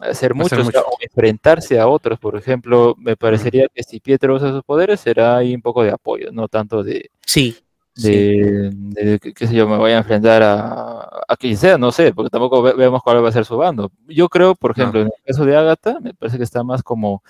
[0.00, 0.80] hacer mucho, o sea, mucho.
[0.80, 2.18] o enfrentarse a otros.
[2.18, 5.90] Por ejemplo, me parecería que si Pietro usa sus poderes será ahí un poco de
[5.90, 7.56] apoyo, no tanto de, Sí.
[7.94, 8.10] sí.
[8.10, 12.30] de, qué sé yo, me voy a enfrentar a, a quien sea, no sé, porque
[12.30, 13.92] tampoco ve- vemos cuál va a ser su bando.
[14.08, 17.22] Yo creo, por ejemplo, en el caso de Agatha, me parece que está más como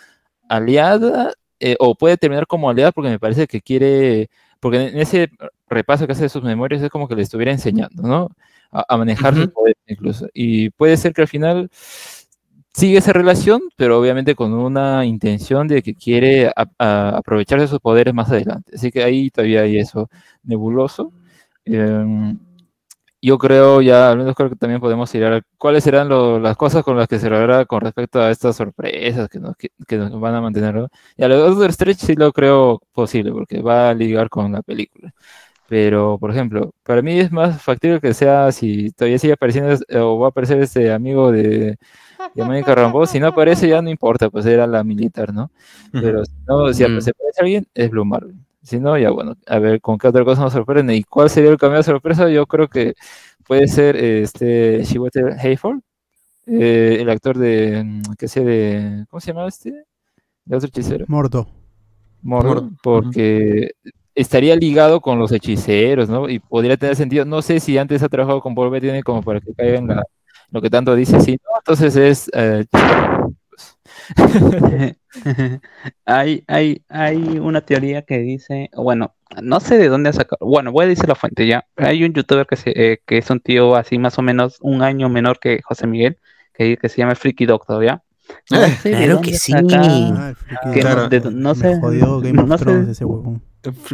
[0.49, 4.29] aliada, eh, o puede terminar como aliada porque me parece que quiere,
[4.61, 5.31] porque en ese
[5.69, 8.29] repaso que hace de sus memorias es como que le estuviera enseñando, ¿no?
[8.73, 9.53] A, a manejar sus Ujú.
[9.53, 10.27] poderes incluso.
[10.35, 11.69] Y puede ser que al final
[12.75, 17.69] sigue esa relación, pero obviamente con una intención de que quiere a- a- aprovecharse de
[17.69, 18.73] sus poderes más adelante.
[18.75, 20.09] Así que ahí todavía hay eso
[20.43, 21.13] nebuloso.
[21.67, 22.39] Em,
[23.25, 26.57] yo creo ya, al menos creo que también podemos ir a cuáles serán lo- las
[26.57, 29.97] cosas con las que se logrará con respecto a estas sorpresas que nos, que, que
[29.97, 30.89] nos van a mantener.
[31.17, 34.51] Y a lo de Doctor Strange sí lo creo posible, porque va a ligar con
[34.53, 35.13] la película.
[35.69, 39.99] Pero, por ejemplo, para mí es más factible que sea si todavía sigue apareciendo eh,
[39.99, 41.79] o va a aparecer este amigo de,
[42.35, 43.07] de Mónica Rambeau.
[43.07, 45.51] Si no aparece, ya no importa, pues era la militar, ¿no?
[45.93, 46.87] Pero si no, si Mm.
[46.99, 48.35] aparece alguien, es Blue Marvel.
[48.63, 50.95] Si no, ya bueno, a ver con qué otra cosa nos sorprende.
[50.95, 52.29] ¿Y cuál sería el cambio de sorpresa?
[52.29, 52.95] Yo creo que
[53.47, 55.81] puede ser este Chiwetel Hayford,
[56.47, 59.73] eh, el actor de, mm, que sé de, ¿cómo se llama este?
[60.45, 61.07] De otro hechicero.
[61.09, 61.49] Mordo.
[62.23, 63.73] Mordo, porque
[64.15, 66.29] estaría ligado con los hechiceros, ¿no?
[66.29, 67.25] Y podría tener sentido.
[67.25, 70.03] No sé si antes ha trabajado con Paul Bettany como para que caiga en la,
[70.51, 71.51] lo que tanto dice, sí, ¿no?
[71.59, 72.31] Entonces es...
[72.35, 72.65] eh,
[76.05, 80.73] hay, hay, hay una teoría que dice, bueno, no sé de dónde ha sacado, bueno,
[80.73, 81.65] voy a decir la fuente ya.
[81.77, 84.83] Hay un youtuber que, se, eh, que es un tío así más o menos un
[84.83, 86.19] año menor que José Miguel,
[86.55, 88.03] que, que se llama Freaky Doctor, ¿ya?
[88.51, 89.53] No sé de claro que sí.
[89.53, 91.03] saca- Ah, el friki que Claro.
[91.03, 93.43] no, de- no Me sé, jodió Game of no sé, Thrones ese huevón.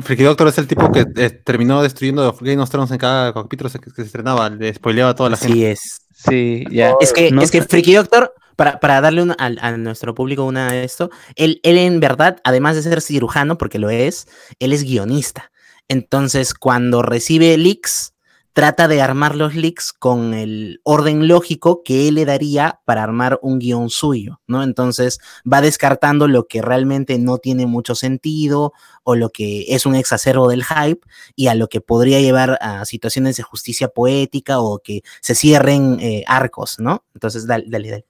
[0.03, 3.71] Freaky Doctor es el tipo que eh, terminó destruyendo Game of Thrones en cada capítulo
[3.71, 5.53] que, que se estrenaba, le spoileaba a toda la gente.
[5.53, 6.01] Así es.
[6.15, 6.95] sí, ya.
[7.01, 7.63] Es que, No es que.
[7.63, 11.77] Freaky Doctor, para, para darle una, al- a, nuestro público una de esto, él, él
[11.79, 14.27] en verdad, además de ser cirujano, porque lo es,
[14.59, 15.51] él es guionista.
[15.89, 18.15] Entonces, cuando recibe leaks,
[18.59, 23.39] trata de armar los leaks con el orden lógico que él le daría para armar
[23.41, 24.65] un guion suyo, ¿no?
[24.65, 28.73] Entonces, va descartando lo que realmente no tiene mucho sentido
[29.05, 30.99] o lo que es un exacerbo del hype
[31.37, 35.99] y a lo que podría llevar a situaciones de justicia poética o que se cierren
[36.01, 37.05] eh, arcos, ¿no?
[37.15, 37.91] Entonces, dale, dale.
[37.91, 38.07] dale.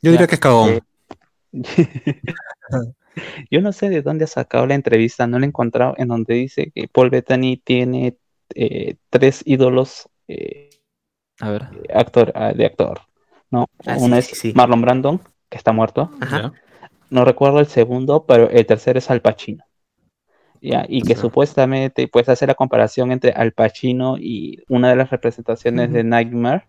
[0.00, 0.70] Yo diría que es cagón.
[0.70, 0.80] Eh,
[3.50, 6.32] Yo no sé de dónde ha sacado la entrevista, no la he encontrado, en donde
[6.36, 8.16] dice que Paul Bettany tiene
[8.54, 10.70] eh, tres ídolos eh,
[11.40, 11.68] a ver.
[11.94, 13.00] actor, ah, de actor,
[13.50, 13.66] ¿no?
[13.86, 14.52] Ah, Uno sí, es sí.
[14.54, 16.10] Marlon Brandon, que está muerto,
[17.10, 19.64] no recuerdo el segundo, pero el tercero es Al Pacino.
[20.62, 25.08] Ya, y que supuestamente pues hace la comparación entre Al Pacino y una de las
[25.10, 26.66] representaciones de Nightmare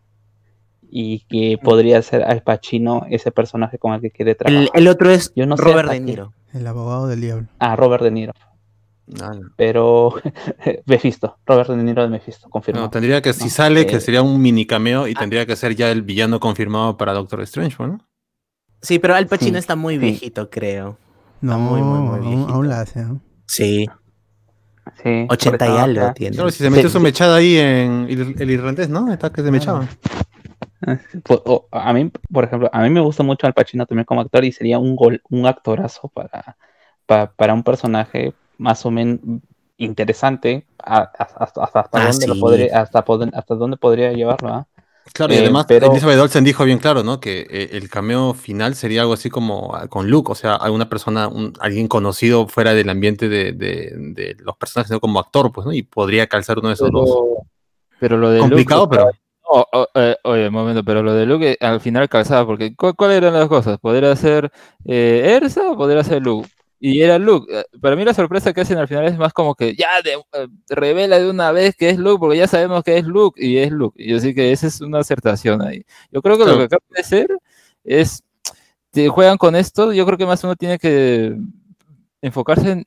[0.89, 4.69] y que podría ser Al Pacino ese personaje con el que quiere trabajar.
[4.73, 6.33] El, el otro es Yo no sé Robert hasta De qué- Niro.
[6.53, 7.47] El abogado del diablo.
[7.59, 8.33] Ah, Robert De Niro.
[9.19, 9.49] Ah, no.
[9.57, 10.13] Pero
[10.85, 12.89] Mephisto, Robert De Niro de Mephisto, No, confirmado.
[12.89, 15.75] tendría que, si No, sale, que eh, sería un mini cameo y tendría que ser
[15.75, 17.99] ya el villano confirmado para Doctor Strange, ¿no?
[18.81, 19.99] Sí, pero Al Pacino Sí, está muy sí.
[20.01, 20.97] viejito, creo.
[21.41, 22.53] No, muy, muy, muy viejito.
[22.53, 23.19] aún la hace, ¿no?
[23.47, 23.87] Sí,
[25.03, 26.35] Sí, 80 por y algo ah, tiene.
[26.35, 26.93] Claro, si se metió Sí.
[26.93, 29.11] su mechada ahí en el, el irlandés, ¿no?
[29.11, 29.87] Está que se mechaba.
[31.23, 31.39] Pues,
[31.71, 34.51] a mí, por ejemplo, a mí me gusta mucho Al Pacino también como actor y
[34.51, 36.57] sería un gol, un actorazo para,
[37.05, 39.19] pa- para un personaje más o menos
[39.77, 42.39] interesante a- a- hasta, hasta, hasta Ah, dónde lo sí.
[42.39, 44.67] podría, hasta, poder- hasta dónde podría llevarlo, ¿ah?
[45.13, 47.19] Claro, y Eh, además pero- Elizabeth Olsen dijo bien claro, ¿no?
[47.19, 50.87] Que eh, el cameo final sería algo así como ah, con Luke, o sea, alguna
[50.87, 55.51] persona, un- alguien conocido fuera del ambiente de, de- de los personajes, sino como actor,
[55.51, 55.73] pues, ¿no?
[55.73, 57.09] Y podría calzar uno de esos dos.
[57.09, 57.45] Pero,
[57.99, 59.11] pero lo de Complicado, Luke, pero
[59.53, 62.73] Oh, oh, eh, oye, un momento, pero lo de Luke eh, al final calzaba, porque
[62.73, 63.79] ¿cu- ¿cuáles eran las cosas?
[63.79, 64.49] ¿Podría ser
[64.85, 66.47] eh, Ersa o podría ser Luke?
[66.83, 67.47] Y era Luke.
[67.59, 70.13] Eh, Para mí la sorpresa que hacen al final es más como que ya de-
[70.15, 73.57] eh, revela de una vez que es Luke, porque ya sabemos que es Luke y
[73.59, 74.01] es Luke.
[74.03, 75.83] Y así que esa es una acertación ahí.
[76.11, 77.27] Yo creo que lo que acaba de ser
[77.83, 78.23] es,
[78.93, 81.37] si juegan con esto, yo creo que más uno tiene que
[82.21, 82.85] enfocarse en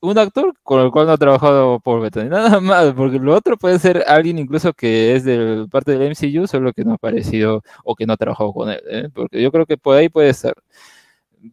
[0.00, 3.56] un actor con el cual no ha trabajado Paul Bettany, nada más, porque lo otro
[3.56, 7.62] puede ser alguien incluso que es de parte del MCU, solo que no ha aparecido
[7.84, 9.08] o que no ha trabajado con él, ¿eh?
[9.14, 10.54] porque yo creo que por ahí puede ser.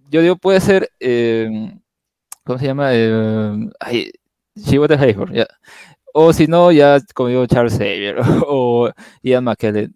[0.09, 1.49] Yo digo, puede ser, eh,
[2.43, 2.89] ¿cómo se llama?
[2.93, 4.11] Eh, ay,
[4.61, 5.47] Chiwetel ya.
[6.13, 8.17] O si no, ya como digo, Charles Xavier
[8.47, 8.91] o
[9.23, 9.95] Ian McKellen.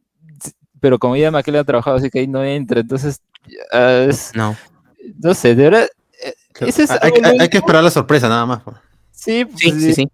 [0.80, 3.22] Pero como Ian McKellen ha trabajado, así que ahí no entra, entonces,
[3.72, 4.56] es- No.
[5.24, 5.88] no sé, de verdad,
[6.24, 7.12] eh, ese es hay,
[7.50, 8.64] que esperar la sorpresa, nada más.
[8.64, 8.78] pues.
[9.12, 10.08] Sí, pues, Sí, sí, sí.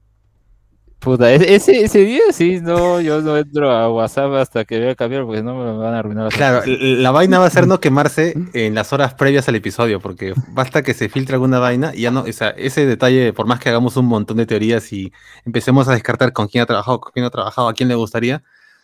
[1.04, 4.92] Puta, ese, ese, ese día sí, no, yo no entro a WhatsApp hasta que vea
[4.92, 7.68] el cambio porque no me van a arruinar la Claro, la vaina va a ser
[7.68, 11.94] no quemarse en las horas previas al episodio, porque basta que se filtre alguna vaina
[11.94, 14.94] y ya no, o sea, ese detalle, por más que hagamos un montón de teorías
[14.94, 15.12] y
[15.46, 17.96] empecemos a descartar con quién ha trabajado, con quién no ha trabajado, a quién le
[17.96, 18.42] gustaría,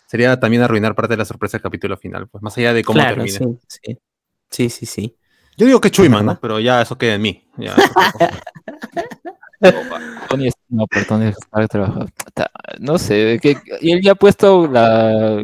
[0.07, 2.99] sería también arruinar parte de la sorpresa del capítulo final, pues más allá de cómo
[2.99, 3.37] Claro, termine.
[3.37, 3.97] sí, sí.
[4.49, 5.15] Sí, sí, sí.
[5.55, 6.39] Yo digo que Chuyman, ¿no?
[6.41, 7.47] Pero ya eso queda en mí.
[7.57, 7.75] ya.
[10.29, 10.49] Tony
[10.89, 12.05] por Tony Stark trabaja.
[12.05, 15.43] puta, No sé, que, y él ya ha puesto la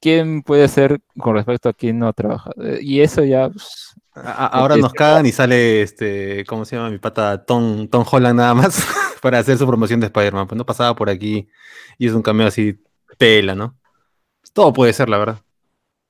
[0.00, 2.50] quién puede ser con respecto a quién no trabaja.
[2.62, 3.48] eh, Y eso ya.
[3.48, 7.44] pues, A- ahora nos cagan y sale este, ¿cómo se llama mi pata?
[7.44, 8.78] Tom, Tom Holland nada más
[9.22, 10.46] para hacer su promoción de Spider-Man.
[10.46, 11.48] Pues no pasaba por aquí
[11.98, 12.78] y es un cameo así
[13.18, 13.76] pela, ¿no?
[14.52, 15.40] Todo puede ser, la verdad.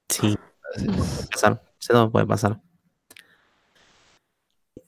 [0.09, 0.37] Sí,
[0.77, 1.63] puede pasar.
[1.93, 2.61] No puede pasar.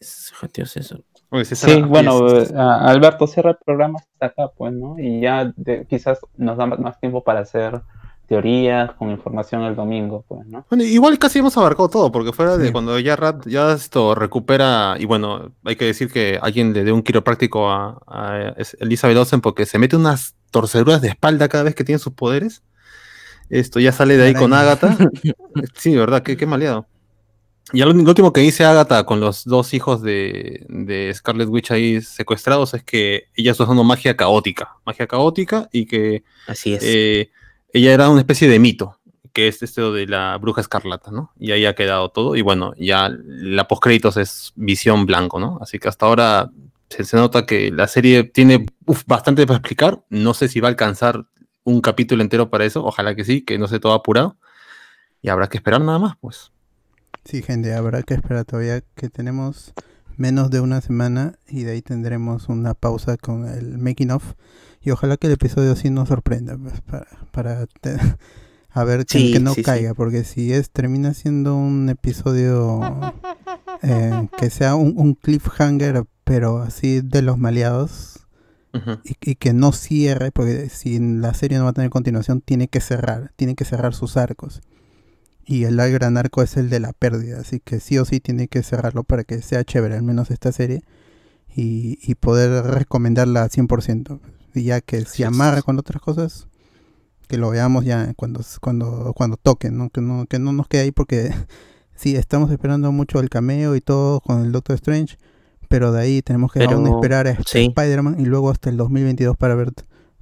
[0.01, 1.03] Es- Dios, eso.
[1.45, 2.51] Sí, bueno, es.
[2.51, 4.99] eh, Alberto cierra el programa hasta acá, pues, ¿no?
[4.99, 7.81] Y ya de- quizás nos da más- tiempo para hacer
[8.27, 10.65] teorías con información el domingo, pues, ¿no?
[10.69, 12.73] Bueno, igual casi hemos abarcado todo, porque fuera de Sí.
[12.73, 16.93] cuando ya Rat ya esto recupera, y bueno, hay que decir que alguien le dé
[16.93, 21.75] un quiropráctico a, a Elizabeth Olsen porque se mete unas torceduras de espalda cada vez
[21.75, 22.63] que tiene sus poderes.
[23.51, 24.53] Esto ya sale de ahí con.
[24.53, 24.95] Agatha.
[25.75, 26.87] sí, verdad, qué, qué maleado.
[27.73, 31.71] Y lo, lo último que dice Agatha con los dos hijos de, de Scarlet Witch
[31.71, 34.77] ahí secuestrados es que ella está usando magia caótica.
[34.87, 36.83] Magia caótica y que Así es.
[36.83, 37.31] eh,
[37.73, 38.99] ella era una especie de mito,
[39.35, 41.33] que es esto de la bruja escarlata, ¿no?
[41.39, 42.37] Y ahí ha quedado todo.
[42.37, 45.59] Y bueno, ya la postcréditos es visión blanco, ¿no?
[45.61, 46.51] Así que hasta ahora
[46.89, 50.03] se, se nota que la serie tiene uf, bastante para explicar.
[50.09, 51.27] No sé si va a alcanzar
[51.65, 52.83] un capítulo entero para eso.
[52.83, 54.37] Ojalá que sí, que no esté todo apurado.
[55.21, 56.51] Y habrá que esperar nada más, pues.
[57.29, 59.75] Sí, gente, habrá que esperar todavía que tenemos
[60.17, 64.35] menos de una semana y de ahí tendremos una pausa con el making of
[64.81, 67.99] y ojalá que el episodio sí nos sorprenda pues, para, para te-
[68.71, 69.63] a ver que, Sí, que no sí, sí.
[69.63, 72.81] caiga porque si es termina siendo un episodio
[73.83, 78.27] eh, que sea un, un cliffhanger pero así de los maleados
[79.05, 82.69] y, y que no cierre, porque si la serie no va a tener continuación, tiene
[82.69, 84.61] que cerrar, tiene que cerrar sus arcos.
[85.51, 88.49] Y el gran arco es el de la pérdida, así que sí o sí tiene
[88.49, 90.83] que cerrarlo para que sea chévere, al menos esta serie,
[91.57, 94.21] y, y poder recomendarla al 100%.
[94.55, 95.19] Y ya que es.
[95.23, 96.49] amarra con otras cosas,
[97.29, 99.89] que lo veamos ya cuando, cuando, cuando toque, ¿no?
[99.89, 101.33] Que, no, que no nos quede ahí porque
[101.95, 105.17] sí, estamos esperando mucho el cameo y todo con el Doctor Strange,
[105.71, 107.73] pero de ahí tenemos que Pero- aún esperar a sí.
[107.75, 109.73] Spider-Man y luego hasta el 2022 para ver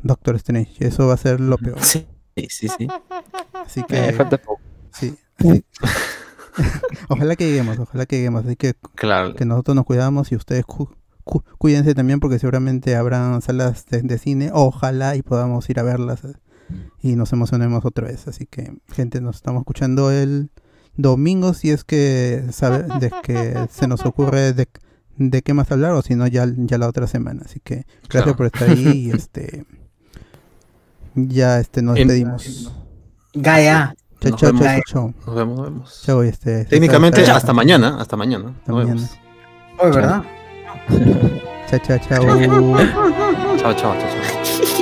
[0.04, 0.72] Doctor Strange.
[0.78, 1.82] Y eso va a ser lo peor.
[1.82, 2.06] Sí,
[2.48, 2.86] sí, sí.
[3.52, 4.60] Así eh, que falta poco.
[4.98, 5.64] Sí, sí.
[7.08, 8.44] ojalá que lleguemos, ojalá que lleguemos.
[8.46, 9.34] Así que, Claro.
[9.34, 10.90] que nosotros nos cuidamos y ustedes cu-
[11.24, 14.50] cu- cuídense también porque seguramente habrán salas de, de cine.
[14.52, 16.34] Ojalá y podamos ir a verlas eh,
[17.02, 18.26] y nos emocionemos otra vez.
[18.28, 20.50] Así que, gente, nos estamos escuchando el
[20.96, 24.66] domingo si es que sabe de que se nos ocurre de,
[25.18, 27.42] de qué más hablar o si no ya, ya la otra semana.
[27.44, 28.36] Así que gracias Claro.
[28.36, 29.66] por estar ahí y este
[31.14, 32.72] ya este nos En- despedimos.
[33.34, 33.94] Gaia.
[34.20, 34.82] Chao, Nos chao, chao, vemos.
[34.86, 35.14] chao.
[35.26, 36.02] Nos vemos, nos vemos.
[36.04, 38.52] Chao, este, Técnicamente César, hasta mañana, hasta mañana.
[38.58, 39.00] Hasta Nos mañana.
[39.00, 39.18] vemos.
[39.78, 40.22] Oh, ¿verdad?
[41.68, 42.22] Chao, chao, chao.
[43.58, 44.75] Chao, chao, chao, chao.